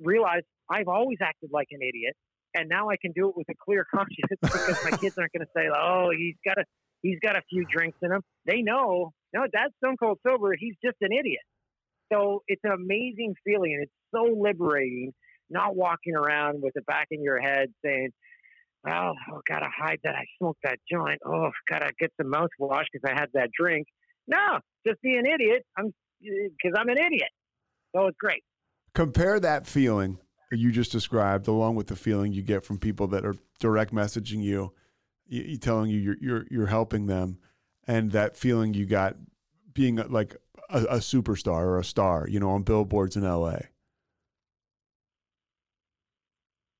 realized 0.00 0.46
I've 0.70 0.88
always 0.88 1.18
acted 1.22 1.50
like 1.52 1.68
an 1.70 1.80
idiot, 1.82 2.14
and 2.54 2.68
now 2.68 2.88
I 2.88 2.96
can 3.00 3.12
do 3.12 3.28
it 3.28 3.36
with 3.36 3.48
a 3.50 3.54
clear 3.64 3.86
conscience 3.94 4.38
because 4.40 4.76
my 4.84 4.96
kids 4.96 5.14
aren't 5.18 5.32
going 5.32 5.46
to 5.46 5.52
say, 5.56 5.68
"Oh, 5.74 6.10
he's 6.16 6.36
got 6.44 6.58
a 6.58 6.64
he's 7.02 7.18
got 7.20 7.36
a 7.36 7.42
few 7.50 7.64
drinks 7.70 7.98
in 8.02 8.12
him." 8.12 8.22
They 8.46 8.62
know, 8.62 9.12
no, 9.32 9.42
Dad's 9.52 9.74
stone 9.78 9.96
cold 9.96 10.18
sober. 10.26 10.54
He's 10.58 10.74
just 10.84 10.96
an 11.00 11.12
idiot. 11.12 11.42
So 12.12 12.42
it's 12.46 12.62
an 12.64 12.72
amazing 12.72 13.34
feeling, 13.44 13.74
and 13.74 13.82
it's 13.82 13.92
so 14.14 14.34
liberating. 14.38 15.12
Not 15.50 15.76
walking 15.76 16.16
around 16.16 16.62
with 16.62 16.72
the 16.74 16.80
back 16.82 17.08
in 17.10 17.22
your 17.22 17.38
head 17.38 17.68
saying, 17.84 18.10
"Oh, 18.88 19.12
oh 19.32 19.40
gotta 19.46 19.68
hide 19.68 19.98
that 20.04 20.14
I 20.14 20.24
smoked 20.38 20.60
that 20.64 20.78
joint. 20.90 21.20
Oh, 21.26 21.50
gotta 21.68 21.90
get 21.98 22.12
the 22.18 22.24
mouthwash 22.24 22.84
because 22.90 23.06
I 23.06 23.12
had 23.18 23.28
that 23.34 23.50
drink." 23.58 23.86
No, 24.26 24.58
just 24.86 25.00
be 25.02 25.16
an 25.16 25.26
idiot. 25.26 25.64
I'm 25.76 25.92
because 26.20 26.78
I'm 26.78 26.88
an 26.88 26.98
idiot. 26.98 27.28
So 27.94 28.06
it's 28.06 28.16
great. 28.18 28.42
Compare 28.94 29.40
that 29.40 29.66
feeling 29.66 30.18
you 30.50 30.70
just 30.70 30.92
described, 30.92 31.48
along 31.48 31.74
with 31.74 31.88
the 31.88 31.96
feeling 31.96 32.32
you 32.32 32.42
get 32.42 32.64
from 32.64 32.78
people 32.78 33.06
that 33.08 33.24
are 33.24 33.34
direct 33.58 33.92
messaging 33.92 34.42
you, 34.42 34.72
you 35.26 35.56
telling 35.56 35.90
you 35.90 35.98
you're, 35.98 36.16
you're 36.20 36.46
you're 36.50 36.66
helping 36.66 37.06
them, 37.06 37.38
and 37.86 38.12
that 38.12 38.36
feeling 38.36 38.74
you 38.74 38.86
got 38.86 39.16
being 39.72 39.98
uh, 39.98 40.06
like 40.08 40.36
a, 40.70 40.82
a 40.84 40.96
superstar 40.96 41.62
or 41.62 41.78
a 41.78 41.84
star, 41.84 42.26
you 42.28 42.38
know, 42.38 42.50
on 42.50 42.62
billboards 42.62 43.16
in 43.16 43.24
L.A. 43.24 43.68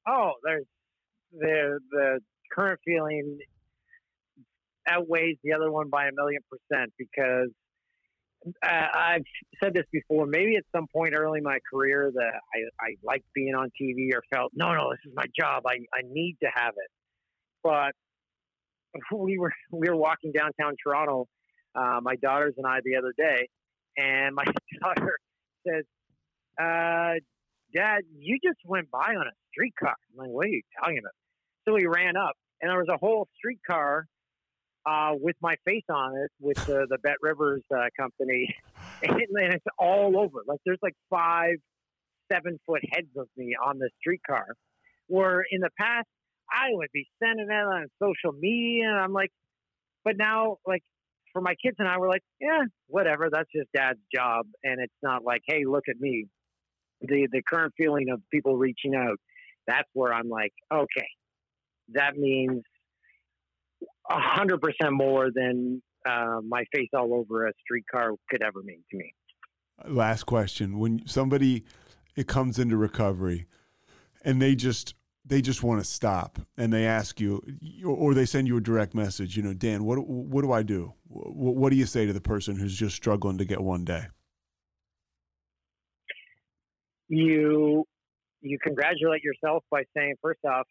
Oh, 0.07 0.33
there's 0.45 0.67
the 1.33 1.79
the 1.91 2.21
current 2.53 2.81
feeling 2.85 3.39
outweighs 4.89 5.37
the 5.43 5.53
other 5.53 5.71
one 5.71 5.89
by 5.89 6.07
a 6.07 6.13
million 6.13 6.41
percent 6.51 6.93
because 6.99 7.51
uh, 8.63 8.87
I've 8.95 9.25
said 9.63 9.75
this 9.75 9.85
before. 9.93 10.27
Maybe 10.27 10.57
at 10.57 10.65
some 10.75 10.87
point 10.93 11.15
early 11.17 11.39
in 11.39 11.45
my 11.45 11.59
career 11.73 12.11
that 12.15 12.33
I, 12.55 12.85
I 12.85 12.95
liked 13.03 13.25
being 13.35 13.55
on 13.55 13.71
TV 13.81 14.15
or 14.15 14.23
felt, 14.33 14.53
no, 14.55 14.75
no, 14.75 14.91
this 14.91 15.01
is 15.07 15.13
my 15.15 15.25
job. 15.39 15.65
I, 15.67 15.77
I 15.95 16.03
need 16.07 16.37
to 16.43 16.49
have 16.55 16.75
it. 16.77 16.91
But 17.63 17.93
we 19.13 19.39
were 19.39 19.53
we 19.73 19.89
were 19.89 19.97
walking 19.97 20.33
downtown 20.33 20.75
Toronto, 20.83 21.27
uh, 21.75 22.01
my 22.03 22.17
daughters 22.17 22.55
and 22.57 22.67
I 22.67 22.79
the 22.85 22.97
other 22.97 23.13
day, 23.17 23.49
and 23.97 24.35
my 24.35 24.45
daughter 24.81 25.19
says, 25.67 25.85
uh, 26.61 27.19
"Dad, 27.75 28.03
you 28.17 28.39
just 28.45 28.59
went 28.65 28.91
by 28.91 29.15
on 29.19 29.27
a 29.27 29.33
streetcar." 29.51 29.95
I'm 30.13 30.19
like, 30.19 30.29
"What 30.29 30.47
are 30.47 30.51
you 30.51 30.63
talking 30.79 30.99
about?" 30.99 31.13
So 31.67 31.75
we 31.75 31.87
ran 31.87 32.17
up, 32.17 32.35
and 32.61 32.71
there 32.71 32.79
was 32.79 32.89
a 32.89 32.99
whole 32.99 33.27
streetcar 33.37 34.07
uh, 34.87 35.13
with 35.15 35.37
my 35.41 35.55
face 35.65 35.85
on 35.89 36.17
it 36.17 36.31
with 36.41 36.59
the, 36.67 36.87
the 36.89 36.99
Bet 37.03 37.17
Rivers 37.23 37.63
uh, 37.75 37.87
company, 37.99 38.55
and, 39.03 39.13
and 39.13 39.55
it's 39.55 39.65
all 39.79 40.19
over. 40.19 40.43
Like 40.47 40.61
there's 40.65 40.79
like 40.83 40.95
five, 41.11 41.55
seven 42.31 42.59
foot 42.67 42.83
heads 42.93 43.09
of 43.17 43.29
me 43.37 43.55
on 43.65 43.79
the 43.79 43.91
streetcar. 44.01 44.47
Where 45.07 45.45
in 45.51 45.61
the 45.61 45.71
past 45.79 46.07
I 46.51 46.69
would 46.71 46.89
be 46.93 47.07
sending 47.23 47.47
that 47.49 47.65
on 47.65 47.87
social 48.03 48.39
media, 48.39 48.89
and 48.89 48.99
I'm 49.01 49.13
like, 49.13 49.31
but 50.05 50.17
now 50.17 50.57
like 50.67 50.83
for 51.33 51.43
my 51.43 51.55
kids 51.63 51.77
and 51.79 51.89
I, 51.89 51.99
we're 51.99 52.09
like, 52.09 52.23
yeah, 52.41 52.65
whatever. 52.87 53.29
That's 53.31 53.49
just 53.55 53.69
Dad's 53.75 53.99
job, 54.15 54.47
and 54.63 54.81
it's 54.81 54.95
not 55.03 55.25
like, 55.25 55.43
hey, 55.47 55.65
look 55.67 55.85
at 55.89 55.97
me. 55.99 56.27
The 57.01 57.29
the 57.31 57.43
current 57.43 57.75
feeling 57.77 58.09
of 58.11 58.21
people 58.33 58.57
reaching 58.57 58.95
out, 58.95 59.19
that's 59.67 59.89
where 59.93 60.15
I'm 60.15 60.29
like, 60.29 60.53
okay, 60.73 61.09
that 61.93 62.17
means 62.17 62.63
a 64.11 64.21
hundred 64.21 64.61
percent 64.61 64.93
more 64.93 65.31
than 65.35 65.83
uh, 66.07 66.41
my 66.47 66.65
face 66.75 66.89
all 66.95 67.15
over 67.15 67.47
a 67.47 67.53
streetcar 67.63 68.13
could 68.31 68.43
ever 68.43 68.63
mean 68.63 68.83
to 68.91 68.97
me. 68.97 69.15
Last 69.87 70.25
question: 70.25 70.79
When 70.79 71.07
somebody 71.07 71.65
it 72.17 72.29
comes 72.29 72.59
into 72.59 72.77
recovery, 72.77 73.47
and 74.25 74.41
they 74.41 74.55
just 74.55 74.95
they 75.25 75.41
just 75.41 75.63
want 75.63 75.83
to 75.83 75.89
stop, 75.89 76.39
and 76.57 76.73
they 76.73 76.87
ask 76.87 77.19
you, 77.19 77.43
or 77.85 78.15
they 78.15 78.27
send 78.27 78.47
you 78.47 78.57
a 78.57 78.61
direct 78.61 78.95
message, 78.95 79.37
you 79.37 79.43
know, 79.43 79.55
Dan, 79.55 79.85
what 79.85 79.97
what 80.07 80.43
do 80.43 80.53
I 80.53 80.63
do? 80.63 80.93
What, 81.09 81.57
what 81.57 81.71
do 81.71 81.77
you 81.77 81.87
say 81.87 82.07
to 82.07 82.13
the 82.13 82.21
person 82.21 82.57
who's 82.57 82.77
just 82.77 82.95
struggling 82.95 83.39
to 83.39 83.45
get 83.45 83.61
one 83.61 83.85
day? 83.85 84.07
You 87.09 87.85
you 88.43 88.59
congratulate 88.63 89.23
yourself 89.23 89.65
by 89.71 89.85
saying, 89.97 90.15
first 90.21 90.41
off, 90.45 90.67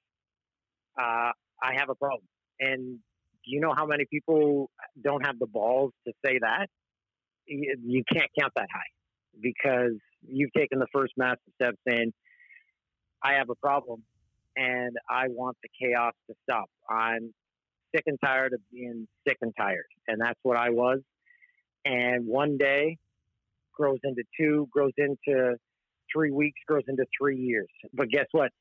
uh, 0.99 1.31
I 1.61 1.73
have 1.75 1.89
a 1.89 1.95
problem, 1.95 2.27
and 2.59 2.99
do 3.45 3.51
you 3.51 3.59
know 3.59 3.73
how 3.75 3.85
many 3.85 4.05
people 4.09 4.69
don't 5.01 5.25
have 5.25 5.39
the 5.39 5.47
balls 5.47 5.91
to 6.07 6.13
say 6.25 6.39
that? 6.41 6.67
You, 7.45 7.75
you 7.85 8.03
can't 8.11 8.29
count 8.39 8.53
that 8.55 8.67
high. 8.73 9.39
because 9.41 9.93
you've 10.25 10.53
taken 10.53 10.79
the 10.79 10.87
first 10.93 11.13
massive 11.17 11.39
step 11.55 11.75
saying, 11.87 12.13
I 13.23 13.33
have 13.33 13.49
a 13.49 13.55
problem 13.55 14.03
and 14.55 14.95
I 15.09 15.27
want 15.29 15.57
the 15.63 15.69
chaos 15.81 16.13
to 16.29 16.35
stop. 16.43 16.69
I'm 16.89 17.33
sick 17.95 18.03
and 18.07 18.17
tired 18.23 18.53
of 18.53 18.59
being 18.71 19.07
sick 19.27 19.37
and 19.41 19.53
tired. 19.57 19.85
And 20.07 20.21
that's 20.21 20.39
what 20.43 20.57
I 20.57 20.69
was. 20.69 20.99
And 21.85 22.25
one 22.27 22.57
day 22.57 22.97
grows 23.73 23.99
into 24.03 24.23
two, 24.39 24.67
grows 24.71 24.93
into 24.97 25.55
three 26.13 26.31
weeks, 26.31 26.59
grows 26.67 26.83
into 26.87 27.05
three 27.19 27.37
years. 27.37 27.67
But 27.93 28.09
guess 28.09 28.27
what? 28.31 28.51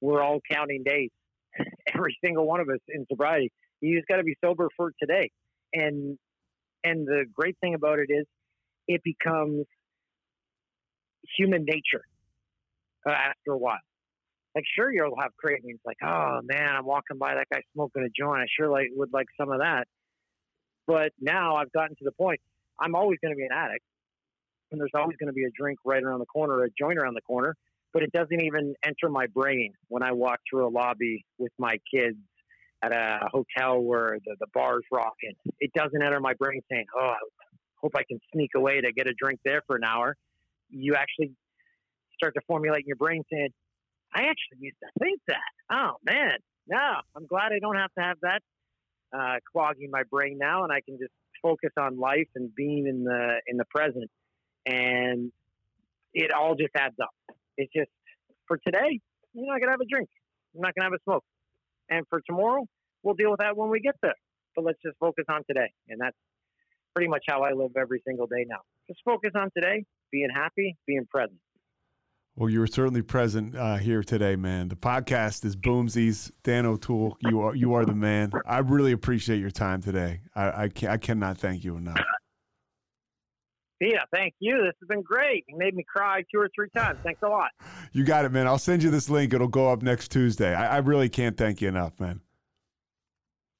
We're 0.00 0.22
all 0.22 0.40
counting 0.50 0.84
days. 0.84 1.10
Every 1.94 2.16
single 2.24 2.46
one 2.46 2.60
of 2.60 2.68
us 2.68 2.80
in 2.88 3.06
sobriety. 3.10 3.50
You 3.80 3.96
just 3.96 4.08
got 4.08 4.16
to 4.16 4.24
be 4.24 4.36
sober 4.42 4.68
for 4.76 4.92
today. 5.00 5.30
And 5.72 6.18
and 6.84 7.06
the 7.06 7.24
great 7.34 7.56
thing 7.60 7.74
about 7.74 7.98
it 7.98 8.08
is, 8.10 8.26
it 8.86 9.02
becomes 9.02 9.66
human 11.36 11.64
nature 11.64 12.04
uh, 13.06 13.10
after 13.10 13.52
a 13.52 13.58
while. 13.58 13.78
Like, 14.54 14.64
sure, 14.74 14.92
you'll 14.92 15.20
have 15.20 15.36
cravings. 15.36 15.80
Like, 15.84 15.98
oh 16.02 16.40
man, 16.44 16.74
I'm 16.76 16.86
walking 16.86 17.18
by 17.18 17.34
that 17.34 17.46
guy 17.52 17.60
smoking 17.74 18.04
a 18.04 18.08
joint. 18.08 18.40
I 18.40 18.46
sure 18.58 18.70
like 18.70 18.88
would 18.94 19.12
like 19.12 19.26
some 19.38 19.50
of 19.50 19.58
that. 19.60 19.86
But 20.86 21.12
now 21.20 21.56
I've 21.56 21.72
gotten 21.72 21.96
to 21.96 22.04
the 22.04 22.12
point. 22.12 22.40
I'm 22.78 22.94
always 22.94 23.18
going 23.22 23.32
to 23.32 23.36
be 23.36 23.42
an 23.44 23.52
addict, 23.52 23.84
and 24.70 24.80
there's 24.80 24.92
always 24.94 25.16
going 25.18 25.28
to 25.28 25.34
be 25.34 25.44
a 25.44 25.50
drink 25.58 25.78
right 25.84 26.02
around 26.02 26.20
the 26.20 26.26
corner, 26.26 26.62
a 26.62 26.68
joint 26.78 26.98
around 26.98 27.14
the 27.14 27.22
corner. 27.22 27.54
But 27.92 28.02
it 28.02 28.12
doesn't 28.12 28.40
even 28.40 28.74
enter 28.84 29.08
my 29.08 29.26
brain 29.26 29.72
when 29.88 30.02
I 30.02 30.12
walk 30.12 30.40
through 30.48 30.66
a 30.66 30.70
lobby 30.70 31.24
with 31.38 31.52
my 31.58 31.78
kids 31.92 32.18
at 32.82 32.92
a 32.92 33.20
hotel 33.30 33.80
where 33.80 34.18
the, 34.24 34.36
the 34.38 34.46
bar's 34.52 34.84
rocking. 34.92 35.34
It 35.60 35.72
doesn't 35.74 36.02
enter 36.02 36.20
my 36.20 36.34
brain 36.34 36.60
saying, 36.70 36.86
"Oh, 36.96 37.00
I 37.00 37.16
hope 37.76 37.92
I 37.96 38.02
can 38.08 38.20
sneak 38.32 38.50
away 38.54 38.80
to 38.80 38.92
get 38.92 39.06
a 39.06 39.14
drink 39.14 39.40
there 39.44 39.62
for 39.66 39.76
an 39.76 39.84
hour." 39.84 40.16
You 40.70 40.94
actually 40.94 41.32
start 42.14 42.34
to 42.34 42.40
formulate 42.46 42.80
in 42.80 42.86
your 42.86 42.96
brain 42.96 43.22
saying, 43.32 43.48
"I 44.14 44.22
actually 44.22 44.58
used 44.60 44.76
to 44.82 44.88
think 45.00 45.20
that." 45.28 45.38
Oh 45.70 45.96
man, 46.04 46.38
no, 46.68 47.00
I'm 47.16 47.26
glad 47.26 47.52
I 47.52 47.58
don't 47.60 47.76
have 47.76 47.92
to 47.98 48.04
have 48.04 48.18
that 48.22 48.42
uh, 49.16 49.36
clogging 49.52 49.90
my 49.90 50.02
brain 50.10 50.38
now, 50.38 50.64
and 50.64 50.72
I 50.72 50.80
can 50.80 50.98
just 50.98 51.12
focus 51.42 51.70
on 51.78 51.98
life 51.98 52.28
and 52.34 52.54
being 52.54 52.86
in 52.86 53.04
the 53.04 53.40
in 53.46 53.56
the 53.56 53.64
present, 53.66 54.10
and 54.66 55.32
it 56.12 56.32
all 56.32 56.54
just 56.54 56.74
adds 56.76 56.96
up. 57.00 57.10
It's 57.56 57.72
just 57.72 57.90
for 58.46 58.58
today, 58.58 59.00
you're 59.32 59.46
not 59.46 59.60
gonna 59.60 59.72
have 59.72 59.80
a 59.80 59.86
drink. 59.86 60.08
I'm 60.54 60.62
not 60.62 60.74
gonna 60.74 60.86
have 60.86 60.98
a 60.98 61.02
smoke. 61.04 61.24
And 61.90 62.06
for 62.08 62.20
tomorrow, 62.26 62.66
we'll 63.02 63.14
deal 63.14 63.30
with 63.30 63.40
that 63.40 63.56
when 63.56 63.70
we 63.70 63.80
get 63.80 63.94
there. 64.02 64.14
But 64.54 64.64
let's 64.64 64.78
just 64.84 64.96
focus 64.98 65.24
on 65.28 65.42
today. 65.46 65.72
And 65.88 66.00
that's 66.00 66.16
pretty 66.94 67.08
much 67.08 67.24
how 67.28 67.42
I 67.42 67.52
live 67.52 67.72
every 67.78 68.02
single 68.06 68.26
day 68.26 68.46
now. 68.48 68.60
Just 68.88 69.00
focus 69.04 69.32
on 69.34 69.50
today, 69.54 69.84
being 70.10 70.30
happy, 70.34 70.76
being 70.86 71.06
present. 71.10 71.38
Well, 72.36 72.50
you 72.50 72.60
were 72.60 72.66
certainly 72.66 73.00
present 73.00 73.56
uh, 73.56 73.76
here 73.76 74.02
today, 74.02 74.36
man. 74.36 74.68
The 74.68 74.76
podcast 74.76 75.44
is 75.46 75.56
Boomsies. 75.56 76.30
Dan 76.42 76.66
O'Toole, 76.66 77.16
you 77.20 77.40
are 77.40 77.54
you 77.54 77.72
are 77.72 77.86
the 77.86 77.94
man. 77.94 78.30
I 78.46 78.58
really 78.58 78.92
appreciate 78.92 79.40
your 79.40 79.50
time 79.50 79.80
today. 79.80 80.20
I 80.34 80.64
I, 80.64 80.70
I 80.88 80.96
cannot 80.98 81.38
thank 81.38 81.64
you 81.64 81.76
enough. 81.76 81.98
Yeah, 83.80 84.02
thank 84.12 84.34
you. 84.40 84.62
This 84.64 84.74
has 84.80 84.88
been 84.88 85.02
great. 85.02 85.44
You 85.48 85.58
made 85.58 85.74
me 85.74 85.84
cry 85.86 86.22
two 86.32 86.40
or 86.40 86.48
three 86.54 86.70
times. 86.74 86.98
Thanks 87.02 87.20
a 87.22 87.28
lot. 87.28 87.50
You 87.92 88.04
got 88.04 88.24
it, 88.24 88.32
man. 88.32 88.46
I'll 88.46 88.58
send 88.58 88.82
you 88.82 88.90
this 88.90 89.10
link. 89.10 89.34
It'll 89.34 89.48
go 89.48 89.70
up 89.70 89.82
next 89.82 90.08
Tuesday. 90.08 90.54
I, 90.54 90.76
I 90.76 90.78
really 90.78 91.08
can't 91.08 91.36
thank 91.36 91.60
you 91.60 91.68
enough, 91.68 91.98
man. 92.00 92.20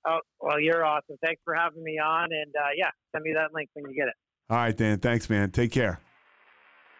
Oh, 0.06 0.20
well, 0.40 0.60
you're 0.60 0.84
awesome. 0.84 1.16
Thanks 1.22 1.42
for 1.44 1.54
having 1.54 1.82
me 1.82 1.98
on. 1.98 2.32
And 2.32 2.54
uh, 2.56 2.68
yeah, 2.76 2.90
send 3.12 3.24
me 3.24 3.32
that 3.34 3.52
link 3.52 3.68
when 3.74 3.90
you 3.90 3.96
get 3.96 4.08
it. 4.08 4.14
All 4.48 4.56
right, 4.56 4.76
Dan. 4.76 5.00
Thanks, 5.00 5.28
man. 5.28 5.50
Take 5.50 5.72
care. 5.72 6.00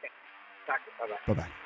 Okay. 0.01 0.13
Bye 0.99 1.07
bye. 1.07 1.35
Bye 1.35 1.41
bye. 1.41 1.66